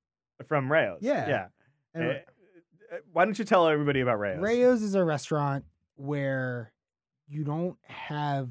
from 0.46 0.70
Rao's. 0.70 0.98
Yeah. 1.02 1.28
yeah. 1.28 1.46
And 1.94 2.04
Uh, 2.04 2.12
uh, 2.90 2.96
why 3.12 3.24
don't 3.24 3.38
you 3.38 3.44
tell 3.44 3.66
everybody 3.68 4.00
about 4.00 4.18
Rao's? 4.18 4.40
Rao's 4.40 4.82
is 4.82 4.94
a 4.94 5.04
restaurant 5.04 5.64
where 5.96 6.72
you 7.28 7.44
don't 7.44 7.76
have 7.82 8.48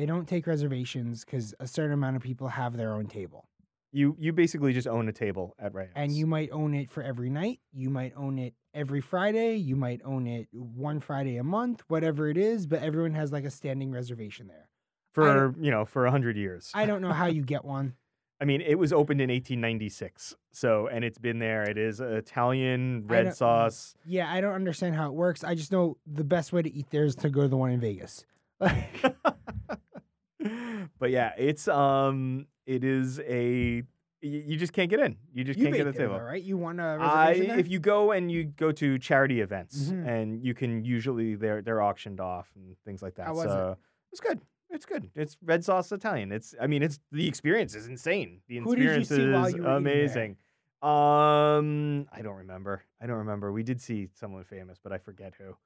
they 0.00 0.06
don't 0.06 0.26
take 0.26 0.46
reservations 0.46 1.26
because 1.26 1.54
a 1.60 1.66
certain 1.66 1.92
amount 1.92 2.16
of 2.16 2.22
people 2.22 2.48
have 2.48 2.74
their 2.74 2.94
own 2.94 3.06
table. 3.06 3.46
You 3.92 4.16
you 4.18 4.32
basically 4.32 4.72
just 4.72 4.88
own 4.88 5.06
a 5.08 5.12
table 5.12 5.54
at 5.58 5.74
Rao's. 5.74 5.90
And 5.94 6.16
you 6.16 6.26
might 6.26 6.50
own 6.52 6.72
it 6.72 6.90
for 6.90 7.02
every 7.02 7.28
night. 7.28 7.60
You 7.70 7.90
might 7.90 8.14
own 8.16 8.38
it 8.38 8.54
every 8.72 9.02
Friday. 9.02 9.56
You 9.56 9.76
might 9.76 10.00
own 10.02 10.26
it 10.26 10.48
one 10.52 11.00
Friday 11.00 11.36
a 11.36 11.44
month, 11.44 11.82
whatever 11.88 12.30
it 12.30 12.38
is, 12.38 12.66
but 12.66 12.82
everyone 12.82 13.12
has 13.12 13.30
like 13.30 13.44
a 13.44 13.50
standing 13.50 13.90
reservation 13.90 14.48
there. 14.48 14.70
for 15.12 15.54
you 15.60 15.70
know 15.70 15.84
for 15.84 16.06
a 16.06 16.10
hundred 16.10 16.38
years. 16.38 16.70
I 16.72 16.86
don't 16.86 17.02
know 17.02 17.12
how 17.12 17.26
you 17.26 17.42
get 17.42 17.62
one. 17.76 17.92
I 18.40 18.46
mean, 18.46 18.62
it 18.62 18.76
was 18.76 18.94
opened 18.94 19.20
in 19.20 19.28
1896, 19.28 20.34
so 20.50 20.86
and 20.86 21.04
it's 21.04 21.18
been 21.18 21.40
there. 21.40 21.64
It 21.64 21.76
is 21.76 22.00
Italian 22.00 23.04
red 23.06 23.36
sauce. 23.36 23.94
Yeah, 24.06 24.32
I 24.32 24.40
don't 24.40 24.54
understand 24.54 24.94
how 24.94 25.08
it 25.08 25.12
works. 25.12 25.44
I 25.44 25.54
just 25.54 25.70
know 25.70 25.98
the 26.06 26.24
best 26.24 26.54
way 26.54 26.62
to 26.62 26.72
eat 26.72 26.86
there 26.90 27.04
is 27.04 27.16
to 27.16 27.28
go 27.28 27.42
to 27.42 27.48
the 27.48 27.58
one 27.58 27.70
in 27.70 27.80
Vegas. 27.80 28.24
but 31.00 31.10
yeah, 31.10 31.32
it's 31.36 31.66
um, 31.66 32.46
it 32.66 32.84
is 32.84 33.18
a 33.20 33.82
you 34.22 34.56
just 34.58 34.74
can't 34.74 34.90
get 34.90 35.00
in. 35.00 35.16
You 35.32 35.42
just 35.44 35.58
you 35.58 35.64
can't 35.64 35.76
get 35.76 35.86
a 35.86 35.92
table. 35.92 36.18
though, 36.18 36.24
right? 36.24 36.42
You 36.42 36.58
want 36.58 36.78
a 36.78 36.98
reservation 37.00 37.58
if 37.58 37.68
you 37.68 37.78
go 37.80 38.12
and 38.12 38.30
you 38.30 38.44
go 38.44 38.70
to 38.70 38.98
charity 38.98 39.40
events, 39.40 39.88
Mhm. 39.90 40.06
and 40.06 40.44
you 40.44 40.52
can 40.54 40.84
usually 40.84 41.34
they're 41.34 41.62
they're 41.62 41.82
auctioned 41.82 42.20
off 42.20 42.48
and 42.54 42.76
things 42.84 43.02
like 43.02 43.14
that. 43.16 43.26
How 43.26 43.34
was 43.34 43.46
it? 43.46 43.78
it's 44.12 44.20
good. 44.20 44.40
It's 44.72 44.84
good. 44.86 45.10
It's 45.16 45.36
red 45.42 45.64
sauce 45.64 45.90
Italian. 45.90 46.30
It's 46.32 46.54
I 46.60 46.66
mean 46.68 46.82
it's 46.82 47.00
the 47.10 47.26
experience 47.26 47.74
is 47.74 47.88
insane. 47.88 48.42
The 48.46 48.58
Who 48.58 48.70
experience 48.72 49.10
is 49.10 49.18
you 49.18 49.24
were 49.32 49.48
eating 49.48 49.62
there? 49.62 49.76
amazing. 49.76 50.36
Um, 50.82 52.06
I 52.12 52.22
don't 52.22 52.36
remember. 52.36 52.82
I 53.00 53.06
don't 53.06 53.18
remember. 53.18 53.52
We 53.52 53.62
did 53.62 53.80
see 53.80 54.08
someone 54.14 54.44
famous, 54.44 54.78
but 54.82 54.92
I 54.92 54.98
forget 54.98 55.34
who. 55.38 55.56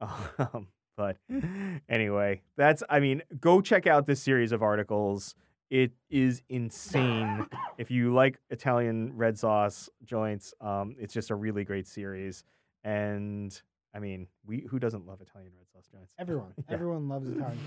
Um, 0.38 0.66
but 0.96 1.16
anyway, 1.88 2.42
that's 2.56 2.82
I 2.88 3.00
mean, 3.00 3.22
go 3.40 3.60
check 3.60 3.86
out 3.86 4.06
this 4.06 4.22
series 4.22 4.52
of 4.52 4.62
articles. 4.62 5.34
It 5.70 5.92
is 6.10 6.42
insane. 6.50 7.46
if 7.78 7.90
you 7.90 8.12
like 8.12 8.38
Italian 8.50 9.12
red 9.16 9.38
sauce 9.38 9.88
joints, 10.04 10.52
um, 10.60 10.94
it's 10.98 11.14
just 11.14 11.30
a 11.30 11.34
really 11.34 11.64
great 11.64 11.86
series. 11.86 12.44
And 12.84 13.58
I 13.94 13.98
mean, 13.98 14.26
we 14.46 14.66
who 14.68 14.78
doesn't 14.78 15.06
love 15.06 15.20
Italian 15.20 15.52
red 15.56 15.66
sauce 15.72 15.88
joints? 15.90 16.12
Everyone, 16.18 16.52
Yeah. 16.68 16.74
everyone 16.74 17.08
loves 17.08 17.28
Italian. 17.28 17.58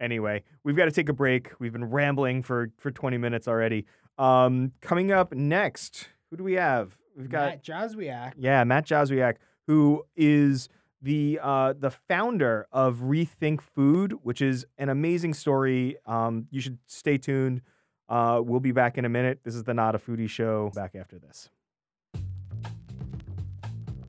Anyway, 0.00 0.42
we've 0.64 0.76
got 0.76 0.84
to 0.84 0.90
take 0.90 1.08
a 1.08 1.12
break. 1.14 1.52
We've 1.58 1.72
been 1.72 1.88
rambling 1.90 2.42
for 2.42 2.70
for 2.78 2.90
20 2.90 3.16
minutes 3.16 3.48
already. 3.48 3.86
Um, 4.18 4.72
coming 4.82 5.12
up 5.12 5.32
next, 5.34 6.08
who 6.30 6.36
do 6.36 6.44
we 6.44 6.54
have? 6.54 6.98
We've 7.16 7.30
got 7.30 7.46
Matt 7.48 7.64
Jozwiak. 7.64 8.32
yeah, 8.36 8.62
Matt 8.64 8.86
Jozwiak, 8.86 9.36
who 9.66 10.04
is 10.16 10.68
the 11.06 11.38
uh, 11.40 11.72
the 11.78 11.90
founder 11.90 12.66
of 12.72 12.96
Rethink 12.96 13.60
Food, 13.60 14.14
which 14.22 14.42
is 14.42 14.66
an 14.76 14.88
amazing 14.88 15.34
story. 15.34 15.96
Um, 16.04 16.48
you 16.50 16.60
should 16.60 16.78
stay 16.86 17.16
tuned. 17.16 17.62
Uh, 18.08 18.40
we'll 18.44 18.60
be 18.60 18.72
back 18.72 18.98
in 18.98 19.04
a 19.04 19.08
minute. 19.08 19.40
This 19.44 19.54
is 19.54 19.62
the 19.62 19.72
Not 19.72 19.94
a 19.94 19.98
Foodie 19.98 20.28
Show. 20.28 20.72
Back 20.74 20.96
after 20.96 21.18
this. 21.18 21.48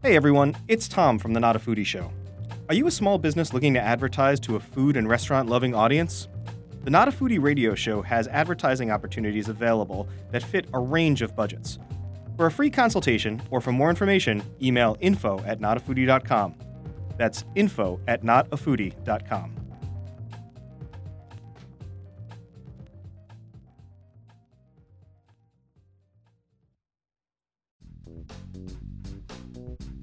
Hey 0.01 0.15
everyone, 0.15 0.55
it's 0.67 0.87
Tom 0.87 1.19
from 1.19 1.33
the 1.33 1.39
Not 1.39 1.55
a 1.55 1.59
Foodie 1.59 1.85
Show. 1.85 2.11
Are 2.67 2.75
you 2.75 2.87
a 2.87 2.91
small 2.91 3.19
business 3.19 3.53
looking 3.53 3.75
to 3.75 3.79
advertise 3.79 4.39
to 4.41 4.55
a 4.55 4.59
food 4.59 4.97
and 4.97 5.07
restaurant 5.07 5.49
loving 5.49 5.75
audience? 5.75 6.27
The 6.83 6.89
Not 6.89 7.07
a 7.07 7.11
Foodie 7.11 7.41
radio 7.41 7.75
show 7.75 8.01
has 8.01 8.27
advertising 8.27 8.89
opportunities 8.89 9.49
available 9.49 10.09
that 10.31 10.41
fit 10.41 10.67
a 10.73 10.79
range 10.79 11.21
of 11.21 11.35
budgets. 11.35 11.77
For 12.37 12.47
a 12.47 12.51
free 12.51 12.69
consultation 12.71 13.41
or 13.51 13.61
for 13.61 13.71
more 13.71 13.89
information, 13.89 14.43
email 14.61 14.97
info 14.99 15.43
at 15.45 15.59
notafoodie.com. 15.59 16.55
That's 17.17 17.43
info 17.55 17.99
at 18.07 18.23
notafoodie.com. 18.23 19.56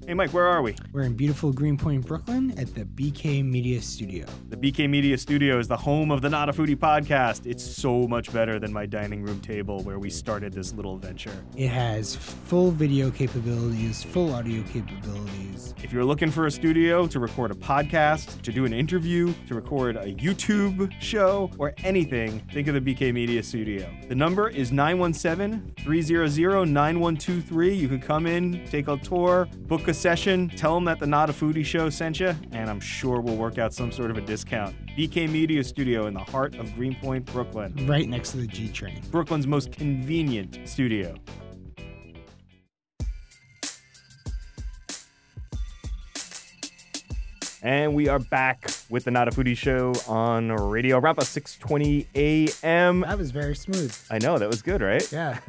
Hey, 0.07 0.13
Mike, 0.13 0.33
where 0.33 0.45
are 0.45 0.61
we? 0.61 0.75
We're 0.93 1.01
in 1.01 1.15
beautiful 1.15 1.51
Greenpoint, 1.51 2.05
Brooklyn 2.05 2.53
at 2.59 2.75
the 2.75 2.85
BK 2.85 3.43
Media 3.43 3.81
Studio. 3.81 4.27
The 4.49 4.55
BK 4.55 4.87
Media 4.87 5.17
Studio 5.17 5.57
is 5.57 5.67
the 5.67 5.77
home 5.77 6.11
of 6.11 6.21
the 6.21 6.29
Not 6.29 6.47
a 6.47 6.53
Foodie 6.53 6.75
podcast. 6.75 7.47
It's 7.47 7.63
so 7.63 8.07
much 8.07 8.31
better 8.31 8.59
than 8.59 8.71
my 8.71 8.85
dining 8.85 9.23
room 9.23 9.39
table 9.39 9.81
where 9.81 9.97
we 9.97 10.11
started 10.11 10.53
this 10.53 10.73
little 10.73 10.95
venture. 10.95 11.43
It 11.57 11.69
has 11.69 12.15
full 12.15 12.69
video 12.69 13.09
capabilities, 13.09 14.03
full 14.03 14.31
audio 14.31 14.61
capabilities. 14.71 15.73
If 15.81 15.91
you're 15.91 16.05
looking 16.05 16.29
for 16.29 16.45
a 16.45 16.51
studio 16.51 17.07
to 17.07 17.19
record 17.19 17.49
a 17.49 17.55
podcast, 17.55 18.43
to 18.43 18.51
do 18.51 18.65
an 18.65 18.73
interview, 18.73 19.33
to 19.47 19.55
record 19.55 19.95
a 19.95 20.13
YouTube 20.13 20.91
show, 21.01 21.49
or 21.57 21.73
anything, 21.79 22.41
think 22.53 22.67
of 22.67 22.75
the 22.75 22.93
BK 22.93 23.11
Media 23.11 23.41
Studio. 23.41 23.89
The 24.07 24.13
number 24.13 24.49
is 24.49 24.71
917 24.71 25.73
300 25.79 26.67
9123. 26.67 27.73
You 27.73 27.87
can 27.87 27.99
come 27.99 28.27
in, 28.27 28.67
take 28.67 28.87
a 28.87 28.97
tour, 28.97 29.47
book 29.61 29.87
a 29.87 29.94
session, 29.95 30.49
tell 30.49 30.75
them 30.75 30.85
that 30.85 30.99
the 30.99 31.07
Not 31.07 31.29
a 31.29 31.33
Foodie 31.33 31.65
show 31.65 31.89
sent 31.89 32.19
you, 32.19 32.35
and 32.51 32.69
I'm 32.69 32.79
sure 32.79 33.21
we'll 33.21 33.37
work 33.37 33.57
out 33.57 33.73
some 33.73 33.91
sort 33.91 34.11
of 34.11 34.17
a 34.17 34.21
discount. 34.21 34.75
BK 34.97 35.29
Media 35.29 35.63
Studio 35.63 36.07
in 36.07 36.13
the 36.13 36.19
heart 36.19 36.55
of 36.55 36.73
Greenpoint, 36.75 37.25
Brooklyn. 37.25 37.73
Right 37.87 38.07
next 38.07 38.31
to 38.31 38.37
the 38.37 38.47
G 38.47 38.69
train. 38.69 39.01
Brooklyn's 39.11 39.47
most 39.47 39.71
convenient 39.71 40.59
studio. 40.65 41.15
And 47.61 47.95
we 47.95 48.07
are 48.09 48.19
back 48.19 48.69
with 48.89 49.05
the 49.05 49.11
Not 49.11 49.27
a 49.27 49.31
Foodie 49.31 49.57
Show 49.57 49.93
on 50.07 50.49
Radio 50.49 50.99
Rampa 50.99 51.23
620 51.23 52.07
AM. 52.13 53.01
That 53.01 53.17
was 53.17 53.31
very 53.31 53.55
smooth. 53.55 53.95
I 54.11 54.19
know, 54.19 54.37
that 54.37 54.47
was 54.47 54.61
good, 54.61 54.81
right? 54.81 55.09
Yeah. 55.11 55.39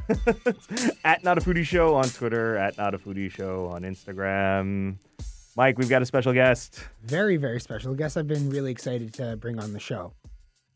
at 1.05 1.25
Not 1.25 1.37
a 1.37 1.41
Foodie 1.41 1.65
Show 1.65 1.95
on 1.95 2.09
Twitter, 2.09 2.57
at 2.57 2.79
Not 2.79 2.95
a 2.95 2.99
Foodie 2.99 3.31
Show 3.31 3.67
on 3.67 3.83
Instagram. 3.83 4.97
Mike, 5.57 5.79
we've 5.79 5.89
got 5.89 6.01
a 6.03 6.07
special 6.07 6.33
guest. 6.33 6.81
Very, 7.03 7.37
very 7.37 7.61
special 7.61 7.95
guest 7.95 8.17
I've 8.17 8.29
been 8.29 8.49
really 8.51 8.71
excited 8.71 9.13
to 9.15 9.37
bring 9.37 9.59
on 9.59 9.73
the 9.73 9.81
show. 9.81 10.13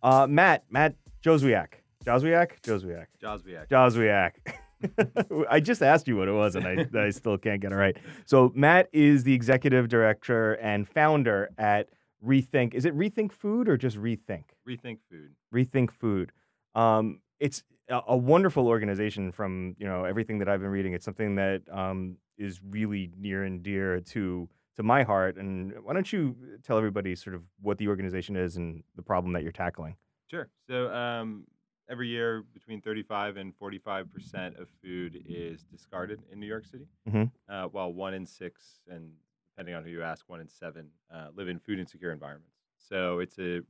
Uh, 0.03 0.27
Matt, 0.29 0.65
Matt 0.71 0.95
Jozwiak. 1.25 1.69
Jozwiak? 2.05 2.61
Jozwiak. 2.63 3.07
Jozwiak. 3.23 3.69
Jozwiak. 3.69 4.33
I 5.51 5.61
just 5.61 5.83
asked 5.83 6.09
you 6.09 6.17
what 6.17 6.29
it 6.29 6.33
was, 6.33 6.57
and 6.57 6.67
I, 6.67 6.87
I 6.99 7.11
still 7.11 7.39
can't 7.39 7.61
get 7.61 7.73
it 7.73 7.77
right. 7.77 7.97
So 8.25 8.53
Matt 8.55 8.89
is 8.93 9.25
the 9.25 9.35
executive 9.35 9.89
director 9.89 10.55
and 10.55 10.89
founder 10.89 11.51
at 11.59 11.89
Rethink. 12.25 12.75
Is 12.75 12.85
it 12.85 12.97
Rethink 12.97 13.33
Food 13.33 13.69
or 13.69 13.77
just 13.77 13.97
Rethink? 13.97 14.45
Rethink 14.69 14.99
food. 15.09 15.35
Rethink 15.55 15.91
Food. 15.91 16.33
Um, 16.75 17.21
it's 17.39 17.63
a, 17.89 18.01
a 18.09 18.17
wonderful 18.17 18.69
organization. 18.69 19.33
From 19.33 19.75
you 19.79 19.87
know 19.87 20.05
everything 20.05 20.39
that 20.39 20.49
I've 20.49 20.61
been 20.61 20.71
reading, 20.71 20.93
it's 20.93 21.05
something 21.05 21.37
that 21.37 21.63
um, 21.71 22.17
is 22.39 22.61
really 22.69 23.11
near 23.19 23.45
and 23.45 23.63
dear 23.63 24.01
to 24.01 24.49
to 24.77 24.83
my 24.83 25.03
heart. 25.03 25.37
And 25.37 25.75
why 25.83 25.93
don't 25.93 26.11
you 26.13 26.37
tell 26.63 26.79
everybody 26.79 27.15
sort 27.15 27.35
of 27.35 27.43
what 27.61 27.79
the 27.79 27.89
organization 27.89 28.37
is 28.37 28.57
and 28.57 28.83
the 28.97 29.03
problem 29.03 29.33
that 29.33 29.43
you're 29.43 29.53
tackling? 29.53 29.97
Sure. 30.31 30.49
So 30.69 30.93
um, 30.93 31.45
every 31.91 32.09
year, 32.09 32.43
between 32.55 32.81
35 32.81 33.37
and 33.37 33.55
45 33.57 34.11
percent 34.13 34.57
of 34.57 34.69
food 34.83 35.23
is 35.27 35.65
discarded 35.65 36.21
in 36.31 36.39
New 36.41 36.47
York 36.47 36.65
City, 36.65 36.87
Mhm. 37.09 37.31
uh, 37.49 37.67
while 37.69 37.93
one 37.93 38.15
in 38.15 38.25
six, 38.25 38.81
and 38.89 39.13
depending 39.51 39.75
on 39.75 39.85
who 39.85 39.91
you 39.91 40.03
ask, 40.03 40.29
one 40.29 40.41
in 40.41 40.49
seven 40.49 40.91
uh, 41.13 41.31
live 41.35 41.49
in 41.49 41.59
food 41.59 41.79
insecure 41.79 42.13
environments. 42.13 42.57
So 42.79 43.19
it's 43.19 43.39
a 43.39 43.63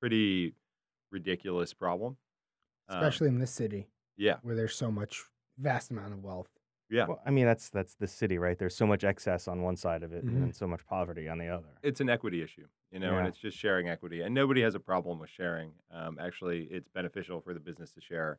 pretty 0.00 0.54
ridiculous 1.10 1.74
problem. 1.74 2.16
Um, 2.88 3.02
Especially 3.04 3.28
in 3.28 3.38
this 3.38 3.50
city 3.50 3.88
yeah, 4.16 4.36
where 4.42 4.56
there's 4.56 4.74
so 4.74 4.90
much 4.90 5.22
vast 5.58 5.90
amount 5.90 6.14
of 6.14 6.24
wealth. 6.24 6.57
Yeah. 6.90 7.06
Well, 7.06 7.20
I 7.26 7.30
mean 7.30 7.46
that's 7.46 7.70
that's 7.70 7.94
the 7.94 8.06
city, 8.06 8.38
right? 8.38 8.58
There's 8.58 8.76
so 8.76 8.86
much 8.86 9.04
excess 9.04 9.48
on 9.48 9.62
one 9.62 9.76
side 9.76 10.02
of 10.02 10.12
it 10.12 10.24
Mhm. 10.24 10.42
and 10.44 10.56
so 10.56 10.66
much 10.66 10.84
poverty 10.86 11.28
on 11.28 11.38
the 11.38 11.48
other. 11.48 11.68
it's 11.82 12.00
an 12.00 12.08
equity 12.08 12.42
issue, 12.42 12.66
you 12.90 12.98
know, 12.98 13.12
Yeah. 13.12 13.18
and 13.18 13.28
it's 13.28 13.38
just 13.38 13.56
sharing 13.56 13.88
equity. 13.88 14.22
And 14.22 14.34
nobody 14.34 14.62
has 14.62 14.74
a 14.74 14.80
problem 14.80 15.18
with 15.18 15.30
sharing. 15.30 15.72
Um, 15.90 16.18
actually, 16.20 16.64
it's 16.64 16.88
beneficial 16.88 17.40
for 17.40 17.54
the 17.54 17.60
business 17.60 17.92
to 17.92 18.00
share 18.00 18.38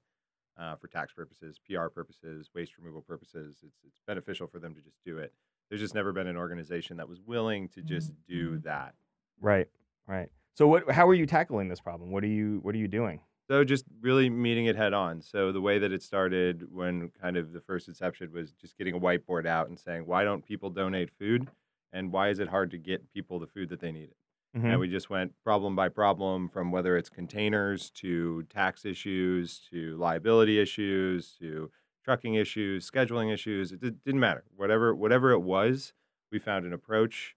uh, 0.58 0.76
for 0.76 0.88
tax 0.90 1.14
purposes, 1.14 1.58
PR 1.60 1.88
purposes, 1.88 2.50
waste 2.54 2.78
removal 2.78 3.02
purposes. 3.02 3.64
It's 3.66 3.80
it's 3.86 4.02
beneficial 4.06 4.46
for 4.48 4.60
them 4.60 4.76
to 4.76 4.82
just 4.82 5.02
do 5.06 5.18
it. 5.18 5.34
There's 5.70 5.80
just 5.82 5.96
never 5.96 6.12
been 6.12 6.28
an 6.28 6.36
organization 6.36 6.98
that 6.98 7.08
was 7.08 7.22
willing 7.22 7.70
to 7.70 7.82
just 7.82 8.12
do 8.28 8.58
that. 8.60 8.96
Right, 9.40 9.70
right. 10.08 10.30
So 10.56 10.68
what? 10.68 10.92
How 10.92 11.08
are 11.08 11.14
you 11.14 11.26
tackling 11.26 11.70
this 11.70 11.80
problem? 11.80 12.12
What 12.12 12.24
are 12.26 12.28
you 12.28 12.60
What 12.64 12.76
are 12.76 12.80
you 12.80 12.90
doing? 12.90 13.22
So 13.50 13.64
just 13.64 13.86
really 14.02 14.30
meeting 14.30 14.68
it 14.68 14.76
head 14.76 14.94
on. 14.94 15.22
So 15.22 15.52
the 15.52 15.62
way 15.62 15.80
that 15.80 15.92
it 15.92 16.04
started 16.04 16.72
when 16.72 17.10
kind 17.10 17.36
of 17.36 17.52
the 17.52 17.62
first 17.62 17.88
inception 17.88 18.32
was 18.32 18.52
just 18.54 18.78
getting 18.78 18.94
a 18.96 19.00
whiteboard 19.00 19.48
out 19.48 19.70
and 19.70 19.80
saying, 19.80 20.06
why 20.06 20.24
don't 20.24 20.46
people 20.46 20.70
donate 20.70 21.10
food? 21.10 21.50
And 21.92 22.12
why 22.12 22.30
is 22.30 22.38
it 22.40 22.48
hard 22.50 22.70
to 22.72 22.78
get 22.78 23.12
people 23.12 23.40
the 23.40 23.48
food 23.48 23.70
that 23.70 23.80
they 23.80 23.92
needed? 23.92 24.14
Mhm. 24.56 24.66
And 24.66 24.80
we 24.80 24.88
just 24.88 25.10
went 25.10 25.34
problem 25.44 25.76
by 25.76 25.90
problem 25.90 26.48
from 26.50 26.72
whether 26.72 26.96
it's 26.96 27.10
containers 27.10 27.90
to 27.92 28.44
tax 28.44 28.86
issues 28.86 29.60
to 29.72 29.98
liability 29.98 30.60
issues 30.60 31.36
to 31.40 31.72
trucking 32.04 32.36
issues, 32.36 32.90
scheduling 32.90 33.32
issues. 33.34 33.72
It 33.72 33.80
did, 33.80 34.04
didn't 34.04 34.20
matter. 34.20 34.44
Whatever 34.56 34.94
whatever 34.96 35.32
it 35.32 35.40
was, 35.40 35.94
we 36.32 36.40
found 36.40 36.66
an 36.66 36.74
approach, 36.74 37.36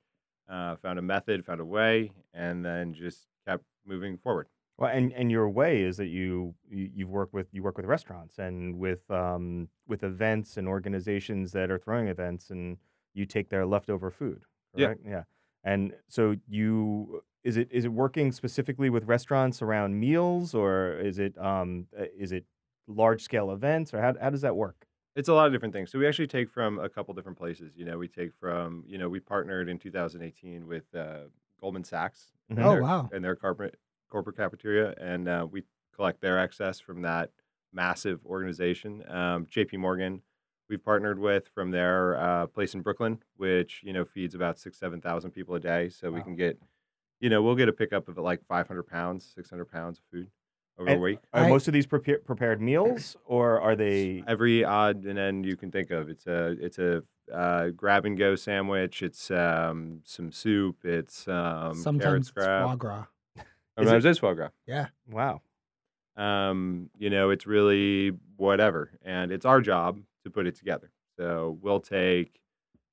uh, 0.49 0.77
found 0.77 0.99
a 0.99 1.03
method, 1.03 1.45
found 1.45 1.61
a 1.61 1.65
way, 1.65 2.13
and 2.35 2.65
then 2.65 2.93
just 2.95 3.29
kept 3.47 3.65
moving 3.85 4.17
forward. 4.19 4.49
Well, 4.79 4.91
and 4.91 5.13
and 5.13 5.31
your 5.31 5.49
way 5.49 5.83
is 5.83 5.97
that 5.99 6.07
you, 6.09 6.55
you 6.69 6.91
you've 6.95 7.11
worked 7.11 7.35
with 7.35 7.49
you 7.53 7.63
work 7.63 7.77
with 7.77 7.87
restaurants 7.87 8.39
and 8.39 8.79
with 8.79 9.09
um 9.11 9.69
with 9.87 10.03
events 10.03 10.57
and 10.57 10.67
organizations 10.67 11.53
that 11.53 11.71
are 11.71 11.79
throwing 11.79 12.09
events, 12.09 12.51
and 12.51 12.79
you 13.15 13.27
take 13.27 13.49
their 13.51 13.67
leftover 13.67 14.11
food. 14.11 14.45
Yeah. 14.75 14.87
Correct? 14.87 15.03
Yeah. 15.07 15.23
And 15.65 15.95
so 16.09 16.37
you 16.49 17.23
is 17.45 17.57
it 17.57 17.69
is 17.71 17.85
it 17.85 17.93
working 17.93 18.33
specifically 18.33 18.91
with 18.91 19.05
restaurants 19.05 19.63
around 19.63 19.99
meals, 20.01 20.55
or 20.55 20.99
is 20.99 21.19
it 21.19 21.37
um 21.39 21.87
uh, 21.99 22.05
is 22.17 22.33
it 22.33 22.47
large 22.89 23.23
scale 23.23 23.53
events, 23.53 23.93
or 23.95 24.01
how 24.01 24.15
how 24.21 24.31
does 24.31 24.41
that 24.43 24.57
work? 24.57 24.87
It's 25.15 25.29
a 25.29 25.35
lot 25.35 25.47
of 25.47 25.53
different 25.53 25.75
things. 25.75 25.91
So 25.93 25.99
we 25.99 26.07
actually 26.09 26.27
take 26.27 26.49
from 26.51 26.79
a 26.79 26.89
couple 26.89 27.13
different 27.15 27.37
places. 27.37 27.77
You 27.77 27.85
know, 27.85 27.99
we 27.99 28.09
take 28.09 28.33
from 28.35 28.85
you 28.87 28.97
know 28.99 29.09
we 29.11 29.21
partnered 29.21 29.69
in 29.69 29.79
2018 29.79 30.67
with 30.67 30.93
uh, 30.95 31.25
Goldman 31.61 31.85
Sachs. 31.85 32.33
Mhm. 32.51 32.65
Oh, 32.65 32.71
their- 32.73 32.83
wow. 32.83 33.11
And 33.13 33.23
their 33.23 33.37
corporate 33.37 33.79
corporate 34.13 34.37
cafeteria, 34.37 34.95
and 35.01 35.27
uh, 35.27 35.47
we 35.51 35.65
collect 35.97 36.21
their 36.21 36.39
excess 36.39 36.79
from 36.79 37.03
that 37.03 37.31
massive 37.73 38.21
organization. 38.27 39.03
Um, 39.11 39.47
J.P. 39.49 39.79
Morgan, 39.79 40.21
we've 40.69 40.85
partnered 40.85 41.19
with 41.19 41.49
from 41.55 41.71
their 41.71 42.21
uh, 42.21 42.47
place 42.47 42.75
in 42.75 42.83
Brooklyn, 42.83 43.19
which 43.37 43.81
you 43.83 43.93
know 43.93 44.05
feeds 44.05 44.35
about 44.35 44.59
six 44.59 44.79
seven 44.79 45.01
thousand 45.01 45.31
people 45.31 45.55
a 45.55 45.61
day. 45.61 45.89
So 45.89 46.13
we 46.13 46.23
can 46.23 46.37
get, 46.37 46.61
you 47.21 47.31
know, 47.31 47.43
we'll 47.43 47.57
get 47.57 47.69
a 47.69 47.73
pickup 47.73 48.07
of 48.09 48.19
like 48.19 48.45
500 48.47 48.83
pounds, 48.85 49.33
600 49.35 49.65
pounds 49.65 49.99
of 49.99 50.05
food 50.13 50.29
over 50.79 50.91
And- 50.91 50.99
a 50.99 51.03
week. 51.03 51.19
Are 51.33 51.45
I- 51.45 51.49
most 51.49 51.67
of 51.67 51.73
these 51.75 51.87
prepa- 51.87 52.25
prepared 52.25 52.61
meals, 52.61 53.17
or 53.25 53.61
are 53.61 53.75
they? 53.75 54.23
every 54.29 54.63
odd 54.63 55.05
and 55.05 55.19
end 55.19 55.47
you 55.47 55.57
can 55.57 55.71
think 55.71 55.91
of. 55.91 56.11
It's 56.11 56.27
a 56.27 56.55
it's 56.61 56.79
a 56.79 57.03
uh, 57.33 57.69
grab 57.71 58.05
and 58.05 58.19
go 58.19 58.35
sandwich. 58.35 59.03
It's 59.03 59.31
um, 59.31 60.01
some 60.05 60.31
soup. 60.33 60.85
It's 60.85 61.27
um, 61.29 61.33
carrot 61.35 61.77
Sometimes 61.77 62.29
it's 62.29 62.31
foie 62.31 62.43
scrap. 62.43 62.79
Sometimes 63.77 64.05
it's 64.05 64.19
foie 64.19 64.35
gras. 64.35 64.51
Yeah. 64.67 64.89
Wow. 65.09 65.43
Um, 66.17 66.91
you 66.99 67.09
know, 67.11 67.31
it's 67.31 67.47
really 67.47 68.13
whatever, 68.37 68.91
and 69.03 69.33
it's 69.33 69.47
our 69.47 69.61
job 69.61 70.01
to 70.25 70.31
put 70.31 70.47
it 70.47 70.57
together. 70.57 70.91
So 71.19 71.59
we'll 71.63 71.81
take, 71.81 72.41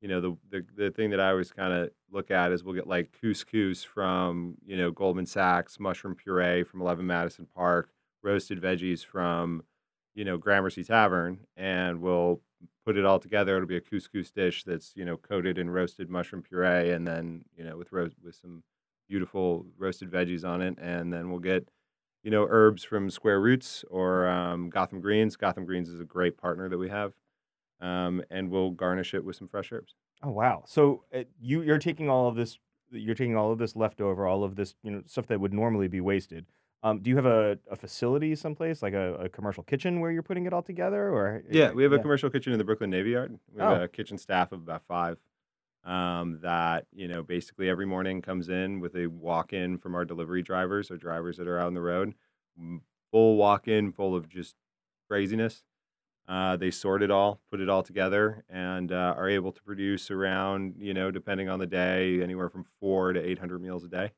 you 0.01 0.07
know, 0.07 0.21
the 0.21 0.37
the, 0.49 0.65
the 0.75 0.91
thing 0.91 1.09
that 1.09 1.19
I 1.19 1.29
always 1.29 1.51
kind 1.51 1.73
of 1.73 1.89
look 2.11 2.31
at 2.31 2.51
is 2.51 2.63
we'll 2.63 2.75
get 2.75 2.87
like 2.87 3.17
couscous 3.21 3.85
from 3.85 4.55
you 4.65 4.77
know 4.77 4.91
Goldman 4.91 5.25
Sachs, 5.25 5.79
mushroom 5.79 6.15
puree 6.15 6.63
from 6.63 6.81
Eleven 6.81 7.05
Madison 7.05 7.45
Park, 7.53 7.89
roasted 8.23 8.61
veggies 8.61 9.05
from, 9.05 9.63
you 10.15 10.23
know, 10.25 10.37
Gramercy 10.37 10.83
Tavern, 10.83 11.39
and 11.57 12.01
we'll 12.01 12.41
put 12.85 12.97
it 12.97 13.05
all 13.05 13.19
together. 13.19 13.55
It'll 13.55 13.67
be 13.67 13.77
a 13.77 13.81
couscous 13.81 14.31
dish 14.31 14.63
that's 14.63 14.93
you 14.95 15.03
know 15.03 15.17
coated 15.17 15.57
in 15.57 15.69
roasted 15.69 16.09
mushroom 16.09 16.41
puree, 16.41 16.91
and 16.91 17.05
then 17.05 17.43
you 17.55 17.63
know 17.65 17.77
with 17.77 17.91
roast 17.91 18.15
with 18.23 18.35
some 18.35 18.63
beautiful 19.09 19.65
roasted 19.77 20.09
veggies 20.11 20.45
on 20.47 20.61
it, 20.61 20.77
and 20.79 21.11
then 21.11 21.29
we'll 21.29 21.39
get 21.39 21.67
you 22.23 22.31
know 22.31 22.45
herbs 22.49 22.83
from 22.83 23.09
Square 23.09 23.41
Roots 23.41 23.83
or 23.89 24.27
um, 24.27 24.69
Gotham 24.69 25.01
Greens. 25.01 25.35
Gotham 25.35 25.65
Greens 25.65 25.89
is 25.89 25.99
a 25.99 26.05
great 26.05 26.37
partner 26.37 26.69
that 26.69 26.77
we 26.77 26.89
have, 26.89 27.13
um, 27.81 28.21
and 28.29 28.49
we'll 28.49 28.71
garnish 28.71 29.13
it 29.13 29.23
with 29.25 29.35
some 29.35 29.47
fresh 29.47 29.71
herbs. 29.71 29.95
Oh 30.23 30.31
wow! 30.31 30.63
So 30.67 31.03
uh, 31.13 31.23
you 31.41 31.61
you're 31.63 31.79
taking 31.79 32.09
all 32.09 32.27
of 32.27 32.35
this 32.35 32.59
you're 32.91 33.15
taking 33.15 33.35
all 33.35 33.51
of 33.51 33.57
this 33.59 33.75
leftover, 33.75 34.25
all 34.27 34.43
of 34.43 34.55
this 34.55 34.75
you 34.83 34.91
know 34.91 35.01
stuff 35.05 35.27
that 35.27 35.39
would 35.39 35.53
normally 35.53 35.87
be 35.87 36.01
wasted. 36.01 36.45
Um, 36.81 36.99
do 37.01 37.09
you 37.09 37.17
have 37.17 37.25
a, 37.25 37.59
a 37.69 37.75
facility 37.75 38.33
someplace 38.35 38.81
like 38.81 38.93
a, 38.93 39.13
a 39.15 39.27
commercial 39.29 39.63
kitchen 39.63 39.99
where 39.99 40.11
you're 40.11 40.23
putting 40.23 40.45
it 40.45 40.53
all 40.53 40.61
together, 40.61 41.09
or 41.13 41.43
Yeah, 41.49 41.71
we 41.71 41.83
have 41.83 41.91
a 41.91 41.99
commercial 41.99 42.29
kitchen 42.29 42.53
in 42.53 42.57
the 42.57 42.63
Brooklyn 42.63 42.89
Navy 42.89 43.09
Yard. 43.11 43.37
We 43.53 43.61
have 43.61 43.81
Oh. 43.81 43.83
a 43.83 43.87
kitchen 43.89 44.17
staff 44.17 44.53
of 44.53 44.61
about 44.61 44.83
five. 44.87 45.17
Um, 45.85 46.39
that 46.41 46.85
you 46.93 47.07
know, 47.07 47.23
basically 47.23 47.69
every 47.69 47.85
morning 47.85 48.21
comes 48.21 48.49
in 48.49 48.79
with 48.79 48.95
a 48.95 49.07
walk-in 49.07 49.77
from 49.77 49.95
our 49.95 50.05
delivery 50.05 50.43
drivers 50.43 50.91
or 50.91 50.97
drivers 50.97 51.37
that 51.37 51.47
are 51.47 51.59
out 51.59 51.67
on 51.67 51.73
the 51.73 51.81
road, 51.81 52.13
full 53.11 53.37
walk-in, 53.37 53.91
full 53.91 54.15
of 54.15 54.27
just 54.27 54.55
craziness. 55.07 55.63
Uh, 56.27 56.55
they 56.55 56.69
sort 56.69 57.01
it 57.01 57.09
all, 57.09 57.41
put 57.49 57.59
it 57.59 57.69
all 57.69 57.81
together, 57.81 58.43
and 58.49 58.91
uh, 58.91 59.15
are 59.17 59.27
able 59.27 59.51
to 59.51 59.63
produce 59.63 60.11
around, 60.11 60.75
you 60.77 60.93
know, 60.93 61.09
depending 61.09 61.49
on 61.49 61.57
the 61.57 61.65
day, 61.65 62.21
anywhere 62.21 62.49
from 62.49 62.63
four 62.79 63.13
to 63.13 63.19
eight 63.19 63.39
hundred 63.39 63.59
meals 63.61 63.83
a 63.83 63.87
day. 63.87 64.11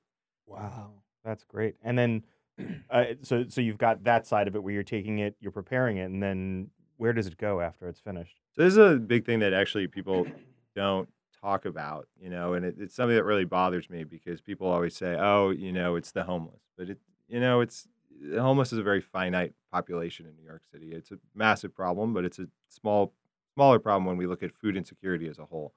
Wow, 0.45 0.91
that's 1.23 1.45
great. 1.45 1.75
And 1.81 1.97
then, 1.97 2.25
uh, 2.89 3.05
so 3.21 3.45
so 3.47 3.61
you've 3.61 3.77
got 3.77 4.03
that 4.03 4.27
side 4.27 4.49
of 4.49 4.55
it 4.55 4.63
where 4.63 4.73
you're 4.73 4.83
taking 4.83 5.19
it, 5.19 5.35
you're 5.39 5.53
preparing 5.53 5.97
it, 5.97 6.09
and 6.09 6.21
then 6.21 6.69
where 6.97 7.13
does 7.13 7.27
it 7.27 7.37
go 7.37 7.61
after 7.61 7.87
it's 7.87 8.01
finished? 8.01 8.41
So 8.55 8.63
this 8.63 8.73
is 8.73 8.77
a 8.77 8.95
big 8.97 9.25
thing 9.25 9.39
that 9.39 9.53
actually 9.53 9.87
people 9.87 10.27
don't 10.75 11.07
talk 11.41 11.65
about, 11.65 12.07
you 12.19 12.29
know, 12.29 12.53
and 12.53 12.65
it, 12.65 12.75
it's 12.79 12.95
something 12.95 13.15
that 13.15 13.23
really 13.23 13.45
bothers 13.45 13.89
me 13.89 14.03
because 14.03 14.41
people 14.41 14.67
always 14.67 14.95
say, 14.95 15.15
"Oh, 15.19 15.49
you 15.49 15.71
know, 15.71 15.95
it's 15.95 16.11
the 16.11 16.23
homeless," 16.23 16.61
but 16.77 16.89
it, 16.89 16.99
you 17.27 17.39
know, 17.39 17.61
it's 17.61 17.87
the 18.21 18.41
homeless 18.41 18.71
is 18.71 18.79
a 18.79 18.83
very 18.83 19.01
finite 19.01 19.53
population 19.71 20.25
in 20.25 20.35
New 20.35 20.43
York 20.43 20.61
City. 20.71 20.91
It's 20.91 21.11
a 21.11 21.17
massive 21.33 21.75
problem, 21.75 22.13
but 22.13 22.25
it's 22.25 22.39
a 22.39 22.47
small, 22.69 23.13
smaller 23.53 23.79
problem 23.79 24.05
when 24.05 24.17
we 24.17 24.27
look 24.27 24.43
at 24.43 24.53
food 24.53 24.77
insecurity 24.77 25.27
as 25.27 25.39
a 25.39 25.45
whole. 25.45 25.73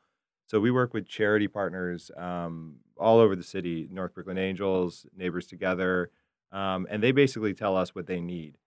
So 0.46 0.60
we 0.60 0.70
work 0.70 0.92
with 0.92 1.08
charity 1.08 1.48
partners 1.48 2.10
um, 2.16 2.76
all 2.98 3.18
over 3.18 3.34
the 3.34 3.42
city, 3.42 3.88
North 3.90 4.14
Brooklyn 4.14 4.36
Angels, 4.36 5.06
Neighbors 5.16 5.46
Together, 5.46 6.10
um, 6.52 6.86
and 6.90 7.02
they 7.02 7.12
basically 7.12 7.54
tell 7.54 7.76
us 7.76 7.94
what 7.94 8.06
they 8.06 8.20
need. 8.20 8.58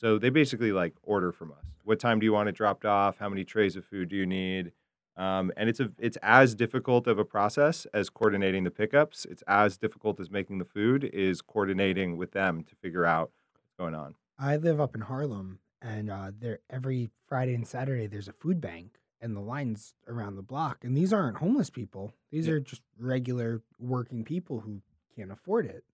So 0.00 0.18
they 0.18 0.30
basically 0.30 0.70
like 0.72 0.94
order 1.02 1.32
from 1.32 1.50
us. 1.52 1.64
What 1.82 1.98
time 1.98 2.20
do 2.20 2.24
you 2.24 2.32
want 2.32 2.48
it 2.48 2.54
dropped 2.54 2.84
off? 2.84 3.18
How 3.18 3.28
many 3.28 3.44
trays 3.44 3.74
of 3.76 3.84
food 3.84 4.08
do 4.08 4.16
you 4.16 4.26
need? 4.26 4.72
Um, 5.16 5.52
and 5.56 5.68
it's 5.68 5.78
a 5.80 5.90
it's 5.98 6.18
as 6.22 6.54
difficult 6.54 7.06
of 7.06 7.18
a 7.18 7.24
process 7.24 7.86
as 7.94 8.10
coordinating 8.10 8.64
the 8.64 8.70
pickups. 8.70 9.24
It's 9.26 9.42
as 9.46 9.76
difficult 9.76 10.18
as 10.20 10.30
making 10.30 10.58
the 10.58 10.64
food 10.64 11.04
is 11.04 11.40
coordinating 11.40 12.16
with 12.16 12.32
them 12.32 12.64
to 12.64 12.74
figure 12.76 13.04
out 13.04 13.30
what's 13.52 13.70
going 13.78 13.94
on. 13.94 14.16
I 14.38 14.56
live 14.56 14.80
up 14.80 14.96
in 14.96 15.02
Harlem, 15.02 15.60
and 15.80 16.10
uh, 16.10 16.32
there 16.36 16.58
every 16.68 17.10
Friday 17.28 17.54
and 17.54 17.66
Saturday 17.66 18.08
there's 18.08 18.26
a 18.28 18.32
food 18.32 18.60
bank, 18.60 18.98
and 19.20 19.36
the 19.36 19.40
lines 19.40 19.94
around 20.08 20.34
the 20.34 20.42
block. 20.42 20.82
And 20.82 20.96
these 20.96 21.12
aren't 21.12 21.36
homeless 21.36 21.70
people; 21.70 22.12
these 22.32 22.48
Yeah. 22.48 22.54
are 22.54 22.60
just 22.60 22.82
regular 22.98 23.62
working 23.78 24.24
people 24.24 24.60
who 24.60 24.82
can't 25.14 25.30
afford 25.30 25.66
it. 25.66 25.84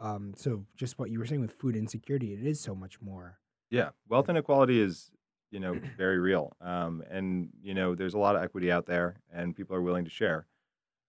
Um, 0.00 0.34
so 0.36 0.66
just 0.76 0.98
what 1.00 1.10
you 1.10 1.18
were 1.18 1.26
saying 1.26 1.40
with 1.40 1.52
food 1.52 1.74
insecurity, 1.74 2.32
it 2.34 2.46
is 2.46 2.60
so 2.60 2.74
much 2.76 3.00
more. 3.00 3.38
Yeah, 3.70 3.90
wealth 4.08 4.28
inequality 4.28 4.80
is 4.80 5.10
you 5.50 5.60
know 5.60 5.82
very 5.96 6.18
real, 6.18 6.56
um, 6.60 7.02
and 7.10 7.50
you 7.62 7.74
know 7.74 7.94
there's 7.94 8.14
a 8.14 8.18
lot 8.18 8.36
of 8.36 8.42
equity 8.42 8.70
out 8.72 8.86
there, 8.86 9.20
and 9.32 9.54
people 9.56 9.76
are 9.76 9.82
willing 9.82 10.04
to 10.04 10.10
share. 10.10 10.46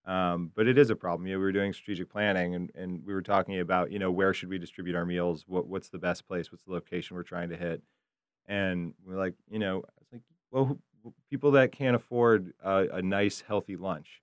Um, 0.06 0.50
but 0.54 0.66
it 0.66 0.78
is 0.78 0.90
a 0.90 0.96
problem. 0.96 1.26
You 1.26 1.34
know, 1.34 1.38
we 1.40 1.44
were 1.44 1.52
doing 1.52 1.72
strategic 1.72 2.08
planning, 2.08 2.54
and, 2.54 2.70
and 2.74 3.04
we 3.04 3.12
were 3.12 3.22
talking 3.22 3.60
about 3.60 3.92
you 3.92 3.98
know 3.98 4.10
where 4.10 4.34
should 4.34 4.48
we 4.48 4.58
distribute 4.58 4.96
our 4.96 5.06
meals? 5.06 5.44
What 5.46 5.66
what's 5.68 5.90
the 5.90 5.98
best 5.98 6.26
place? 6.26 6.50
What's 6.52 6.64
the 6.64 6.72
location 6.72 7.16
we're 7.16 7.22
trying 7.22 7.50
to 7.50 7.56
hit? 7.56 7.82
And 8.46 8.94
we're 9.04 9.18
like, 9.18 9.34
you 9.50 9.58
know, 9.58 9.84
it's 10.00 10.12
like, 10.12 10.22
well, 10.50 10.78
people 11.30 11.52
that 11.52 11.72
can't 11.72 11.96
afford 11.96 12.52
a, 12.62 12.88
a 12.94 13.02
nice 13.02 13.42
healthy 13.42 13.76
lunch. 13.76 14.22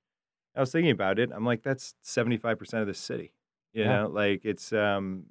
I 0.55 0.59
was 0.61 0.71
thinking 0.71 0.91
about 0.91 1.19
it. 1.19 1.31
I'm 1.33 1.45
like, 1.45 1.63
that's 1.63 1.95
75 2.01 2.59
percent 2.59 2.81
of 2.81 2.87
the 2.87 2.93
city. 2.93 3.33
You 3.73 3.83
Yeah. 3.83 3.89
know, 3.89 4.07
like 4.07 4.45
it's 4.45 4.73
um, 4.73 5.27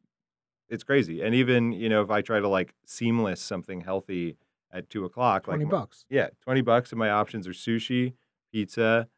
it's 0.68 0.84
crazy. 0.84 1.22
And 1.22 1.34
even 1.34 1.72
you 1.72 1.88
know, 1.88 2.02
if 2.02 2.10
I 2.10 2.22
try 2.22 2.40
to 2.40 2.48
like 2.48 2.74
seamless 2.84 3.40
something 3.40 3.82
healthy 3.82 4.36
at 4.72 4.88
two 4.90 5.04
o'clock, 5.04 5.44
Twenty 5.44 5.64
like 5.64 5.72
my- 5.72 5.78
bucks. 5.80 6.04
yeah, 6.10 6.28
twenty 6.40 6.60
bucks, 6.62 6.92
and 6.92 6.98
my 6.98 7.10
options 7.10 7.46
are 7.46 7.52
sushi, 7.52 8.14
pizza, 8.52 9.08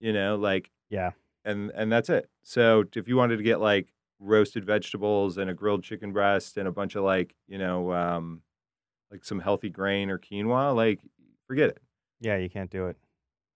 you 0.00 0.12
know, 0.12 0.36
like 0.36 0.70
Yeah, 0.88 1.10
and 1.44 1.70
and 1.74 1.90
that's 1.90 2.08
it. 2.08 2.28
So 2.42 2.84
if 2.94 3.08
you 3.08 3.16
wanted 3.16 3.36
to 3.38 3.42
get 3.42 3.60
like 3.60 3.92
roasted 4.18 4.64
vegetables 4.64 5.38
and 5.38 5.48
a 5.50 5.54
grilled 5.54 5.82
chicken 5.82 6.12
breast 6.12 6.56
and 6.58 6.68
a 6.68 6.72
bunch 6.72 6.94
of 6.94 7.04
like 7.04 7.34
you 7.48 7.58
know 7.58 7.92
um, 7.92 8.42
like 9.10 9.24
some 9.24 9.40
healthy 9.40 9.70
grain 9.70 10.10
or 10.10 10.18
quinoa, 10.18 10.74
like 10.74 11.00
forget 11.46 11.68
it. 11.70 11.78
yeah, 12.20 12.36
you 12.36 12.48
can't 12.50 12.70
do 12.70 12.86
it. 12.86 12.96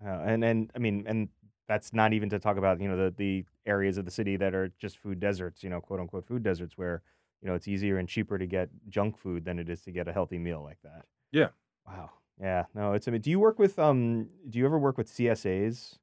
Uh, 0.04 0.10
and 0.24 0.44
and 0.44 0.70
I 0.74 0.78
mean, 0.78 1.04
and 1.06 1.28
that's 1.68 1.92
not 1.94 2.12
even 2.12 2.28
to 2.30 2.38
talk 2.38 2.56
about 2.56 2.80
you 2.80 2.88
know 2.88 2.96
the 2.96 3.14
the 3.16 3.44
areas 3.66 3.96
of 3.98 4.04
the 4.04 4.10
city 4.10 4.36
that 4.36 4.54
are 4.54 4.70
just 4.78 4.98
food 4.98 5.20
deserts, 5.20 5.62
you 5.62 5.70
know, 5.70 5.80
quote 5.80 6.00
unquote 6.00 6.26
food 6.26 6.42
deserts, 6.42 6.76
where 6.76 7.02
you 7.44 7.50
know 7.50 7.54
it's 7.54 7.68
easier 7.68 7.98
and 7.98 8.08
cheaper 8.08 8.38
to 8.38 8.46
get 8.46 8.70
junk 8.88 9.18
food 9.18 9.44
than 9.44 9.58
it 9.58 9.68
is 9.68 9.82
to 9.82 9.90
get 9.92 10.08
a 10.08 10.12
healthy 10.12 10.38
meal 10.38 10.62
like 10.64 10.78
that. 10.82 11.04
Yeah. 11.30 11.48
Wow. 11.86 12.10
Yeah. 12.40 12.64
No, 12.74 12.94
it's. 12.94 13.06
I 13.06 13.10
mean, 13.10 13.20
do 13.20 13.30
you 13.30 13.38
work 13.38 13.58
with 13.58 13.78
um? 13.78 14.28
Do 14.48 14.58
you 14.58 14.64
ever 14.64 14.78
work 14.78 14.96
with 14.96 15.08
CSAs, 15.08 15.98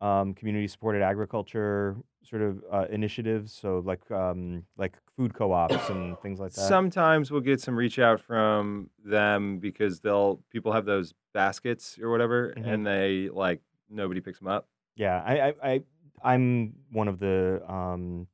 um, 0.00 0.34
community 0.34 0.66
supported 0.66 1.02
agriculture 1.02 1.96
sort 2.24 2.42
of 2.42 2.62
uh, 2.70 2.86
initiatives? 2.90 3.52
So 3.52 3.80
like 3.86 4.10
um 4.10 4.64
like 4.76 4.96
food 5.16 5.34
co-ops 5.34 5.88
and 5.88 6.18
things 6.20 6.40
like 6.40 6.52
that. 6.54 6.68
Sometimes 6.68 7.30
we'll 7.30 7.40
get 7.42 7.60
some 7.60 7.76
reach 7.76 7.98
out 8.00 8.20
from 8.20 8.90
them 9.04 9.58
because 9.60 10.00
they'll 10.00 10.42
people 10.50 10.72
have 10.72 10.84
those 10.84 11.14
baskets 11.32 11.96
or 12.02 12.10
whatever, 12.10 12.54
Mhm. 12.58 12.66
and 12.66 12.86
they 12.86 13.28
like 13.32 13.60
nobody 13.88 14.20
picks 14.20 14.40
them 14.40 14.48
up. 14.48 14.68
Yeah, 14.96 15.22
I, 15.24 15.48
I, 15.48 15.54
I 15.72 15.82
I'm 16.24 16.74
one 16.90 17.06
of 17.08 17.18
the 17.20 17.62
um 17.68 18.26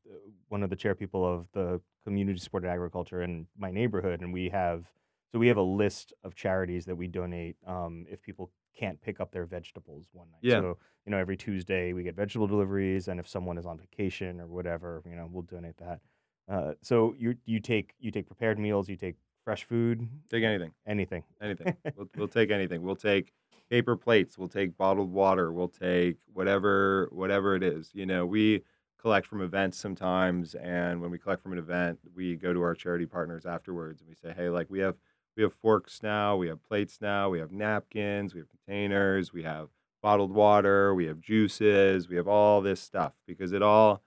one 0.49 0.63
of 0.63 0.71
the 0.71 0.77
chair 0.77 0.95
people 0.95 1.25
of 1.27 1.47
the 1.53 1.81
community 2.09 2.39
supported 2.39 2.69
agriculture 2.69 3.23
in 3.23 3.47
my 3.57 3.71
neighborhood, 3.71 4.21
and 4.21 4.33
we 4.33 4.49
have 4.49 4.85
so 5.31 5.39
we 5.39 5.49
have 5.49 5.59
a 5.59 5.63
list 5.63 6.13
of 6.25 6.35
charities 6.35 6.87
that 6.87 6.97
we 6.97 7.07
donate 7.07 7.57
um 7.67 8.07
if 8.11 8.23
people 8.23 8.51
can't 8.79 9.01
pick 9.03 9.21
up 9.21 9.33
their 9.33 9.45
vegetables 9.45 10.07
one 10.13 10.29
night. 10.31 10.41
Yeah. 10.43 10.61
So 10.61 10.79
you 11.05 11.11
know 11.13 11.19
every 11.19 11.37
Tuesday 11.37 11.93
we 11.93 12.03
get 12.03 12.15
vegetable 12.17 12.47
deliveries, 12.47 13.09
and 13.09 13.21
if 13.21 13.29
someone 13.29 13.59
is 13.59 13.67
on 13.67 13.79
vacation 13.79 14.41
or 14.41 14.47
whatever, 14.47 15.03
you 15.09 15.17
know 15.17 15.29
we'll 15.31 15.43
donate 15.43 15.77
that. 15.79 16.01
Uh, 16.49 16.73
so 16.83 17.15
you 17.19 17.37
you 17.45 17.61
take 17.61 17.95
you 17.99 18.11
take 18.11 18.27
prepared 18.27 18.59
meals, 18.59 18.89
you 18.89 18.97
take 18.97 19.17
fresh 19.45 19.65
food, 19.65 20.07
Take 20.31 20.45
anything. 20.45 20.73
anything. 20.87 21.25
anything. 21.41 21.75
we'll, 21.97 22.09
we'll 22.17 22.29
take 22.29 22.51
anything. 22.51 22.83
We'll 22.83 22.97
take 22.97 23.33
paper 23.71 23.97
plates. 23.97 24.37
We'll 24.39 24.49
take 24.49 24.77
bottled 24.77 25.11
water. 25.13 25.53
We'll 25.53 25.69
take 25.69 26.17
whatever 26.33 27.09
whatever 27.13 27.55
it 27.55 27.63
is. 27.63 27.91
You 27.95 28.07
know, 28.07 28.25
we 28.27 28.63
collect 28.99 29.27
from 29.27 29.41
events 29.41 29.79
sometimes, 29.79 30.55
and 30.55 31.01
when 31.01 31.11
we 31.11 31.19
collect 31.19 31.43
from 31.43 31.53
an 31.53 31.59
event, 31.59 32.01
we 32.15 32.37
go 32.37 32.53
to 32.53 32.63
our 32.63 32.75
charity 32.75 33.07
partners 33.07 33.47
afterwards 33.47 34.01
and 34.01 34.09
we 34.09 34.15
say, 34.15 34.35
hey, 34.37 34.49
like 34.49 34.69
we 34.71 34.81
have 34.81 34.97
we 35.37 35.43
have 35.45 35.55
forks 35.55 36.03
now, 36.03 36.37
we 36.37 36.49
have 36.49 36.63
plates 36.65 36.99
now, 37.01 37.31
we 37.31 37.39
have 37.39 37.53
napkins, 37.53 38.35
we 38.35 38.41
have 38.41 38.49
containers, 38.49 39.33
we 39.33 39.45
have 39.45 39.69
bottled 40.03 40.33
water, 40.33 40.95
we 40.95 41.07
have 41.07 41.21
juices, 41.21 42.09
we 42.09 42.17
have 42.17 42.27
all 42.27 42.61
this 42.61 42.81
stuff 42.81 43.13
because 43.27 43.53
it 43.53 43.63
all 43.63 44.03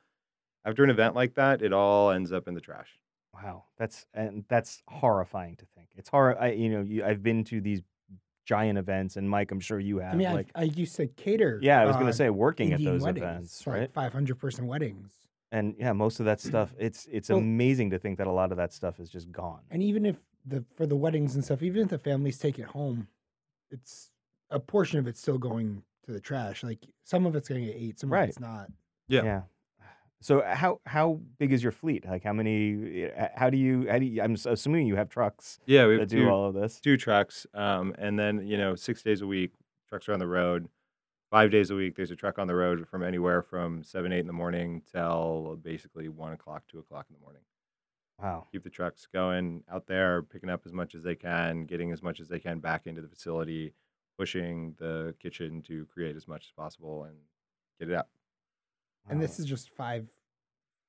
after 0.66 0.84
an 0.84 0.90
event 0.90 1.16
like 1.16 1.36
that, 1.36 1.62
it 1.62 1.74
all 1.74 2.12
ends 2.12 2.32
up 2.32 2.48
in 2.48 2.54
the 2.54 2.62
trash. 2.62 2.90
Wow, 3.34 3.64
that's 3.78 4.06
and 4.14 4.44
that's 4.50 4.84
horrifying 4.88 5.56
to 5.56 5.66
think. 5.74 5.90
It's 5.96 6.10
horror. 6.10 6.38
I 6.40 6.52
you 6.52 6.70
know 6.70 6.82
you, 6.82 7.06
I've 7.06 7.24
been 7.24 7.44
to 7.46 7.62
these 7.62 7.82
giant 8.46 8.78
events, 8.78 9.18
and 9.18 9.30
Mike, 9.30 9.52
I'm 9.52 9.60
sure 9.60 9.80
you 9.80 10.00
have. 10.00 10.14
I 10.14 10.18
mean, 10.18 10.34
like, 10.34 10.50
I, 10.56 10.62
I 10.62 10.64
used 10.64 10.96
to 10.98 11.08
cater. 11.08 11.60
yeah, 11.62 11.82
I 11.82 11.86
was 11.86 11.96
gonna 11.96 12.10
uh, 12.10 12.14
say 12.14 12.30
working 12.30 12.74
at 12.74 12.84
those 12.84 13.02
weddings, 13.02 13.24
events, 13.24 13.64
so, 13.64 13.72
right? 13.72 13.82
Like 13.82 13.94
500 13.94 14.40
person 14.40 14.68
weddings. 14.68 15.12
and 15.52 15.76
yeah, 15.78 15.94
most 15.94 16.20
of 16.20 16.26
that 16.26 16.40
stuff. 16.42 16.74
It's 16.80 17.08
it's 17.12 17.30
Well- 17.30 17.40
amazing 17.40 17.90
to 17.92 18.00
think 18.00 18.18
that 18.18 18.28
a 18.28 18.32
lot 18.32 18.52
of 18.52 18.58
that 18.58 18.74
stuff 18.74 19.00
is 19.00 19.10
just 19.10 19.32
gone. 19.32 19.62
And 19.70 19.82
even 19.84 20.06
if 20.06 20.18
the 20.46 20.64
for 20.76 20.86
the 20.86 20.96
weddings 20.96 21.36
and 21.36 21.44
stuff, 21.46 21.62
even 21.62 21.84
if 21.84 21.90
the 21.90 22.00
families 22.00 22.38
take 22.40 22.58
it 22.58 22.66
home, 22.66 23.08
it's 23.70 24.10
a 24.50 24.60
portion 24.60 24.98
of 25.00 25.08
it's 25.08 25.22
still 25.22 25.38
going 25.38 25.84
to 26.06 26.12
the 26.12 26.20
trash. 26.20 26.64
Like 26.64 26.80
some 27.04 27.26
of 27.26 27.36
it's 27.36 27.48
going 27.48 27.62
to 27.62 27.68
get 27.68 27.76
ate, 27.80 28.00
some 28.00 28.12
Right. 28.12 28.24
of 28.24 28.30
it's 28.30 28.40
not. 28.40 28.68
Yeah. 29.08 29.24
Yeah. 29.24 29.42
So 30.22 30.42
how 30.46 30.80
how 30.86 31.20
big 31.40 31.52
is 31.52 31.64
your 31.64 31.72
fleet? 31.72 32.06
Like 32.06 32.24
how 32.24 32.34
many? 32.34 33.10
uh, 33.12 33.28
How 33.36 33.50
do 33.50 33.58
you? 33.58 33.88
How 33.90 33.98
do 34.00 34.06
you, 34.06 34.22
I'm 34.22 34.36
assuming 34.36 34.86
you 34.88 34.96
have 34.96 35.10
trucks 35.10 35.60
Yeah, 35.66 35.88
we 35.88 35.96
that 35.96 36.02
have 36.02 36.10
do 36.10 36.26
two, 36.26 36.30
all 36.30 36.46
of 36.50 36.54
this. 36.54 36.80
two 36.80 36.96
trucks, 36.96 37.48
um, 37.54 37.96
and 37.98 38.18
then 38.20 38.46
you 38.46 38.58
know 38.58 38.76
six 38.76 39.02
days 39.02 39.22
a 39.22 39.28
week, 39.28 39.52
trucks 39.90 40.08
are 40.08 40.14
on 40.14 40.20
the 40.20 40.28
road. 40.28 40.68
Five 41.32 41.50
days 41.50 41.72
a 41.72 41.76
week, 41.76 41.96
there's 41.96 42.12
a 42.12 42.16
truck 42.16 42.38
on 42.40 42.48
the 42.48 42.56
road 42.56 42.88
from 42.88 43.04
anywhere 43.04 43.42
from 43.42 43.84
seven, 43.84 44.12
eight 44.12 44.20
in 44.20 44.28
the 44.28 44.34
morning 44.34 44.82
till 44.92 45.58
basically 45.64 46.08
one 46.10 46.34
o'clock, 46.34 46.64
two 46.70 46.80
o'clock 46.80 47.06
in 47.10 47.16
the 47.16 47.22
morning. 47.22 47.42
Wow. 48.22 48.48
Keep 48.52 48.64
the 48.64 48.70
trucks 48.70 49.08
going 49.12 49.64
out 49.72 49.88
there, 49.88 50.22
picking 50.24 50.50
up 50.50 50.62
as 50.66 50.74
much 50.74 50.94
as 50.94 51.04
they 51.04 51.16
can, 51.16 51.66
getting 51.66 51.92
as 51.92 52.04
much 52.04 52.20
as 52.20 52.28
they 52.28 52.38
can 52.38 52.60
back 52.60 52.86
into 52.86 53.02
the 53.02 53.08
facility, 53.08 53.74
pushing 54.20 54.76
the 54.78 55.16
kitchen 55.20 55.62
to 55.64 55.86
create 55.86 56.16
as 56.18 56.28
much 56.28 56.46
as 56.48 56.52
possible 56.52 57.06
and 57.06 57.16
get 57.80 57.90
it 57.90 57.96
out. 57.96 58.08
And 59.10 59.22
this 59.22 59.40
is 59.40 59.46
just 59.46 59.70
five 59.70 60.08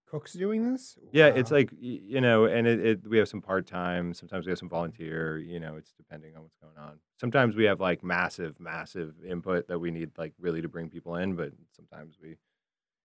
cooks 0.06 0.34
doing 0.34 0.70
this. 0.70 0.98
Yeah, 1.10 1.28
it's 1.28 1.50
like 1.50 1.70
you 1.80 2.20
know, 2.20 2.44
and 2.44 2.66
it, 2.66 2.84
it 2.84 3.08
we 3.08 3.18
have 3.18 3.28
some 3.28 3.40
part 3.40 3.66
time. 3.66 4.12
Sometimes 4.14 4.46
we 4.46 4.50
have 4.50 4.58
some 4.58 4.68
volunteer. 4.68 5.38
You 5.38 5.58
know, 5.58 5.76
it's 5.76 5.92
depending 5.92 6.36
on 6.36 6.42
what's 6.42 6.56
going 6.56 6.76
on. 6.76 6.98
Sometimes 7.18 7.56
we 7.56 7.64
have 7.64 7.80
like 7.80 8.04
massive, 8.04 8.60
massive 8.60 9.14
input 9.26 9.68
that 9.68 9.78
we 9.78 9.90
need 9.90 10.10
like 10.18 10.34
really 10.38 10.62
to 10.62 10.68
bring 10.68 10.90
people 10.90 11.16
in. 11.16 11.34
But 11.34 11.52
sometimes 11.74 12.16
we, 12.22 12.28
you 12.30 12.36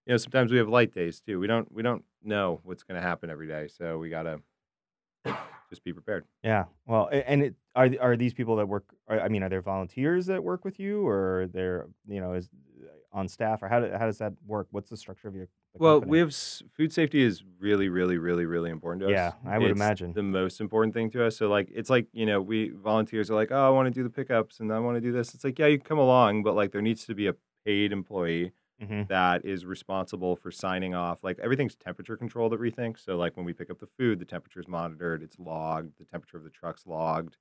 know, 0.08 0.18
sometimes 0.18 0.52
we 0.52 0.58
have 0.58 0.68
light 0.68 0.94
days 0.94 1.22
too. 1.22 1.40
We 1.40 1.48
don't 1.48 1.72
we 1.72 1.82
don't 1.82 2.04
know 2.22 2.60
what's 2.64 2.84
going 2.84 3.00
to 3.02 3.08
happen 3.08 3.30
every 3.30 3.48
day, 3.48 3.70
so 3.70 3.98
we 3.98 4.10
gotta 4.10 4.42
just 5.70 5.84
be 5.84 5.94
prepared. 5.94 6.26
Yeah. 6.44 6.66
Well, 6.86 7.10
and 7.12 7.44
it 7.44 7.56
are 7.76 7.90
are 8.00 8.16
these 8.18 8.34
people 8.34 8.56
that 8.58 8.68
work? 8.68 8.86
I 9.08 9.28
mean, 9.28 9.44
are 9.44 9.50
there 9.50 9.62
volunteers 9.62 10.26
that 10.28 10.44
work 10.44 10.66
with 10.66 10.80
you, 10.80 11.08
or 11.08 11.48
they're 11.54 11.88
you 12.08 12.20
know 12.20 12.34
is 12.34 12.50
on 13.14 13.28
staff, 13.28 13.64
or 13.64 13.68
how 13.68 13.80
do, 13.80 13.92
how 13.92 14.06
does 14.06 14.18
that 14.20 14.34
work? 14.46 14.68
What's 14.72 14.90
the 14.90 14.98
structure 14.98 15.28
of 15.28 15.36
your? 15.36 15.48
Well, 15.80 15.96
company? 15.96 16.12
we 16.12 16.20
have 16.20 16.36
food 16.76 16.92
safety 16.92 17.22
is 17.22 17.44
really, 17.60 17.88
really, 17.88 18.18
really, 18.18 18.46
really 18.46 18.72
important 18.72 19.02
to 19.02 19.08
us. 19.08 19.12
Yeah, 19.12 19.32
I 19.50 19.60
would 19.60 19.70
It's 19.72 19.78
imagine. 19.78 20.14
the 20.14 20.24
most 20.24 20.60
important 20.60 20.94
thing 20.94 21.12
to 21.12 21.26
us. 21.26 21.38
So 21.38 21.48
like, 21.50 21.70
it's 21.74 21.90
like 21.90 22.08
you 22.14 22.26
know, 22.26 22.42
we 22.42 22.70
volunteers 22.70 23.30
are 23.30 23.36
like, 23.36 23.52
oh, 23.52 23.68
I 23.68 23.70
want 23.70 23.88
to 23.88 23.92
do 23.92 24.04
the 24.04 24.10
pickups 24.10 24.60
and 24.60 24.74
I 24.74 24.80
want 24.80 24.98
to 24.98 25.02
do 25.02 25.12
this. 25.12 25.36
It's 25.36 25.44
like, 25.44 25.60
yeah, 25.60 25.68
you 25.68 25.78
can 25.78 25.86
come 25.86 26.00
along, 26.00 26.44
but 26.44 26.56
like, 26.56 26.72
there 26.72 26.82
needs 26.82 27.06
to 27.06 27.14
be 27.16 27.28
a 27.28 27.36
paid 27.66 27.92
employee 27.92 28.54
Mhm. 28.80 29.10
that 29.10 29.46
is 29.46 29.66
responsible 29.66 30.36
for 30.36 30.52
signing 30.52 30.94
off. 30.96 31.24
Like 31.24 31.40
everything's 31.40 31.76
temperature 31.76 32.18
controlled 32.18 32.54
at 32.54 32.60
Rethink. 32.60 33.00
So 33.00 33.18
like 33.18 33.38
when 33.38 33.46
we 33.46 33.54
pick 33.54 33.70
up 33.70 33.80
the 33.80 33.88
food, 33.88 34.20
the 34.20 34.26
temperature 34.26 34.60
is 34.60 34.68
monitored, 34.68 35.24
it's 35.24 35.40
logged, 35.40 35.98
the 35.98 36.06
temperature 36.06 36.38
of 36.38 36.44
the 36.44 36.50
truck's 36.50 36.86
logged. 36.86 37.38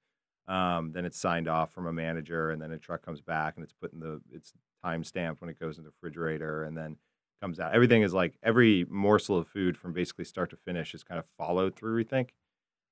Um, 0.49 0.93
then 0.93 1.05
it's 1.05 1.19
signed 1.19 1.49
off 1.49 1.73
from 1.73 1.87
a 1.89 1.93
manager, 1.93 2.51
and 2.51 2.63
then 2.63 2.71
a 2.73 2.79
truck 2.79 3.03
comes 3.03 3.21
back 3.21 3.57
and 3.57 3.65
it's 3.65 3.73
put 3.73 3.93
in 3.93 3.99
the 4.01 4.21
it's 4.31 4.53
time 4.85 5.03
stamped 5.05 5.41
when 5.41 5.51
it 5.51 5.59
goes 5.59 5.79
in 5.79 5.85
the 5.85 5.91
refrigerator, 5.91 6.65
and 6.65 6.77
then 6.77 6.97
comes 7.43 7.59
out. 7.61 7.75
Everything 7.75 8.03
is 8.03 8.15
like 8.15 8.39
every 8.43 8.87
morsel 8.89 9.39
of 9.39 9.49
food 9.49 9.77
from 9.77 9.93
basically 9.93 10.25
start 10.25 10.51
to 10.51 10.57
finish 10.57 10.95
is 10.95 11.03
kind 11.03 11.19
of 11.19 11.27
followed 11.37 11.75
through 11.77 12.03
Rethink. 12.05 12.31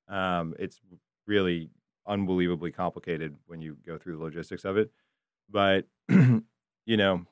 Um, 0.09 0.55
it's 0.59 0.81
really 1.27 1.71
unbelievably 2.07 2.73
complicated 2.73 3.37
when 3.47 3.61
you 3.61 3.77
go 3.87 3.99
through 3.99 4.17
the 4.19 4.23
logistics 4.23 4.65
of 4.65 4.77
it, 4.77 4.91
but 5.51 5.87
you 6.09 6.97
know 6.97 7.27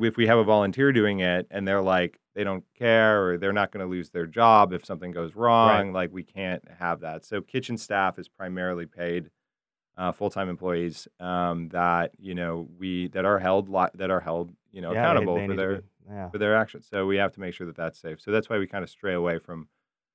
if 0.00 0.16
we 0.16 0.26
have 0.26 0.38
a 0.38 0.44
volunteer 0.44 0.92
doing 0.92 1.20
it 1.20 1.46
and 1.50 1.66
they're 1.66 1.82
like 1.82 2.18
they 2.34 2.44
don't 2.44 2.64
care 2.74 3.26
or 3.26 3.38
they're 3.38 3.52
not 3.52 3.70
going 3.72 3.84
to 3.84 3.90
lose 3.90 4.10
their 4.10 4.26
job 4.26 4.72
if 4.72 4.84
something 4.86 5.10
goes 5.10 5.34
wrong 5.34 5.92
like 5.92 6.10
we 6.12 6.22
can't 6.22 6.62
have 6.78 7.00
that. 7.00 7.24
So 7.24 7.42
kitchen 7.42 7.76
staff 7.76 8.18
is 8.18 8.28
primarily 8.28 8.86
paid 8.86 9.30
uh, 9.98 10.10
full-time 10.12 10.48
employees 10.48 11.06
um, 11.20 11.68
that 11.68 12.12
you 12.18 12.34
know 12.34 12.66
we 12.78 13.08
that 13.08 13.24
are 13.26 13.38
held 13.38 13.68
li- 13.68 13.90
that 13.94 14.10
are 14.10 14.20
held 14.20 14.50
you 14.70 14.80
know 14.80 14.92
Yeah, 14.92 15.02
accountable 15.02 15.36
they 15.36 15.46
for 15.48 15.54
their 15.54 15.76
be- 15.76 15.88
yeah. 16.08 16.30
for 16.30 16.38
their 16.38 16.56
actions. 16.56 16.86
So 16.90 17.06
we 17.06 17.16
have 17.16 17.32
to 17.32 17.40
make 17.40 17.52
sure 17.54 17.66
that 17.66 17.76
that's 17.76 17.98
safe. 18.00 18.20
So 18.20 18.30
that's 18.30 18.48
why 18.48 18.58
we 18.58 18.66
kind 18.66 18.82
of 18.82 18.88
stray 18.90 19.12
away 19.14 19.38
from 19.38 19.68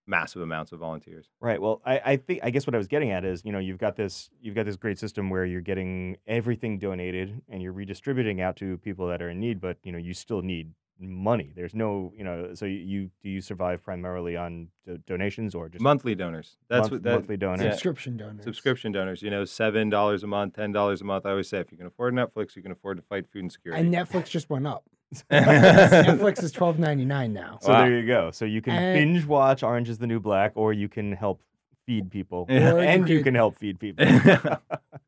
massive 0.07 0.41
amounts 0.41 0.71
of 0.71 0.79
volunteers 0.79 1.29
Right. 1.39 1.61
Well, 1.61 1.81
I, 1.85 2.01
I 2.05 2.15
think 2.17 2.39
I 2.43 2.49
guess 2.49 2.65
what 2.65 2.73
I 2.73 2.77
was 2.77 2.87
getting 2.87 3.11
at 3.11 3.25
is, 3.25 3.43
you 3.45 3.51
know, 3.51 3.59
you've 3.59 3.77
got 3.77 3.95
this 3.95 4.29
you've 4.41 4.55
got 4.55 4.65
this 4.65 4.75
great 4.77 4.97
system 4.97 5.29
where 5.29 5.45
you're 5.45 5.61
getting 5.61 6.17
everything 6.25 6.79
donated 6.79 7.41
and 7.49 7.61
you're 7.61 7.73
redistributing 7.73 8.41
out 8.41 8.55
to 8.57 8.77
people 8.79 9.07
that 9.07 9.21
are 9.21 9.29
in 9.29 9.39
need, 9.39 9.59
but 9.61 9.77
you 9.83 9.91
know, 9.91 9.97
you 9.97 10.13
still 10.13 10.41
need 10.41 10.71
money. 10.99 11.53
There's 11.55 11.75
no, 11.75 12.11
you 12.17 12.23
know, 12.23 12.55
so 12.55 12.65
you, 12.65 12.77
you 12.79 13.11
do 13.21 13.29
you 13.29 13.41
survive 13.41 13.83
primarily 13.83 14.35
on 14.35 14.69
do- 14.85 14.97
donations 15.05 15.53
or 15.53 15.69
just 15.69 15.81
monthly 15.81 16.15
donors 16.15 16.57
that's 16.69 16.83
month- 16.83 16.91
what 16.91 17.03
that, 17.03 17.13
monthly 17.13 17.37
donors? 17.37 17.63
yeah. 17.65 17.71
subscription 17.71 18.17
donors. 18.17 18.43
subscription 18.43 18.91
donors 18.91 19.21
you 19.21 19.29
know 19.29 19.45
seven 19.45 19.89
dollars 19.89 20.23
a 20.23 20.27
month 20.27 20.55
ten 20.55 20.71
dollars 20.71 21.01
a 21.01 21.03
month 21.03 21.25
i 21.25 21.29
always 21.29 21.47
say 21.49 21.59
if 21.59 21.71
you 21.71 21.77
can 21.77 21.85
afford 21.85 22.13
netflix 22.15 22.55
you 22.55 22.63
can 22.63 22.71
afford 22.71 22.97
to 22.97 23.03
fight 23.03 23.27
food 23.31 23.43
insecurity 23.43 23.79
And 23.83 23.93
Netflix 23.93 24.29
just 24.29 24.49
went 24.49 24.65
up. 24.65 24.85
Netflix 25.31 26.43
is 26.43 26.51
twelve 26.51 26.79
ninety 26.79 27.05
nine 27.05 27.33
now. 27.33 27.59
So 27.61 27.71
Wow. 27.71 27.79
there 27.85 27.99
you 27.99 28.05
go. 28.07 28.31
So 28.31 28.45
you 28.45 28.61
can 28.61 28.73
And- 28.73 28.95
binge 29.13 29.25
watch 29.25 29.63
Orange 29.63 29.89
is 29.89 29.97
the 29.97 30.07
New 30.07 30.19
Black, 30.19 30.51
or 30.55 30.73
you 30.73 30.89
can 30.89 31.11
help 31.13 31.41
feed 31.85 32.11
people, 32.11 32.45
Yeah. 32.49 32.73
Or 32.73 32.81
you 32.81 32.87
and 32.87 33.09
you 33.09 33.23
can 33.23 33.33
help 33.35 33.57
feed 33.57 33.79
people. 33.79 34.05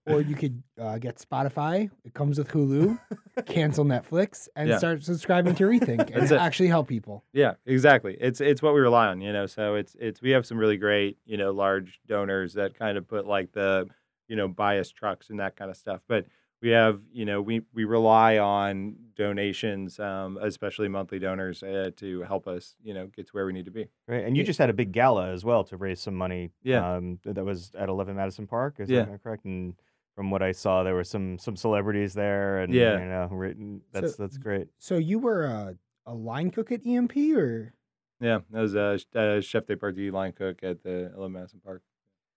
Or 0.05 0.21
you 0.21 0.33
could 0.35 0.63
uh, 0.81 0.97
get 0.97 1.17
Spotify. 1.19 1.87
It 2.03 2.15
comes 2.15 2.39
with 2.39 2.47
Hulu. 2.49 2.97
cancel 3.45 3.85
Netflix 3.85 4.47
and 4.55 4.67
Yeah. 4.67 4.79
start 4.79 5.03
subscribing 5.03 5.53
to 5.55 5.65
Rethink 5.65 6.09
and 6.09 6.21
That's 6.21 6.31
actually 6.31 6.69
help 6.69 6.87
people. 6.87 7.23
Yeah, 7.31 7.53
exactly. 7.67 8.17
It's 8.19 8.41
it's 8.41 8.59
what 8.63 8.73
we 8.73 8.79
rely 8.79 9.05
on, 9.07 9.21
you 9.21 9.31
know. 9.31 9.45
So 9.45 9.75
it's 9.75 9.95
it's 9.99 10.19
we 10.19 10.31
have 10.31 10.47
some 10.47 10.57
really 10.57 10.77
great, 10.77 11.17
you 11.25 11.37
know, 11.37 11.51
large 11.51 11.99
donors 12.07 12.53
that 12.55 12.73
kind 12.73 12.97
of 12.97 13.07
put 13.07 13.27
like 13.27 13.51
the, 13.51 13.87
you 14.27 14.35
know, 14.35 14.47
bias 14.47 14.89
trucks 14.89 15.29
and 15.29 15.39
that 15.39 15.55
kind 15.55 15.69
of 15.69 15.77
stuff. 15.77 16.01
But 16.07 16.25
we 16.61 16.69
have, 16.69 16.99
you 17.11 17.25
know, 17.25 17.41
we 17.41 17.61
we 17.73 17.85
rely 17.85 18.37
on 18.37 18.95
donations, 19.15 19.99
um, 19.99 20.37
especially 20.41 20.87
monthly 20.87 21.19
donors, 21.19 21.61
uh, 21.63 21.91
to 21.97 22.21
help 22.23 22.47
us, 22.47 22.75
you 22.81 22.93
know, 22.93 23.07
get 23.07 23.27
to 23.27 23.31
where 23.33 23.45
we 23.45 23.53
need 23.53 23.65
to 23.65 23.71
be. 23.71 23.87
Right, 24.07 24.23
and 24.25 24.35
you 24.35 24.43
Yeah. 24.43 24.47
just 24.47 24.59
had 24.59 24.69
a 24.69 24.73
big 24.73 24.91
gala 24.91 25.29
as 25.31 25.43
well 25.45 25.63
to 25.65 25.77
raise 25.77 25.99
some 26.01 26.15
money. 26.15 26.51
Yeah. 26.63 26.95
um, 26.95 27.19
that 27.25 27.43
was 27.45 27.71
at 27.75 27.89
Eleven 27.89 28.15
Madison 28.15 28.47
Park. 28.47 28.75
Is 28.79 28.89
Yeah. 28.89 29.05
that 29.05 29.23
correct? 29.23 29.45
And 29.45 29.75
from 30.15 30.31
what 30.31 30.41
I 30.41 30.51
saw, 30.51 30.83
there 30.83 30.95
were 30.95 31.03
some 31.03 31.37
some 31.37 31.55
celebrities 31.55 32.13
there, 32.13 32.59
and 32.59 32.73
Yeah. 32.73 32.99
you 32.99 33.05
know, 33.05 33.27
written. 33.31 33.81
That's 33.91 34.15
So 34.15 34.23
that's 34.23 34.37
great. 34.37 34.67
So 34.77 34.97
you 34.97 35.19
were 35.19 35.45
a, 35.45 35.75
a 36.05 36.13
line 36.13 36.51
cook 36.51 36.71
at 36.71 36.85
EMP 36.85 37.15
or 37.35 37.73
Yeah, 38.21 38.39
I 38.53 38.61
was 38.61 38.75
a, 38.75 38.97
sh- 38.99 39.15
uh, 39.15 39.39
Chef 39.39 39.65
de 39.65 39.77
Partie 39.77 40.11
line 40.11 40.33
cook 40.33 40.61
at 40.63 40.83
the 40.83 41.11
Eleven 41.15 41.31
Madison 41.33 41.61
Park. 41.63 41.83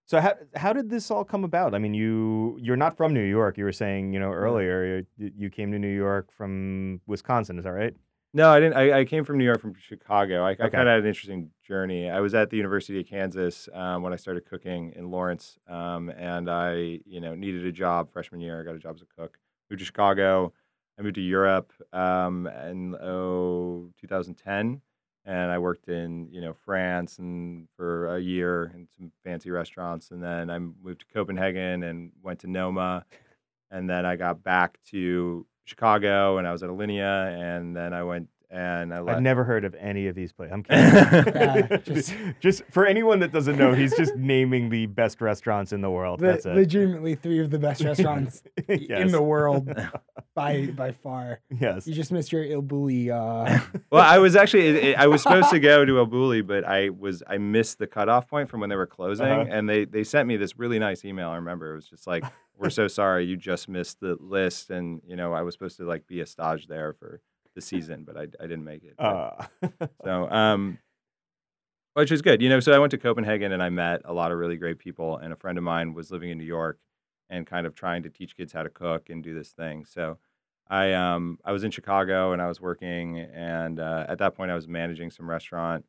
So 0.07 0.20
how 0.20 0.34
how 0.57 0.72
did 0.72 0.90
this 0.90 1.11
all 1.11 1.24
come 1.24 1.44
about? 1.44 1.74
I 1.74 1.78
mean, 1.78 1.94
you 1.94 2.59
you're 2.61 2.76
not 2.76 2.96
from 2.96 3.14
New 3.14 3.24
York. 3.24 3.57
You 3.57 3.64
were 3.64 3.72
saying, 3.72 4.12
you 4.12 4.20
know, 4.20 4.32
earlier 4.32 5.05
you, 5.16 5.32
you 5.36 5.50
came 5.50 5.72
to 5.72 5.78
New 5.78 5.94
York 5.94 6.32
from 6.32 7.00
Wisconsin. 7.07 7.59
Is 7.59 7.64
that 7.64 7.70
right? 7.70 7.94
No, 8.34 8.50
I 8.50 8.61
didn't. 8.61 8.76
I, 8.76 9.00
I 9.00 9.05
came 9.05 9.24
from 9.24 9.36
New 9.36 9.44
York, 9.44 9.61
from 9.61 9.74
Chicago. 9.74 10.42
I, 10.42 10.53
I 10.53 10.55
kind 10.55 10.74
of 10.74 10.86
had 10.86 11.00
an 11.00 11.07
interesting 11.07 11.50
journey. 11.66 12.09
I 12.09 12.20
was 12.20 12.34
at 12.34 12.48
the 12.48 12.57
University 12.57 12.98
of 12.98 13.07
Kansas 13.07 13.68
um, 13.74 14.03
when 14.03 14.14
I 14.14 14.16
started 14.16 14.46
cooking 14.46 14.94
in 14.96 15.11
Lawrence, 15.11 15.59
um, 15.68 16.09
and 16.09 16.48
I, 16.50 17.00
you 17.05 17.20
know, 17.20 17.34
needed 17.34 17.66
a 17.66 17.72
job 17.72 18.11
freshman 18.11 18.40
year. 18.40 18.59
I 18.59 18.64
got 18.64 18.74
a 18.74 18.78
job 18.78 18.94
as 18.94 19.03
a 19.03 19.20
cook. 19.20 19.38
Moved 19.68 19.80
to 19.80 19.84
Chicago. 19.84 20.55
I 20.98 21.03
moved 21.03 21.16
to 21.16 21.20
Europe 21.20 21.72
um, 21.92 22.46
in 22.46 22.94
oh, 22.94 23.90
2010, 24.00 24.80
and 25.25 25.51
I 25.51 25.59
worked 25.59 25.89
in 25.89 26.29
you 26.31 26.41
know 26.41 26.53
France 26.53 27.18
and 27.18 27.68
for 27.77 28.16
a 28.16 28.20
year 28.20 28.73
in 28.75 28.89
some 28.97 29.12
fancy 29.25 29.51
restaurants, 29.51 30.11
and 30.11 30.23
then 30.23 30.51
I 30.51 30.59
moved 30.59 31.01
to 31.01 31.07
Copenhagen 31.12 31.83
and 31.83 32.12
went 32.23 32.41
to 32.41 32.47
Noma, 32.47 33.05
and 33.70 33.89
then 33.89 34.05
I 34.07 34.16
got 34.16 34.43
back 34.43 34.79
to 34.91 35.47
Chicago 35.64 36.39
and 36.39 36.47
I 36.47 36.53
was 36.53 36.62
at 36.62 36.70
Alinea, 36.70 37.29
and 37.39 37.77
then 37.77 37.93
I 37.93 38.03
went 38.03 38.29
and 38.53 38.92
I 38.94 39.00
left. 39.00 39.16
I've 39.16 39.22
never 39.22 39.42
heard 39.44 39.64
of 39.64 39.74
any 39.78 40.07
of 40.09 40.14
these 40.14 40.30
places. 40.32 40.53
I'm 40.53 40.62
kidding. 40.64 41.34
Yeah, 41.34 41.76
just, 41.78 41.84
just- 41.86 42.14
just 42.40 42.62
for 42.70 42.84
anyone 42.86 43.18
that 43.20 43.32
doesn't 43.32 43.57
know, 43.57 43.72
he's 43.72 43.96
just 43.96 44.14
naming 44.16 44.68
the 44.68 44.86
best 44.86 45.20
restaurants 45.20 45.72
in 45.72 45.80
the 45.80 45.90
world. 45.90 46.20
le- 46.20 46.26
That's 46.28 46.46
it. 46.46 46.55
legitimately 46.55 47.14
three 47.16 47.40
of 47.40 47.50
the 47.50 47.59
best 47.59 47.82
restaurants 47.82 48.42
i- 48.68 48.72
in 48.72 49.09
the 49.11 49.22
world 49.22 49.68
by 50.34 50.66
by 50.66 50.92
far. 50.92 51.40
Yes. 51.59 51.86
You 51.86 51.94
just 51.94 52.12
missed 52.12 52.30
your 52.32 52.44
El 52.44 52.62
Bulli. 52.62 53.09
Uh, 53.11 53.61
well, 53.90 54.03
I 54.03 54.18
was 54.18 54.36
actually 54.36 54.68
it- 54.68 54.84
it- 54.84 54.98
I 54.98 55.07
was 55.07 55.22
supposed 55.22 55.50
to 55.50 55.59
go 55.61 55.84
to 55.84 55.98
El 55.98 56.07
Bulli, 56.07 56.46
but 56.46 56.64
I 56.64 56.90
was 56.90 57.22
I 57.26 57.38
missed 57.38 57.78
the 57.78 57.86
cutoff 57.86 58.28
point 58.28 58.48
from 58.50 58.61
when 58.61 58.68
they 58.70 58.76
were 58.76 58.86
closing, 58.86 59.26
Uh-huh. 59.26 59.46
and 59.50 59.68
they 59.68 59.84
they 59.86 60.05
sent 60.05 60.28
me 60.28 60.36
this 60.36 60.59
really 60.59 60.78
nice 60.78 61.05
email. 61.05 61.30
I 61.30 61.36
remember 61.36 61.72
it 61.72 61.76
was 61.76 61.88
just 61.88 62.07
like, 62.07 62.24
"We're 62.59 62.70
so 62.70 62.86
sorry, 62.88 63.24
you 63.24 63.36
just 63.36 63.68
missed 63.68 64.00
the 64.00 64.16
list," 64.20 64.70
and 64.70 65.00
you 65.07 65.16
know 65.16 65.32
I 65.32 65.42
was 65.42 65.55
supposed 65.55 65.76
to 65.78 65.84
like 65.84 66.07
be 66.07 66.20
a 66.20 66.26
stage 66.26 66.66
there 66.66 66.92
for 66.92 67.20
the 67.55 67.61
season, 67.61 68.05
but 68.05 68.16
I 68.16 68.22
I 68.22 68.42
didn't 68.42 68.64
make 68.64 68.84
it. 68.84 68.94
Uh, 68.98 69.46
So, 70.05 70.30
um, 70.30 70.78
which 71.94 72.11
is 72.11 72.22
good, 72.22 72.40
you 72.40 72.48
know. 72.48 72.61
So 72.61 72.72
I 72.72 72.78
went 72.78 72.90
to 72.92 72.98
Copenhagen 72.98 73.53
and 73.53 73.62
I 73.62 73.68
met 73.68 74.03
a 74.05 74.12
lot 74.12 74.32
of 74.32 74.38
really 74.38 74.57
great 74.57 74.78
people. 74.78 75.18
And 75.18 75.32
a 75.32 75.36
friend 75.36 75.59
of 75.59 75.64
mine 75.64 75.92
was 75.94 76.11
living 76.11 76.30
in 76.30 76.38
New 76.38 76.44
York 76.44 76.78
and 77.28 77.46
kind 77.46 77.66
of 77.66 77.74
trying 77.74 78.03
to 78.05 78.11
teach 78.11 78.36
kids 78.36 78.53
how 78.53 78.62
to 78.62 78.70
cook 78.70 79.11
and 79.11 79.22
do 79.22 79.34
this 79.34 79.50
thing. 79.50 79.84
So 79.84 80.18
I 80.68 80.92
um 80.92 81.38
I 81.44 81.53
was 81.53 81.64
in 81.64 81.70
Chicago 81.70 82.32
and 82.32 82.40
I 82.40 82.48
was 82.48 82.61
working, 82.61 83.18
and 83.18 83.78
uh, 83.78 84.07
at 84.09 84.18
that 84.18 84.34
point 84.34 84.50
I 84.50 84.55
was 84.55 84.66
managing 84.68 85.11
some 85.11 85.28
restaurant 85.28 85.84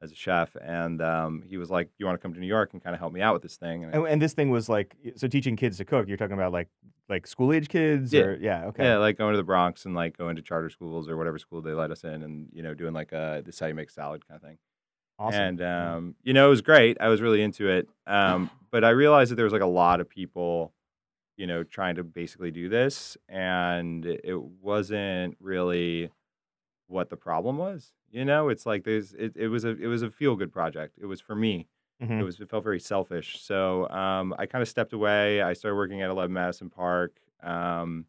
as 0.00 0.12
a 0.12 0.14
chef. 0.14 0.54
And 0.62 1.02
um, 1.02 1.42
he 1.46 1.56
was 1.56 1.70
like, 1.70 1.88
"You 1.98 2.06
want 2.06 2.18
to 2.18 2.22
come 2.22 2.34
to 2.34 2.40
New 2.40 2.46
York 2.46 2.72
and 2.72 2.82
kind 2.82 2.94
of 2.94 3.00
help 3.00 3.12
me 3.12 3.20
out 3.20 3.32
with 3.32 3.42
this 3.42 3.56
thing?" 3.56 3.84
And 3.84 3.92
I, 3.94 3.98
and, 3.98 4.06
and 4.06 4.22
this 4.22 4.34
thing 4.34 4.50
was 4.50 4.68
like, 4.68 4.94
so 5.16 5.26
teaching 5.26 5.56
kids 5.56 5.78
to 5.78 5.84
cook. 5.84 6.06
You're 6.06 6.16
talking 6.18 6.34
about 6.34 6.52
like 6.52 6.68
like 7.08 7.26
school 7.26 7.52
age 7.52 7.68
kids, 7.68 8.12
Yeah. 8.12 8.22
or 8.22 8.36
yeah, 8.36 8.66
okay, 8.66 8.84
Yeah, 8.84 8.96
like 8.98 9.16
going 9.18 9.32
to 9.32 9.36
the 9.36 9.42
Bronx 9.44 9.84
and 9.86 9.94
like 9.94 10.16
going 10.16 10.36
to 10.36 10.42
charter 10.42 10.70
schools 10.70 11.08
or 11.08 11.16
whatever 11.16 11.38
school 11.38 11.62
they 11.62 11.72
let 11.72 11.90
us 11.90 12.04
in, 12.04 12.22
and 12.22 12.48
you 12.52 12.62
know 12.62 12.74
doing 12.74 12.92
like 12.94 13.12
a 13.12 13.42
this 13.44 13.54
is 13.56 13.60
how 13.60 13.66
you 13.66 13.74
make 13.74 13.90
salad 13.90 14.26
kind 14.26 14.36
of 14.36 14.42
thing. 14.48 14.58
awesome. 15.18 15.40
And 15.40 15.62
um, 15.62 16.14
you 16.22 16.32
know, 16.32 16.46
it 16.46 16.50
was 16.50 16.62
great. 16.62 16.96
I 17.00 17.08
was 17.08 17.20
really 17.20 17.42
into 17.42 17.68
it. 17.68 17.88
Um, 18.06 18.50
but 18.70 18.84
I 18.84 18.90
realized 18.90 19.30
that 19.30 19.36
there 19.36 19.44
was 19.44 19.52
like 19.52 19.62
a 19.62 19.66
lot 19.66 20.00
of 20.00 20.08
people, 20.08 20.72
you 21.36 21.46
know, 21.46 21.62
trying 21.64 21.94
to 21.96 22.04
basically 22.04 22.50
do 22.50 22.68
this, 22.68 23.16
and 23.28 24.04
it 24.04 24.40
wasn't 24.42 25.36
really 25.40 26.10
what 26.88 27.10
the 27.10 27.16
problem 27.16 27.56
was. 27.58 27.92
You 28.10 28.24
know, 28.24 28.48
it's 28.48 28.64
like 28.66 28.84
there's 28.84 29.12
it, 29.14 29.32
it 29.36 29.48
was 29.48 29.64
a 29.64 29.70
it 29.76 29.86
was 29.86 30.02
a 30.02 30.10
feel 30.10 30.36
good 30.36 30.52
project. 30.52 30.98
It 31.00 31.06
was 31.06 31.20
for 31.20 31.34
me. 31.34 31.68
Mhm. 32.00 32.20
It 32.20 32.24
was 32.24 32.40
it 32.40 32.48
felt 32.50 32.64
very 32.64 32.80
selfish. 32.80 33.40
So 33.42 33.88
um, 33.90 34.34
I 34.38 34.46
kind 34.46 34.62
of 34.62 34.68
stepped 34.68 34.92
away. 34.92 35.42
I 35.42 35.52
started 35.52 35.76
working 35.76 36.02
at 36.02 36.10
11 36.10 36.32
Madison 36.32 36.70
Park. 36.70 37.20
um, 37.42 38.06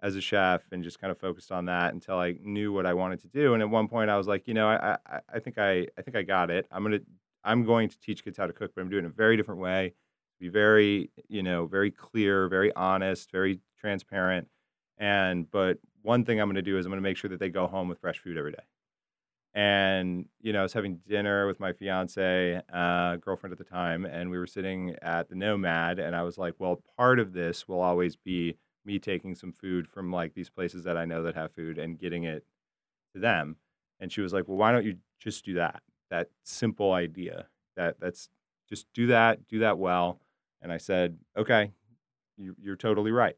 as 0.00 0.16
a 0.16 0.20
chef 0.20 0.62
and 0.72 0.84
just 0.84 1.00
kind 1.00 1.10
of 1.10 1.18
focused 1.18 1.50
on 1.52 1.64
that 1.66 1.92
until 1.94 2.18
I 2.18 2.36
knew 2.40 2.72
what 2.72 2.86
I 2.86 2.94
wanted 2.94 3.20
to 3.20 3.28
do. 3.28 3.54
And 3.54 3.62
at 3.62 3.70
one 3.70 3.88
point, 3.88 4.10
I 4.10 4.16
was 4.16 4.28
like, 4.28 4.46
you 4.46 4.54
know, 4.54 4.68
I 4.68 4.96
I, 5.06 5.20
I 5.34 5.38
think 5.40 5.58
I 5.58 5.88
I 5.98 6.02
think 6.02 6.16
I 6.16 6.22
got 6.22 6.50
it. 6.50 6.66
I'm 6.70 6.82
gonna 6.84 7.00
I'm 7.44 7.64
going 7.64 7.88
to 7.88 7.98
teach 8.00 8.24
kids 8.24 8.38
how 8.38 8.46
to 8.46 8.52
cook, 8.52 8.72
but 8.74 8.80
I'm 8.82 8.90
doing 8.90 9.04
it 9.04 9.08
a 9.08 9.10
very 9.10 9.36
different 9.36 9.60
way. 9.60 9.94
Be 10.40 10.48
very 10.48 11.10
you 11.28 11.42
know 11.42 11.66
very 11.66 11.90
clear, 11.90 12.48
very 12.48 12.72
honest, 12.74 13.30
very 13.32 13.60
transparent. 13.78 14.48
And 14.98 15.50
but 15.50 15.78
one 16.02 16.24
thing 16.24 16.40
I'm 16.40 16.48
going 16.48 16.56
to 16.56 16.62
do 16.62 16.78
is 16.78 16.86
I'm 16.86 16.90
going 16.90 16.98
to 16.98 17.02
make 17.08 17.16
sure 17.16 17.30
that 17.30 17.40
they 17.40 17.50
go 17.50 17.66
home 17.66 17.88
with 17.88 17.98
fresh 18.00 18.18
food 18.20 18.36
every 18.38 18.52
day. 18.52 18.64
And 19.54 20.26
you 20.40 20.52
know, 20.52 20.60
I 20.60 20.62
was 20.62 20.72
having 20.72 21.00
dinner 21.08 21.46
with 21.46 21.58
my 21.58 21.72
fiance, 21.72 22.60
uh, 22.72 23.16
girlfriend 23.16 23.52
at 23.52 23.58
the 23.58 23.64
time, 23.64 24.04
and 24.04 24.30
we 24.30 24.38
were 24.38 24.46
sitting 24.46 24.94
at 25.02 25.28
the 25.28 25.34
Nomad, 25.34 25.98
and 25.98 26.14
I 26.14 26.22
was 26.22 26.38
like, 26.38 26.54
well, 26.58 26.82
part 26.96 27.18
of 27.18 27.32
this 27.32 27.66
will 27.66 27.80
always 27.80 28.14
be 28.14 28.56
me 28.84 28.98
taking 28.98 29.34
some 29.34 29.52
food 29.52 29.88
from 29.88 30.12
like 30.12 30.34
these 30.34 30.50
places 30.50 30.84
that 30.84 30.96
I 30.96 31.04
know 31.04 31.22
that 31.22 31.34
have 31.34 31.52
food 31.52 31.78
and 31.78 31.98
getting 31.98 32.24
it 32.24 32.44
to 33.14 33.20
them. 33.20 33.56
And 34.00 34.12
she 34.12 34.20
was 34.20 34.32
like, 34.32 34.48
well, 34.48 34.56
why 34.56 34.72
don't 34.72 34.84
you 34.84 34.96
just 35.20 35.44
do 35.44 35.54
that? 35.54 35.82
That 36.10 36.30
simple 36.44 36.92
idea. 36.92 37.46
That 37.76 38.00
that's 38.00 38.28
just 38.68 38.86
do 38.94 39.08
that, 39.08 39.46
do 39.48 39.60
that 39.60 39.78
well. 39.78 40.20
And 40.62 40.72
I 40.72 40.78
said, 40.78 41.18
okay, 41.36 41.72
you, 42.36 42.54
you're 42.60 42.76
totally 42.76 43.12
right. 43.12 43.36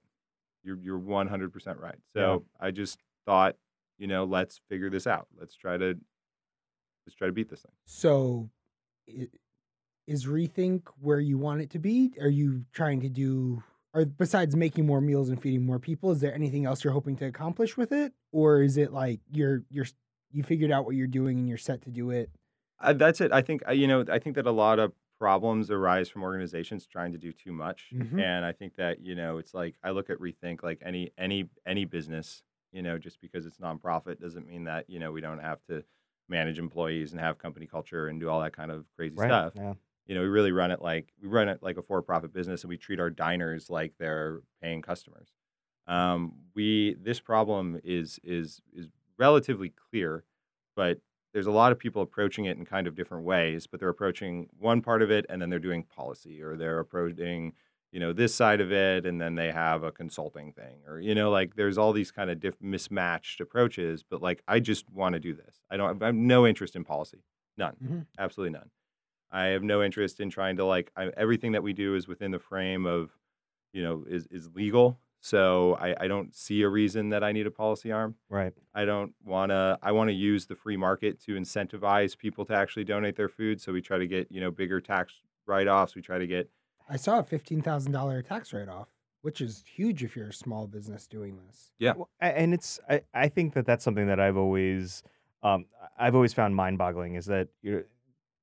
You're 0.63 0.79
you're 0.79 0.99
100% 0.99 1.81
right. 1.81 1.99
So 2.15 2.45
I 2.61 2.71
just 2.71 2.99
thought, 3.27 3.57
you 4.01 4.07
know, 4.09 4.25
let's 4.25 4.61
figure 4.69 4.91
this 4.91 5.07
out. 5.07 5.29
Let's 5.39 5.55
try 5.55 5.77
to 5.77 5.95
let's 7.07 7.15
try 7.17 7.27
to 7.29 7.33
beat 7.33 7.51
this 7.51 7.61
thing. 7.61 7.73
So, 7.85 8.51
is 10.07 10.27
rethink 10.27 10.83
where 11.01 11.21
you 11.21 11.39
want 11.39 11.61
it 11.61 11.71
to 11.71 11.79
be? 11.79 12.13
Are 12.21 12.29
you 12.29 12.65
trying 12.73 13.01
to 13.03 13.09
do, 13.09 13.63
or 13.95 14.05
besides 14.07 14.57
making 14.57 14.87
more 14.87 15.01
meals 15.01 15.29
and 15.29 15.41
feeding 15.41 15.65
more 15.65 15.79
people, 15.79 16.11
is 16.11 16.21
there 16.21 16.35
anything 16.35 16.65
else 16.67 16.83
you're 16.83 16.93
hoping 16.93 17.17
to 17.17 17.27
accomplish 17.27 17.77
with 17.77 17.93
it, 17.93 18.13
or 18.33 18.63
is 18.63 18.77
it 18.77 18.93
like 18.93 19.21
you're 19.31 19.63
you're 19.71 19.87
you 20.33 20.43
figured 20.43 20.71
out 20.73 20.85
what 20.87 20.95
you're 20.97 21.07
doing 21.07 21.39
and 21.39 21.49
you're 21.49 21.59
set 21.59 21.83
to 21.83 21.91
do 21.91 22.11
it? 22.11 22.31
Uh, 22.81 22.95
that's 22.95 23.21
it. 23.21 23.31
I 23.33 23.43
think 23.43 23.63
you 23.73 23.87
know. 23.87 24.05
I 24.11 24.19
think 24.19 24.37
that 24.37 24.47
a 24.47 24.51
lot 24.53 24.79
of 24.79 24.93
problems 25.19 25.71
arise 25.71 26.09
from 26.09 26.23
organizations 26.23 26.87
trying 26.87 27.13
to 27.13 27.19
do 27.19 27.31
too 27.31 27.53
much, 27.53 27.91
Mhm. 27.95 28.19
and 28.19 28.43
I 28.45 28.53
think 28.53 28.77
that 28.77 29.01
you 29.01 29.15
know 29.15 29.37
it's 29.37 29.53
like 29.53 29.75
I 29.85 29.91
look 29.91 30.09
at 30.09 30.19
rethink 30.19 30.63
like 30.63 30.81
any 30.83 31.11
any 31.19 31.51
any 31.67 31.85
business. 31.85 32.43
You 32.73 32.83
know, 32.83 32.99
just 32.99 33.21
because 33.21 33.47
it's 33.47 33.59
nonprofit 33.59 34.21
doesn't 34.21 34.47
mean 34.47 34.65
that 34.65 34.89
you 34.89 34.99
know 34.99 35.13
we 35.13 35.21
don't 35.21 35.41
have 35.41 35.63
to 35.65 35.85
manage 36.29 36.59
employees 36.59 37.13
and 37.13 37.21
have 37.21 37.39
company 37.39 37.67
culture 37.67 38.07
and 38.09 38.21
do 38.21 38.29
all 38.29 38.41
that 38.41 38.53
kind 38.53 38.71
of 38.71 38.87
crazy 38.95 39.17
Right. 39.17 39.19
stuff. 39.19 39.55
Yeah. 39.55 39.75
You 40.07 40.15
know, 40.15 40.23
we 40.23 40.29
really 40.29 40.53
run 40.53 40.71
it 40.71 40.81
like 40.81 41.13
we 41.21 41.29
run 41.29 41.49
it 41.49 41.63
like 41.63 41.77
a 41.79 41.83
for-profit 41.83 42.33
business, 42.33 42.63
and 42.63 42.69
we 42.69 42.77
treat 42.79 43.01
our 43.01 43.11
diners 43.11 43.71
like 43.71 43.95
they're 43.99 44.43
paying 44.63 44.83
customers. 44.83 45.33
Um, 45.87 46.45
we 46.55 46.95
this 47.01 47.21
problem 47.21 47.81
is 47.85 48.21
is 48.23 48.61
is 48.73 48.89
relatively 49.19 49.71
clear, 49.71 50.25
but 50.77 51.01
there's 51.33 51.47
a 51.47 51.51
lot 51.53 51.73
of 51.73 51.79
people 51.79 52.03
approaching 52.03 52.47
it 52.47 52.57
in 52.59 52.65
kind 52.65 52.87
of 52.87 52.95
different 52.95 53.25
ways. 53.25 53.67
But 53.67 53.81
they're 53.81 53.89
approaching 53.89 54.49
one 54.59 54.83
part 54.83 55.03
of 55.03 55.11
it, 55.11 55.27
and 55.29 55.41
then 55.43 55.51
they're 55.51 55.59
doing 55.59 55.85
policy, 55.85 56.43
or 56.43 56.57
they're 56.57 56.81
approaching 56.81 57.55
you 57.93 58.01
know 58.01 58.13
this 58.13 58.35
side 58.35 58.61
of 58.61 58.71
it, 58.73 59.05
and 59.07 59.21
then 59.21 59.35
they 59.35 59.51
have 59.53 59.83
a 59.83 59.91
consulting 59.93 60.53
thing, 60.53 60.79
or 60.87 61.01
you 61.01 61.15
know 61.15 61.31
like 61.31 61.57
there's 61.57 61.79
all 61.79 61.93
these 61.93 62.11
kind 62.11 62.31
of 62.31 62.39
diff- 62.41 62.61
mismatched 62.61 63.41
approaches. 63.41 64.03
But 64.09 64.23
like 64.23 64.43
I 64.49 64.61
just 64.61 64.89
want 64.91 65.15
to 65.15 65.21
do 65.21 65.35
this. 65.35 65.61
I 65.71 65.77
don't. 65.77 66.03
I 66.03 66.07
have 66.07 66.15
no 66.15 66.47
interest 66.47 66.77
in 66.77 66.85
policy. 66.85 67.25
None. 67.59 67.77
Mhm. 67.85 68.07
Absolutely 68.19 68.53
none. 68.53 68.71
I 69.33 69.47
have 69.47 69.63
no 69.63 69.83
interest 69.83 70.21
in 70.21 70.31
trying 70.31 70.57
to 70.57 70.65
like 70.65 70.91
I, 70.97 71.09
everything 71.17 71.53
that 71.53 71.63
we 71.63 71.73
do 71.73 71.95
is 71.95 72.09
within 72.09 72.31
the 72.31 72.39
frame 72.39 72.87
of, 72.87 73.11
you 73.73 73.83
know, 73.83 74.05
is 74.09 74.27
is 74.31 74.49
legal. 74.55 74.99
So 75.23 75.75
I, 75.79 76.05
I 76.05 76.09
don't 76.09 76.35
see 76.35 76.63
a 76.63 76.69
reason 76.69 77.11
that 77.11 77.23
I 77.23 77.33
need 77.33 77.47
a 77.47 77.51
policy 77.51 77.93
arm. 77.93 78.15
Right. 78.31 78.55
I 78.75 78.87
don't 78.87 79.13
want 79.25 79.51
to. 79.51 79.79
I 79.83 79.93
want 79.93 80.09
to 80.09 80.15
use 80.15 80.47
the 80.47 80.55
free 80.57 80.79
market 80.79 81.21
to 81.25 81.33
incentivize 81.37 82.17
people 82.17 82.45
to 82.47 82.55
actually 82.55 82.85
donate 82.85 83.17
their 83.17 83.29
food. 83.29 83.61
So 83.61 83.73
we 83.73 83.83
try 83.83 83.99
to 83.99 84.07
get 84.07 84.33
you 84.33 84.41
know 84.41 84.51
bigger 84.51 84.81
tax 84.81 85.13
write 85.47 85.69
offs. 85.69 85.95
We 85.95 86.03
try 86.03 86.19
to 86.19 86.27
get 86.27 86.49
I 86.91 86.97
saw 86.97 87.21
a 87.21 87.23
fifteen 87.23 87.63
thousand 87.63 87.93
dollar 87.93 88.21
tax 88.21 88.53
write 88.53 88.69
off, 88.69 88.89
which 89.23 89.41
is 89.41 89.63
huge 89.67 90.03
if 90.03 90.17
you're 90.17 90.29
a 90.29 90.33
small 90.33 90.67
business 90.67 91.07
doing 91.07 91.39
this. 91.47 91.71
Yeah. 91.79 91.93
Well, 91.97 92.11
and 92.21 92.53
it's 92.53 92.81
I, 92.89 93.03
I 93.15 93.29
think 93.29 93.55
that 93.55 93.65
that's 93.65 93.85
something 93.85 94.09
that 94.09 94.19
I've 94.19 94.37
always 94.37 95.03
um, 95.43 95.67
I've 95.99 96.15
always 96.15 96.35
found 96.35 96.55
mind-boggling 96.57 97.15
is 97.15 97.27
that 97.27 97.49
you're 97.63 97.85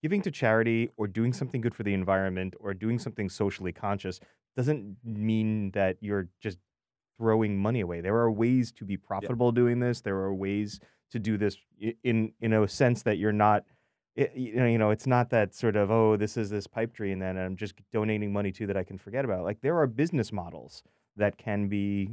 giving 0.01 0.21
to 0.21 0.31
charity 0.31 0.89
or 0.97 1.07
doing 1.07 1.33
something 1.33 1.59
good 1.59 1.75
for 1.75 1.83
the 1.83 1.93
environment 1.93 2.55
or 2.59 2.73
doing 2.73 2.97
something 2.99 3.29
socially 3.29 3.71
conscious 3.73 4.19
doesn't 4.55 4.95
mean 5.03 5.71
that 5.71 5.97
you're 5.99 6.29
just 6.39 6.57
throwing 7.17 7.57
money 7.57 7.81
away. 7.81 8.01
There 8.01 8.15
are 8.15 8.31
ways 8.31 8.71
to 8.73 8.85
be 8.85 8.95
profitable 8.95 9.51
doing 9.51 9.79
this. 9.79 10.01
There 10.01 10.17
are 10.17 10.33
ways 10.33 10.79
to 11.11 11.19
do 11.19 11.37
this 11.37 11.57
in 12.03 12.31
in 12.41 12.53
a 12.53 12.67
sense 12.67 13.03
that 13.03 13.17
you're 13.17 13.31
not 13.31 13.63
it, 14.17 14.33
you 14.35 14.55
know, 14.55 14.65
you 14.65 14.77
know, 14.79 14.89
it's 14.89 15.07
not 15.07 15.29
that 15.29 15.53
sort 15.53 15.75
of 15.75 15.91
oh, 15.91 16.17
this 16.17 16.35
is 16.35 16.49
this 16.49 16.67
pipe 16.67 16.93
dream 16.93 17.19
that 17.19 17.37
I'm 17.37 17.55
just 17.55 17.75
donating 17.93 18.33
money 18.33 18.51
to 18.53 18.67
that 18.67 18.75
I 18.75 18.83
can 18.83 18.97
forget 18.97 19.23
about. 19.23 19.43
Like 19.43 19.61
there 19.61 19.77
are 19.77 19.87
business 19.87 20.33
models 20.33 20.83
that 21.15 21.37
can 21.37 21.67
be 21.67 22.09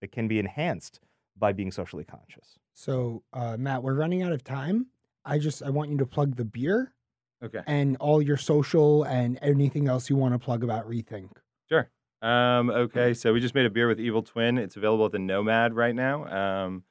that 0.00 0.10
can 0.10 0.26
be 0.26 0.38
enhanced 0.38 1.00
by 1.36 1.52
being 1.52 1.70
socially 1.70 2.04
conscious. 2.04 2.58
So, 2.72 3.22
uh, 3.32 3.56
Matt, 3.58 3.82
we're 3.82 3.94
running 3.94 4.22
out 4.22 4.32
of 4.32 4.42
time. 4.42 4.86
I 5.24 5.38
just 5.38 5.62
I 5.62 5.70
want 5.70 5.90
you 5.90 5.98
to 5.98 6.06
plug 6.06 6.36
the 6.36 6.44
beer 6.44 6.94
okay. 7.42 7.60
and 7.66 7.96
all 7.98 8.22
your 8.22 8.36
social 8.38 9.04
and 9.04 9.38
anything 9.42 9.88
else 9.88 10.08
you 10.08 10.16
want 10.16 10.34
to 10.34 10.38
plug 10.38 10.64
about 10.64 10.88
Rethink. 10.88 11.30
Sure. 11.68 11.90
Um, 12.22 12.70
okay, 12.70 13.12
so 13.12 13.34
we 13.34 13.40
just 13.40 13.54
made 13.54 13.66
a 13.66 13.70
beer 13.70 13.88
with 13.88 14.00
Evil 14.00 14.22
Twin. 14.22 14.56
It's 14.56 14.76
available 14.76 15.04
at 15.04 15.12
the 15.12 15.18
Nomad 15.18 15.74
right 15.74 15.94
now. 15.94 16.24
Um, 16.26 16.84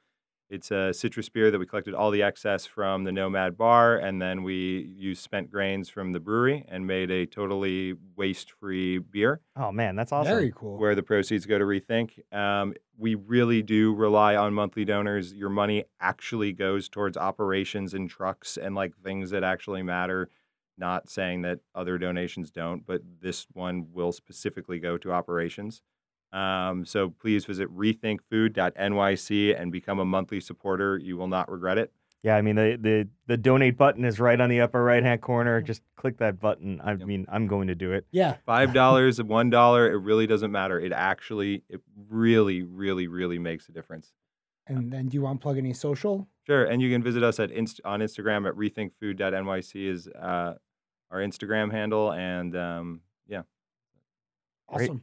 it's 0.54 0.70
a 0.70 0.94
citrus 0.94 1.28
beer 1.28 1.50
that 1.50 1.58
we 1.58 1.66
collected 1.66 1.94
all 1.94 2.12
the 2.12 2.22
excess 2.22 2.64
from 2.64 3.02
the 3.02 3.10
Nomad 3.10 3.56
bar, 3.56 3.96
and 3.96 4.22
then 4.22 4.44
we 4.44 4.94
used 4.96 5.22
spent 5.22 5.50
grains 5.50 5.88
from 5.88 6.12
the 6.12 6.20
brewery 6.20 6.64
and 6.68 6.86
made 6.86 7.10
a 7.10 7.26
totally 7.26 7.94
waste-free 8.16 8.98
beer. 8.98 9.40
Oh 9.56 9.72
man, 9.72 9.96
that's 9.96 10.12
awesome. 10.12 10.32
Very 10.32 10.52
cool. 10.54 10.78
Where 10.78 10.94
the 10.94 11.02
proceeds 11.02 11.44
go 11.44 11.58
to 11.58 11.64
Rethink. 11.64 12.20
Um, 12.32 12.74
we 12.96 13.16
really 13.16 13.62
do 13.62 13.92
rely 13.94 14.36
on 14.36 14.54
monthly 14.54 14.84
donors. 14.84 15.34
Your 15.34 15.50
money 15.50 15.84
actually 16.00 16.52
goes 16.52 16.88
towards 16.88 17.16
operations 17.16 17.92
and 17.92 18.08
trucks 18.08 18.56
and 18.56 18.76
like 18.76 18.96
things 19.02 19.30
that 19.30 19.42
actually 19.42 19.82
matter. 19.82 20.28
Not 20.78 21.08
saying 21.08 21.42
that 21.42 21.60
other 21.74 21.98
donations 21.98 22.50
don't, 22.50 22.86
but 22.86 23.02
this 23.20 23.46
one 23.52 23.88
will 23.92 24.12
specifically 24.12 24.78
go 24.78 24.98
to 24.98 25.12
operations. 25.12 25.82
Um, 26.34 26.84
so 26.84 27.10
please 27.10 27.44
visit 27.44 27.68
rethinkfood.nyc 27.74 29.60
and 29.60 29.72
become 29.72 29.98
a 29.98 30.04
monthly 30.04 30.40
supporter. 30.40 30.98
You 30.98 31.16
will 31.16 31.28
not 31.28 31.50
regret 31.50 31.78
it. 31.78 31.92
Yeah, 32.22 32.36
I 32.36 32.42
mean 32.42 32.56
the 32.56 32.78
the 32.80 33.08
the 33.26 33.36
donate 33.36 33.76
button 33.76 34.04
is 34.04 34.18
right 34.18 34.40
on 34.40 34.48
the 34.48 34.62
upper 34.62 34.82
right 34.82 35.02
hand 35.02 35.20
corner. 35.20 35.60
Just 35.60 35.82
click 35.96 36.16
that 36.18 36.40
button. 36.40 36.80
I 36.82 36.92
Yep. 36.92 37.00
mean, 37.02 37.26
I'm 37.30 37.46
going 37.46 37.68
to 37.68 37.74
do 37.74 37.92
it. 37.92 38.06
yeah. 38.12 38.36
Five 38.46 38.72
dollars, 38.72 39.22
one 39.22 39.50
dollar, 39.50 39.90
it 39.92 39.98
really 39.98 40.26
doesn't 40.26 40.50
matter. 40.50 40.80
It 40.80 40.90
actually, 40.92 41.64
it 41.68 41.80
really, 42.08 42.62
really, 42.62 43.08
really 43.08 43.38
makes 43.38 43.68
a 43.68 43.72
difference. 43.72 44.12
And 44.66 44.90
then 44.90 45.08
do 45.08 45.16
you 45.16 45.22
want 45.22 45.38
to 45.40 45.42
plug 45.42 45.58
any 45.58 45.74
social? 45.74 46.26
Sure, 46.46 46.64
and 46.64 46.80
you 46.80 46.90
can 46.90 47.02
visit 47.02 47.22
us 47.22 47.38
at 47.38 47.50
inst- 47.50 47.80
on 47.84 48.00
Instagram 48.00 48.48
at 48.48 48.54
rethinkfood.nyc 48.54 49.74
is 49.90 50.08
uh, 50.08 50.54
our 51.10 51.18
Instagram 51.18 51.70
handle, 51.70 52.10
and 52.12 52.56
um, 52.56 53.00
yeah, 53.28 53.42
Awesome. 54.68 54.86
Great. 54.86 55.00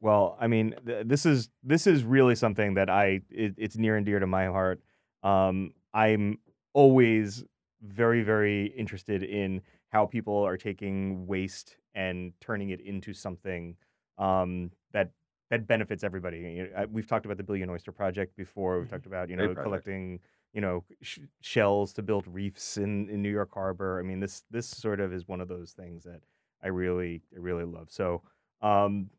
Well, 0.00 0.36
I 0.40 0.46
mean, 0.46 0.74
th- 0.86 1.06
this 1.06 1.24
is 1.26 1.48
this 1.62 1.86
is 1.86 2.04
really 2.04 2.34
something 2.34 2.74
that 2.74 2.90
I 2.90 3.20
it, 3.30 3.54
it's 3.56 3.76
near 3.76 3.96
and 3.96 4.04
dear 4.06 4.18
to 4.18 4.26
my 4.26 4.46
heart. 4.46 4.80
Um, 5.22 5.72
I'm 5.94 6.38
always 6.72 7.44
very 7.82 8.22
very 8.22 8.66
interested 8.66 9.22
in 9.22 9.60
how 9.90 10.06
people 10.06 10.36
are 10.46 10.56
taking 10.56 11.26
waste 11.26 11.76
and 11.94 12.32
turning 12.40 12.70
it 12.70 12.80
into 12.80 13.12
something 13.12 13.76
um, 14.18 14.70
that 14.92 15.10
that 15.50 15.66
benefits 15.66 16.02
everybody. 16.04 16.38
You 16.38 16.62
know, 16.64 16.70
I- 16.76 16.84
We've 16.86 17.06
talked 17.06 17.26
about 17.26 17.36
the 17.36 17.42
Billion 17.44 17.68
Oyster 17.70 17.92
Project 17.92 18.36
before. 18.36 18.78
We've 18.78 18.86
Mhm. 18.86 18.90
talked 18.90 19.06
about 19.06 19.28
you 19.30 19.36
know 19.36 19.48
collecting 19.64 20.20
you 20.54 20.60
know 20.60 20.84
sh- 21.00 21.20
shells 21.40 21.92
to 21.94 22.02
build 22.02 22.26
reefs 22.26 22.76
in 22.76 23.08
in 23.10 23.22
New 23.22 23.30
York 23.30 23.52
Harbor. 23.54 23.98
I 23.98 24.02
mean, 24.02 24.20
this 24.20 24.44
this 24.50 24.66
sort 24.66 25.00
of 25.00 25.12
is 25.12 25.26
one 25.28 25.40
of 25.40 25.48
those 25.48 25.72
things 25.72 26.04
that 26.04 26.20
I 26.62 26.68
really 26.68 27.22
I 27.34 27.38
really 27.38 27.64
love. 27.64 27.90
So. 27.90 28.22
Um, 28.60 29.10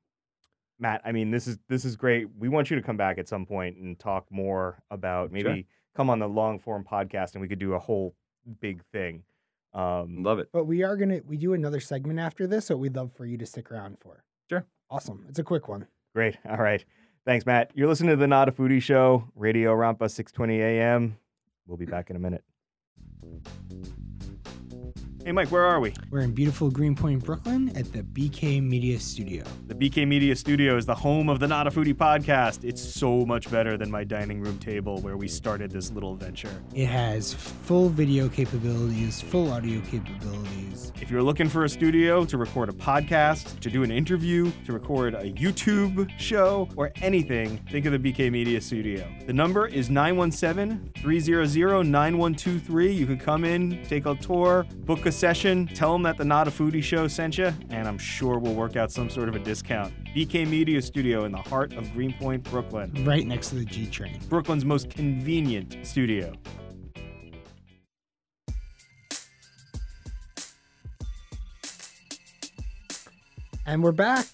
Matt, 0.80 1.02
I 1.06 1.12
mean, 1.12 1.32
this 1.32 1.48
is 1.48 1.58
this 1.70 1.86
is 1.86 1.96
great. 1.96 2.28
We 2.38 2.50
want 2.50 2.70
you 2.70 2.76
to 2.76 2.82
come 2.82 2.98
back 2.98 3.18
at 3.18 3.28
some 3.28 3.46
point 3.46 3.78
and 3.78 3.98
talk 3.98 4.26
more 4.32 4.82
about 4.92 5.32
maybe 5.32 5.50
Sure. 5.50 5.64
come 5.96 6.10
on 6.10 6.20
the 6.20 6.28
long 6.28 6.60
form 6.60 6.84
podcast 6.90 7.34
and 7.34 7.42
we 7.42 7.48
could 7.48 7.60
do 7.60 7.74
a 7.74 7.80
whole 7.80 8.16
big 8.60 8.84
thing. 8.92 9.24
Um, 9.74 10.24
love 10.24 10.40
it. 10.40 10.50
But 10.52 10.66
we 10.66 10.84
are 10.84 10.96
gonna 10.98 11.22
we 11.26 11.38
do 11.38 11.54
another 11.54 11.80
segment 11.80 12.20
after 12.20 12.46
this, 12.48 12.66
so 12.66 12.76
we'd 12.76 12.96
love 12.96 13.12
for 13.14 13.26
you 13.26 13.38
to 13.38 13.46
stick 13.46 13.72
around 13.72 13.98
for. 14.02 14.24
Sure. 14.50 14.66
Awesome. 14.90 15.26
It's 15.30 15.40
a 15.40 15.44
quick 15.44 15.68
one. 15.68 15.88
great. 16.14 16.38
All 16.48 16.58
right. 16.58 16.84
Thanks, 17.26 17.46
Matt. 17.46 17.72
You're 17.74 17.88
listening 17.88 18.10
to 18.10 18.16
the 18.18 18.28
Not 18.28 18.50
a 18.50 18.52
Foodie 18.52 18.82
Show, 18.82 19.30
Radio 19.36 19.74
Rampa, 19.74 20.12
620 20.12 20.62
AM. 20.62 21.18
We'll 21.66 21.78
be 21.78 21.86
back 21.86 22.10
in 22.10 22.18
a 22.18 22.20
minute. 22.20 22.44
Hey, 25.26 25.32
Mike, 25.32 25.54
where 25.54 25.64
are 25.64 25.80
we? 25.80 25.94
We're 26.12 26.20
in 26.20 26.34
beautiful 26.34 26.70
Greenpoint, 26.70 27.24
Brooklyn 27.24 27.72
at 27.78 27.94
the 27.94 28.04
BK 28.04 28.62
Media 28.62 29.00
Studio. 29.00 29.46
The 29.68 29.74
BK 29.74 30.06
Media 30.06 30.36
Studio 30.36 30.76
is 30.76 30.86
the 30.86 30.96
home 30.96 31.30
of 31.30 31.40
the 31.40 31.48
Not 31.48 31.66
a 31.66 31.72
Foodie 31.72 31.94
podcast. 31.94 32.66
It's 32.66 32.82
so 32.82 33.26
much 33.26 33.50
better 33.50 33.78
than 33.78 33.90
my 33.90 34.04
dining 34.04 34.42
room 34.42 34.60
table 34.60 34.98
where 34.98 35.16
we 35.16 35.30
started 35.30 35.72
this 35.72 35.92
little 35.92 36.14
venture. 36.14 36.62
It 36.76 36.88
has 36.88 37.34
full 37.34 37.88
video 37.88 38.28
capabilities, 38.28 39.22
full 39.22 39.50
audio 39.50 39.80
capabilities. 39.90 40.92
If 41.00 41.10
you're 41.10 41.24
looking 41.24 41.48
for 41.48 41.64
a 41.64 41.70
studio 41.70 42.26
to 42.26 42.38
record 42.38 42.68
a 42.68 42.74
podcast, 42.74 43.62
to 43.62 43.70
do 43.70 43.84
an 43.84 43.92
interview, 43.92 44.52
to 44.66 44.74
record 44.74 45.14
a 45.14 45.32
YouTube 45.32 46.10
show, 46.20 46.68
or 46.76 46.92
anything, 46.98 47.60
think 47.72 47.86
of 47.86 47.94
the 47.94 48.12
BK 48.12 48.30
Media 48.30 48.60
Studio. 48.60 49.08
The 49.26 49.32
number 49.32 49.68
is 49.68 49.90
917 49.90 50.92
300 50.98 51.86
9123. 51.86 52.92
You 52.92 53.06
can 53.06 53.18
come 53.18 53.46
in, 53.46 53.86
take 53.86 54.06
a 54.06 54.16
tour, 54.16 54.66
book 54.80 55.06
a 55.06 55.13
session, 55.14 55.68
tell 55.68 55.94
them 55.94 56.04
that 56.04 56.18
the 56.18 56.26
Not 56.26 56.48
a 56.48 56.52
Foodie 56.52 56.84
show 56.84 57.08
sent 57.08 57.38
you, 57.38 57.54
and 57.70 57.88
I'm 57.88 57.98
sure 57.98 58.40
we'll 58.40 58.54
work 58.54 58.76
out 58.76 58.92
some 58.92 59.10
sort 59.10 59.30
of 59.30 59.36
a 59.36 59.40
discount. 59.40 59.94
BK 60.16 60.48
Media 60.48 60.82
Studio 60.82 61.26
in 61.26 61.32
the 61.32 61.38
heart 61.38 61.74
of 61.74 61.92
Greenpoint, 61.94 62.44
Brooklyn. 62.44 62.92
Right 63.06 63.26
next 63.26 63.50
to 63.50 63.56
the 63.56 63.66
G 63.66 63.86
train. 63.88 64.20
Brooklyn's 64.30 64.66
most 64.66 64.90
convenient 64.90 65.78
studio. 65.84 66.34
And 73.66 73.82
we're 73.82 73.92
back. 73.92 74.28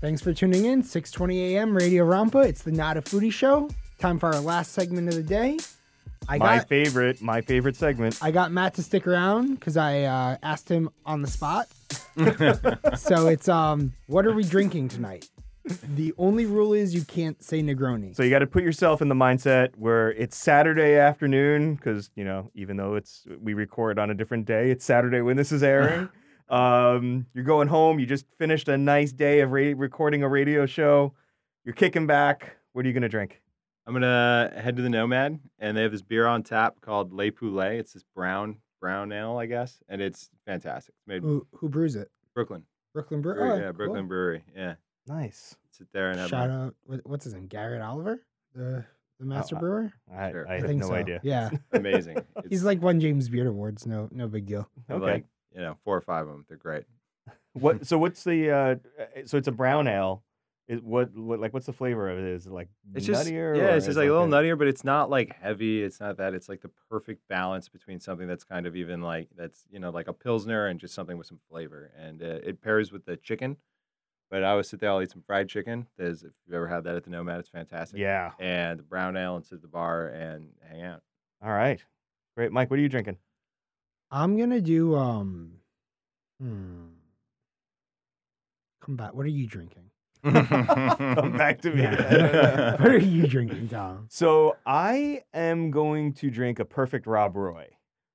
Thanks 0.00 0.20
for 0.20 0.34
tuning 0.34 0.64
in. 0.64 0.82
6:20 0.82 1.54
a.m. 1.54 1.76
Radio 1.76 2.04
Rampa. 2.04 2.44
It's 2.44 2.62
the 2.62 2.72
Not 2.72 2.96
a 2.96 3.02
Foodie 3.02 3.32
Show. 3.32 3.70
Time 3.98 4.18
for 4.18 4.34
our 4.34 4.40
last 4.40 4.72
segment 4.72 5.08
of 5.08 5.14
the 5.14 5.22
day. 5.22 5.58
I 6.28 6.38
my 6.38 6.58
got 6.58 6.68
favorite, 6.68 7.20
my 7.20 7.40
favorite 7.40 7.76
segment. 7.76 8.18
I 8.22 8.30
got 8.30 8.52
Matt 8.52 8.74
to 8.74 8.82
stick 8.82 9.06
around 9.06 9.54
because 9.54 9.76
I 9.76 10.02
uh, 10.02 10.36
asked 10.42 10.68
him 10.68 10.90
on 11.04 11.22
the 11.22 11.28
spot. 11.28 11.68
so 12.96 13.28
it's 13.28 13.48
um, 13.48 13.92
what 14.06 14.26
are 14.26 14.32
we 14.32 14.44
drinking 14.44 14.88
tonight? 14.88 15.28
The 15.94 16.12
only 16.18 16.44
rule 16.44 16.74
is 16.74 16.94
you 16.94 17.04
can't 17.04 17.42
say 17.42 17.62
Negroni. 17.62 18.14
So 18.14 18.22
you 18.22 18.30
got 18.30 18.40
to 18.40 18.46
put 18.46 18.62
yourself 18.62 19.00
in 19.00 19.08
the 19.08 19.14
mindset 19.14 19.70
where 19.76 20.12
it's 20.12 20.36
Saturday 20.36 20.96
afternoon 20.96 21.74
because 21.76 22.10
you 22.14 22.24
know 22.24 22.50
even 22.54 22.76
though 22.76 22.94
it's 22.96 23.26
we 23.40 23.54
record 23.54 23.98
on 23.98 24.10
a 24.10 24.14
different 24.14 24.44
day, 24.46 24.70
it's 24.70 24.84
Saturday 24.84 25.22
when 25.22 25.36
this 25.36 25.52
is 25.52 25.62
airing. 25.62 26.08
um, 26.50 27.26
you're 27.34 27.44
going 27.44 27.68
home. 27.68 27.98
You 27.98 28.06
just 28.06 28.26
finished 28.38 28.68
a 28.68 28.76
nice 28.76 29.12
day 29.12 29.40
of 29.40 29.52
ra- 29.52 29.72
recording 29.74 30.22
a 30.22 30.28
radio 30.28 30.66
show. 30.66 31.14
You're 31.64 31.74
kicking 31.74 32.06
back. 32.06 32.56
What 32.72 32.84
are 32.84 32.88
you 32.88 32.94
gonna 32.94 33.08
drink? 33.08 33.40
I'm 33.86 33.92
gonna 33.92 34.50
head 34.56 34.76
to 34.76 34.82
the 34.82 34.88
Nomad, 34.88 35.38
and 35.58 35.76
they 35.76 35.82
have 35.82 35.92
this 35.92 36.02
beer 36.02 36.26
on 36.26 36.42
tap 36.42 36.80
called 36.80 37.12
Le 37.12 37.30
Poulet. 37.30 37.78
It's 37.78 37.92
this 37.92 38.04
brown 38.14 38.56
brown 38.80 39.12
ale, 39.12 39.36
I 39.38 39.46
guess, 39.46 39.82
and 39.88 40.00
it's 40.00 40.30
fantastic. 40.46 40.94
It's 40.98 41.06
made 41.06 41.22
who 41.22 41.46
who 41.52 41.68
brews 41.68 41.94
it? 41.96 42.10
Brooklyn, 42.34 42.64
Brooklyn 42.94 43.20
Brew. 43.20 43.34
Brewery, 43.34 43.50
oh, 43.52 43.56
yeah, 43.56 43.62
cool. 43.66 43.72
Brooklyn 43.74 44.08
Brewery, 44.08 44.44
yeah. 44.56 44.74
Nice. 45.06 45.56
Sit 45.70 45.86
there 45.92 46.10
and 46.10 46.18
have 46.18 46.30
Shout 46.30 46.48
my- 46.48 46.56
out. 46.96 47.00
What's 47.04 47.24
his 47.24 47.34
name? 47.34 47.46
Garrett 47.46 47.82
Oliver, 47.82 48.24
the 48.54 48.84
the 49.20 49.26
master 49.26 49.56
I- 49.56 49.60
brewer. 49.60 49.92
I, 50.14 50.30
Sure. 50.30 50.48
I 50.48 50.52
I 50.52 50.56
have 50.58 50.66
think 50.66 50.80
no 50.80 50.88
so. 50.88 50.94
idea. 50.94 51.20
Yeah, 51.22 51.50
amazing. 51.72 52.18
he's 52.48 52.64
like 52.64 52.80
won 52.80 53.00
James 53.00 53.28
Beard 53.28 53.46
Awards. 53.48 53.86
No, 53.86 54.08
no 54.12 54.28
big 54.28 54.46
deal. 54.46 54.68
Okay. 54.90 55.04
like 55.04 55.24
you 55.54 55.60
know 55.60 55.76
four 55.84 55.96
or 55.96 56.00
five 56.00 56.26
of 56.26 56.32
them. 56.32 56.46
They're 56.48 56.56
great. 56.56 56.84
What? 57.52 57.86
So 57.86 57.98
what's 57.98 58.24
the? 58.24 58.50
uh 58.50 58.74
So 59.26 59.36
it's 59.36 59.46
a 59.48 59.52
brown 59.52 59.86
ale. 59.88 60.24
Is 60.66 60.80
what? 60.80 61.14
What? 61.14 61.40
Like 61.40 61.52
what's 61.52 61.66
the 61.66 61.72
flavor 61.74 62.08
of 62.08 62.18
it? 62.18 62.24
Is 62.24 62.46
it 62.46 62.52
like 62.52 62.68
It's 62.94 63.04
just 63.04 63.26
nuttier? 63.28 63.54
yeah, 63.56 63.74
it's 63.74 63.84
just 63.84 63.98
like 63.98 64.06
it 64.06 64.10
a 64.10 64.12
little 64.12 64.28
nuttier, 64.28 64.58
but 64.58 64.66
it's 64.66 64.82
not 64.84 65.10
like 65.10 65.36
heavy. 65.36 65.82
It's 65.82 66.00
not 66.00 66.16
that. 66.16 66.32
It's 66.32 66.48
like 66.48 66.62
the 66.62 66.70
perfect 66.90 67.28
balance 67.28 67.68
between 67.68 68.00
something 68.00 68.26
that's 68.26 68.44
kind 68.44 68.66
of 68.66 68.74
even 68.74 69.02
like 69.02 69.28
that's 69.36 69.64
you 69.70 69.78
know 69.78 69.90
like 69.90 70.08
a 70.08 70.14
pilsner 70.14 70.66
and 70.66 70.80
just 70.80 70.94
something 70.94 71.18
with 71.18 71.26
some 71.26 71.38
flavor. 71.50 71.90
And 71.98 72.22
uh, 72.22 72.38
it 72.42 72.62
pairs 72.62 72.92
with 72.92 73.04
the 73.04 73.16
chicken. 73.18 73.58
But 74.30 74.42
I 74.42 74.50
always 74.52 74.68
sit 74.70 74.80
there, 74.80 74.88
I'll 74.90 75.02
eat 75.02 75.10
some 75.12 75.22
fried 75.26 75.50
chicken. 75.50 75.86
There's 75.98 76.22
if 76.22 76.32
you've 76.46 76.54
ever 76.54 76.66
had 76.66 76.84
that 76.84 76.96
at 76.96 77.04
the 77.04 77.10
Nomad, 77.10 77.40
it's 77.40 77.48
fantastic. 77.50 77.98
Yeah. 78.00 78.32
And 78.40 78.78
the 78.78 78.82
brown 78.82 79.18
ale 79.18 79.36
and 79.36 79.44
sit 79.44 79.56
at 79.56 79.62
the 79.62 79.68
bar 79.68 80.08
and 80.08 80.48
hang 80.66 80.80
out. 80.82 81.02
All 81.42 81.52
right. 81.52 81.84
Great, 82.36 82.52
Mike. 82.52 82.70
What 82.70 82.78
are 82.78 82.82
you 82.82 82.88
drinking? 82.88 83.18
I'm 84.10 84.38
gonna 84.38 84.62
do 84.62 84.96
um. 84.96 85.58
Hmm. 86.40 86.86
Come 88.80 88.96
back. 88.96 89.12
What 89.14 89.26
are 89.26 89.28
you 89.28 89.46
drinking? 89.46 89.83
Come 90.24 91.36
back 91.36 91.60
to 91.62 91.70
me. 91.70 91.82
Yeah. 91.82 92.72
what 92.80 92.90
are 92.92 92.98
you 92.98 93.26
drinking, 93.26 93.68
Tom? 93.68 94.06
So 94.10 94.56
I 94.66 95.22
am 95.32 95.70
going 95.70 96.14
to 96.14 96.30
drink 96.30 96.58
a 96.58 96.64
perfect 96.64 97.06
Rob 97.06 97.36
Roy 97.36 97.68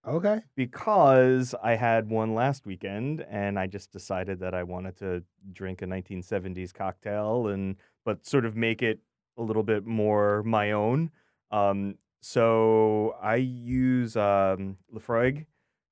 Okay. 0.07 0.39
because 0.55 1.53
I 1.61 1.75
had 1.75 2.09
one 2.09 2.33
last 2.33 2.65
weekend 2.65 3.21
and 3.29 3.59
I 3.59 3.67
just 3.67 3.91
decided 3.91 4.39
that 4.39 4.53
I 4.53 4.63
wanted 4.63 4.97
to 4.99 5.23
drink 5.53 5.81
a 5.81 5.85
1970s 5.85 6.73
cocktail 6.73 7.47
and 7.47 7.75
but 8.05 8.25
sort 8.25 8.45
of 8.45 8.55
make 8.55 8.81
it 8.81 8.99
a 9.37 9.43
little 9.43 9.63
bit 9.63 9.85
more 9.85 10.41
my 10.43 10.71
own. 10.71 11.11
Um, 11.51 11.95
so 12.21 13.15
I 13.21 13.35
use 13.35 14.15
um, 14.17 14.77
Laphroaig. 14.93 15.45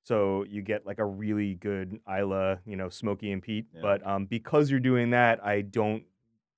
So 0.08 0.44
you 0.48 0.62
get 0.62 0.86
like 0.86 0.98
a 0.98 1.04
really 1.04 1.54
good 1.56 2.00
Islay, 2.08 2.56
you 2.64 2.76
know, 2.76 2.88
Smoky 2.88 3.30
and 3.30 3.42
peat. 3.42 3.66
Yeah. 3.74 3.80
But 3.82 4.06
um, 4.06 4.24
because 4.24 4.70
you're 4.70 4.80
doing 4.80 5.10
that, 5.10 5.44
I 5.44 5.60
don't 5.60 6.02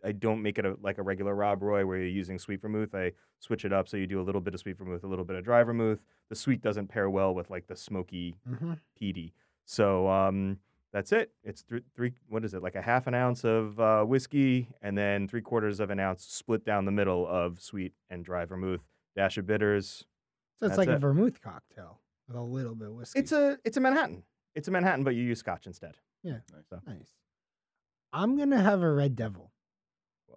I 0.05 0.12
don't 0.12 0.40
make 0.40 0.57
it 0.59 0.64
a, 0.64 0.76
like 0.80 0.98
a 0.98 1.03
regular 1.03 1.34
Rob 1.34 1.61
Roy 1.61 1.84
where 1.84 1.98
you're 1.98 2.07
using 2.07 2.38
sweet 2.38 2.62
vermouth. 2.62 2.94
I 2.94 3.11
switch 3.40 3.64
it 3.64 3.72
up 3.72 3.88
so 3.88 3.96
you 3.96 4.07
do 4.07 4.20
a 4.20 4.22
little 4.22 4.40
bit 4.40 4.55
of 4.55 4.61
sweet 4.61 4.78
vermouth, 4.78 5.03
a 5.03 5.07
little 5.09 5.24
bit 5.24 5.34
of 5.36 5.44
dry 5.44 5.62
vermouth. 5.64 5.98
The 6.28 6.36
sweet 6.36 6.62
doesn't 6.62 6.86
pair 6.88 7.11
well 7.11 7.34
with 7.34 7.51
like 7.51 7.66
the 7.66 7.74
smoky 7.76 8.36
Mm-hmm. 8.48 8.74
peaty. 8.96 9.34
So 9.64 10.09
um, 10.09 10.59
that's 10.92 11.11
it. 11.11 11.32
It's 11.42 11.62
th- 11.64 11.82
three. 11.96 12.12
What 12.28 12.44
is 12.44 12.55
it? 12.55 12.62
Like 12.62 12.76
a 12.76 12.82
half 12.82 13.09
an 13.09 13.14
ounce 13.14 13.42
of 13.44 13.78
uh, 13.80 14.05
whiskey, 14.05 14.68
and 14.80 14.96
then 14.96 15.26
three 15.26 15.42
quarters 15.42 15.80
of 15.80 15.90
an 15.90 15.98
ounce 15.98 16.24
split 16.24 16.64
down 16.64 16.84
the 16.84 16.92
middle 16.92 17.26
of 17.26 17.61
sweet 17.61 17.94
and 18.09 18.24
dry 18.24 18.44
vermouth. 18.44 18.80
Dash 19.16 19.38
of 19.38 19.46
bitters. 19.48 20.07
So 20.61 20.66
it's 20.66 20.78
like 20.78 20.88
a 20.88 20.98
vermouth 20.98 21.40
cocktail 21.42 21.98
with 22.31 22.39
a 22.39 22.43
little 22.43 22.74
bit 22.74 22.89
of 22.89 22.95
whiskey. 22.95 23.18
It's 23.18 23.33
a 23.33 23.59
it's 23.64 23.76
a 23.76 23.81
Manhattan. 23.81 24.22
It's 24.55 24.68
a 24.68 24.70
Manhattan, 24.70 25.05
but 25.05 25.14
you 25.14 25.22
use 25.22 25.41
Scotch 25.41 25.66
instead. 25.66 25.97
Yeah. 26.22 26.39
Nice. 26.87 27.09
I'm 28.12 28.37
gonna 28.37 28.61
have 28.61 28.83
a 28.83 28.91
red 28.91 29.16
devil. 29.16 29.53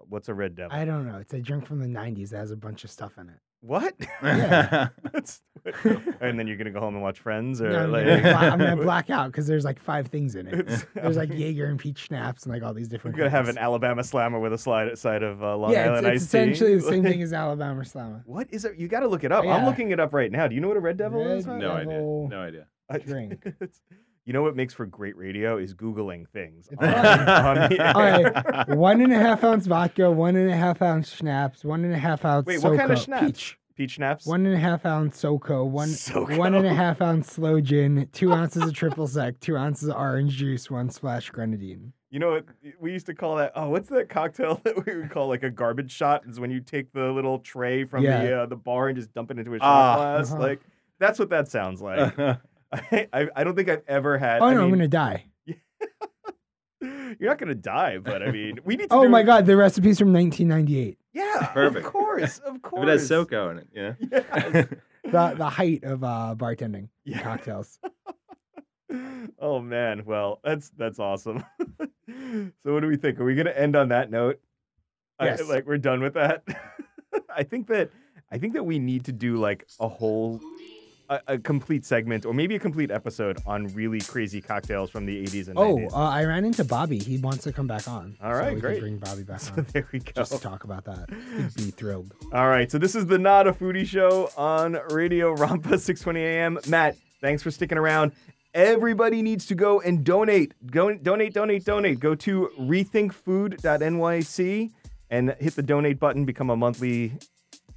What's 0.10 0.28
a 0.28 0.34
red 0.34 0.56
devil? 0.56 0.76
I 0.76 0.86
don't 0.86 1.08
know. 1.08 1.18
It's 1.18 1.34
a 1.34 1.40
drink 1.40 1.68
from 1.68 1.80
the 1.80 1.88
'90s 1.88 2.30
that 2.30 2.38
has 2.38 2.52
a 2.52 2.58
bunch 2.58 2.84
of 2.84 2.92
stuff 2.92 3.18
in 3.18 3.30
it. 3.30 3.40
What? 3.64 3.94
Yeah. 4.24 4.90
That's- 5.04 5.42
and 6.20 6.38
then 6.38 6.46
you're 6.46 6.58
gonna 6.58 6.72
go 6.72 6.82
home 6.82 6.94
and 6.94 7.02
watch 7.02 7.20
Friends, 7.22 7.62
or 7.62 7.70
No, 7.70 7.84
I'm, 7.86 7.92
like, 7.94 8.06
gonna 8.06 8.22
bla- 8.22 8.34
I'm 8.36 8.60
gonna 8.60 8.76
black 8.84 9.10
out 9.10 9.28
because 9.32 9.48
there's 9.48 9.64
like 9.64 9.80
five 9.80 10.08
things 10.08 10.36
in 10.36 10.46
it. 10.48 10.56
It's- 10.56 10.86
There's 10.94 11.16
like 11.16 11.30
Jaeger 11.32 11.68
and 11.68 11.80
peach 11.80 12.00
schnapps 12.00 12.44
and 12.44 12.52
like 12.54 12.64
all 12.64 12.74
these 12.74 12.90
different. 12.90 13.16
You're 13.16 13.28
gonna 13.28 13.38
have 13.38 13.48
an. 13.48 13.58
Alabama 13.58 14.04
Slammer 14.04 14.40
with 14.42 14.52
a 14.52 14.58
slide 14.58 14.98
side 14.98 15.24
of 15.24 15.42
uh, 15.42 15.56
Long 15.56 15.72
yeah, 15.72 15.86
Island 15.86 16.08
it's, 16.08 16.16
it's 16.16 16.24
iced 16.26 16.32
tea. 16.34 16.38
essentially 16.38 16.76
the 16.76 16.82
same 16.82 17.04
thing 17.04 17.22
as 17.22 17.32
Alabama 17.32 17.86
Slammer. 17.86 18.24
What 18.26 18.48
is 18.52 18.66
it? 18.66 18.76
You 18.78 18.90
got 18.90 19.00
to 19.02 19.08
look 19.08 19.24
it 19.24 19.32
up. 19.32 19.46
I'm 19.46 19.64
looking 19.66 19.92
it 19.92 20.00
up 20.02 20.14
right 20.14 20.32
now. 20.32 20.48
Do 20.48 20.56
you 20.56 20.60
know 20.60 20.68
what 20.68 20.76
a 20.78 20.82
red 20.82 20.98
devil 20.98 21.22
is? 21.26 21.48
Red 21.48 21.60
no 21.60 21.72
idea. 21.72 22.02
No 22.02 22.42
idea. 22.42 22.68
I- 22.90 22.98
drink. 22.98 23.42
You 24.26 24.34
know 24.34 24.42
what 24.42 24.56
makes 24.56 24.74
for 24.74 24.86
great 24.86 25.18
radio 25.18 25.58
is 25.58 25.74
googling 25.74 26.28
things. 26.30 26.70
On- 26.80 26.88
on 26.94 27.56
the 27.70 27.94
All 27.96 28.02
air. 28.02 28.32
right, 28.46 28.70
one 28.70 29.02
and 29.02 29.12
a 29.14 29.18
half 29.20 29.44
ounce 29.44 29.66
vodka, 29.68 30.10
one 30.12 30.36
and 30.36 30.50
a 30.50 30.56
half 30.56 30.82
ounce 30.82 31.12
schnapps, 31.14 31.64
one 31.66 31.84
and 31.84 31.94
a 31.94 31.98
half 31.98 32.24
ounce. 32.26 32.46
Wait, 32.46 32.62
what 32.64 32.78
kind 32.78 32.92
of 32.92 32.98
SoCo- 32.98 33.06
schnapps? 33.06 33.26
Peach. 33.26 33.58
Peach 33.76 33.92
schnapps. 33.94 34.28
One 34.28 34.46
and 34.46 34.54
a 34.56 34.60
half 34.60 34.86
ounce 34.86 35.20
SoCo, 35.22 35.68
one 35.68 35.90
SoCo. 35.90 36.38
one 36.38 36.54
and 36.54 36.66
a 36.68 36.74
half 36.74 37.02
ounce 37.02 37.32
slow 37.32 37.60
gin, 37.60 38.08
two 38.14 38.32
ounces 38.32 38.62
of 38.64 38.74
triple 38.74 39.08
sec, 39.08 39.40
two 39.40 39.58
ounces 39.58 39.90
of 39.90 39.96
orange 39.96 40.34
juice, 40.38 40.70
one 40.70 40.92
splash 40.92 41.30
grenadine. 41.32 41.92
You 42.12 42.20
know 42.20 42.30
what 42.34 42.46
we 42.80 42.92
used 42.92 43.08
to 43.08 43.16
call 43.16 43.38
that? 43.38 43.52
Oh, 43.56 43.70
what's 43.70 43.90
that 43.90 44.08
cocktail 44.10 44.62
that 44.64 44.86
we 44.86 44.96
would 44.98 45.10
call 45.10 45.28
like 45.28 45.42
a 45.42 45.50
garbage 45.50 45.92
shot? 45.92 46.22
Is 46.30 46.40
when 46.40 46.52
you 46.52 46.60
take 46.62 46.94
the 46.94 47.06
little 47.12 47.40
tray 47.40 47.84
from 47.86 48.04
the 48.04 48.42
uh, 48.42 48.46
the 48.46 48.56
bar 48.56 48.90
and 48.90 48.96
just 48.96 49.12
dump 49.16 49.32
it 49.32 49.40
into 49.40 49.56
a 49.56 49.58
shot 49.58 49.66
Ah. 49.66 49.96
glass. 49.96 50.32
Uh-huh. 50.32 50.40
Like 50.44 50.62
that's 51.00 51.18
what 51.18 51.32
that 51.32 51.48
sounds 51.48 51.82
like. 51.82 52.16
I, 52.74 53.08
I, 53.14 53.28
I 53.36 53.44
don't 53.44 53.56
think 53.56 53.70
I've 53.70 53.84
ever 53.88 54.18
had. 54.18 54.42
Oh 54.42 54.46
I 54.48 54.54
no, 54.56 54.64
I'm 54.64 54.70
gonna 54.72 54.88
die. 54.88 55.26
You're 56.82 57.30
not 57.30 57.38
gonna 57.38 57.56
die, 57.56 57.98
but 58.00 58.22
I 58.24 58.32
mean, 58.32 58.60
we 58.66 58.76
need 58.76 58.90
to. 58.90 58.96
Oh 58.96 59.04
do- 59.04 59.10
my 59.10 59.24
god, 59.24 59.46
the 59.46 59.56
recipe's 59.56 60.00
from 60.00 60.12
1998. 60.12 60.98
Yeah, 61.14 61.48
Perfect. 61.54 61.86
Of 61.86 61.92
course, 61.92 62.40
of 62.40 62.56
if 62.56 62.62
course. 62.62 62.84
it 62.84 62.90
has 62.90 63.10
SoCo 63.10 63.52
in 63.52 63.58
it, 63.60 63.68
yeah. 63.74 63.94
Yes. 64.12 64.68
The 65.06 65.36
the 65.38 65.50
height 65.50 65.84
of 65.84 66.04
uh 66.04 66.34
bartending 66.38 66.90
Yeah. 67.06 67.22
cocktails. 67.22 67.80
oh 69.40 69.60
man, 69.60 70.04
well 70.06 70.40
that's 70.44 70.70
that's 70.72 71.00
awesome. 71.00 71.44
so 72.08 72.74
what 72.74 72.82
do 72.82 72.88
we 72.88 72.98
think? 72.98 73.20
Are 73.20 73.26
we 73.26 73.36
gonna 73.36 73.52
end 73.52 73.76
on 73.76 73.90
that 73.90 74.10
note? 74.12 74.40
I- 75.20 75.26
Yes. 75.26 75.48
like 75.48 75.66
we're 75.68 75.78
done 75.78 76.02
with 76.02 76.16
that. 76.16 76.44
I 77.36 77.44
think 77.44 77.68
that 77.68 77.92
I 78.32 78.38
think 78.40 78.54
that 78.54 78.64
we 78.64 78.80
need 78.80 79.06
to 79.06 79.12
do 79.12 79.38
like 79.38 79.68
a 79.80 79.88
whole 79.88 80.42
a, 81.28 81.34
a 81.36 81.38
complete 81.38 81.86
segment 81.86 82.26
or 82.26 82.34
maybe 82.34 82.56
a 82.56 82.60
complete 82.60 82.92
episode 82.92 83.38
on 83.46 83.68
really 83.68 84.00
crazy 84.00 84.42
cocktails 84.42 84.90
from 84.90 85.06
the 85.06 85.24
80s 85.26 85.48
and 85.48 85.58
Oh, 85.58 85.78
90s. 85.78 85.94
uh, 85.94 85.98
I 85.98 86.24
ran 86.26 86.46
into 86.46 86.64
Bobby. 86.64 86.98
He 87.00 87.18
wants 87.18 87.44
to 87.44 87.52
come 87.54 87.68
back 87.68 87.88
on. 87.88 88.16
All 88.22 88.34
right, 88.34 88.50
so 88.50 88.54
we 88.56 88.62
great. 88.62 88.74
Can 88.80 88.82
bring 88.82 88.98
Bobby 88.98 89.24
back 89.24 89.40
so 89.48 89.54
on 89.58 89.66
there 89.74 89.88
we 89.92 90.00
go. 90.00 90.12
just 90.16 90.32
to 90.34 90.40
talk 90.40 90.64
about 90.64 90.86
that. 90.86 91.10
He'd 91.10 91.56
be 91.66 91.72
thrilled. 91.72 92.14
All 92.34 92.48
right, 92.50 92.70
so 92.72 92.78
this 92.78 92.96
is 92.96 93.06
the 93.06 93.18
Not 93.18 93.48
a 93.48 93.54
Foodie 93.54 93.86
Show 93.86 94.30
on 94.38 94.78
Radio 94.92 95.36
Rampa 95.36 95.80
620 95.90 96.22
AM. 96.22 96.60
Matt, 96.68 96.96
thanks 97.22 97.44
for 97.44 97.52
sticking 97.52 97.78
around. 97.78 98.12
everybody 98.54 99.22
needs 99.22 99.46
to 99.48 99.56
go 99.56 99.82
and 99.82 100.04
donate. 100.04 100.54
Go 100.70 100.94
donate, 100.96 101.34
donate, 101.34 101.66
donate. 101.66 102.00
Go 102.00 102.16
to 102.16 102.50
rethinkfood.nyc 102.60 104.72
and 105.10 105.36
hit 105.40 105.56
the 105.56 105.64
donate 105.64 106.00
button. 106.00 106.26
Become 106.26 106.50
a 106.50 106.56
monthly 106.58 107.14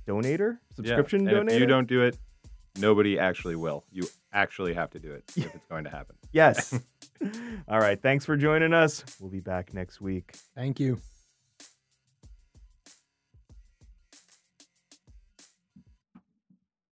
donator, 0.07 0.59
subscription 0.75 1.25
yeah. 1.25 1.33
donator. 1.33 1.51
If 1.53 1.61
you 1.61 1.67
don't 1.67 1.89
do 1.89 2.03
it, 2.03 2.17
nobody 2.79 3.19
actually 3.19 3.57
will. 3.57 3.85
You 3.91 4.07
actually 4.33 4.75
have 4.75 4.91
to 4.91 4.99
do 4.99 5.13
it 5.13 5.25
if 5.37 5.55
it's 5.55 5.67
going 5.69 5.85
to 5.85 5.91
happen. 5.91 6.17
Yes. 6.33 6.79
All 7.69 7.79
right. 7.79 8.01
Thanks 8.01 8.25
for 8.25 8.37
joining 8.37 8.73
us. 8.73 9.05
We'll 9.21 9.31
be 9.31 9.41
back 9.41 9.73
next 9.75 10.01
week. 10.01 10.37
Thank 10.55 10.81
you. 10.81 10.99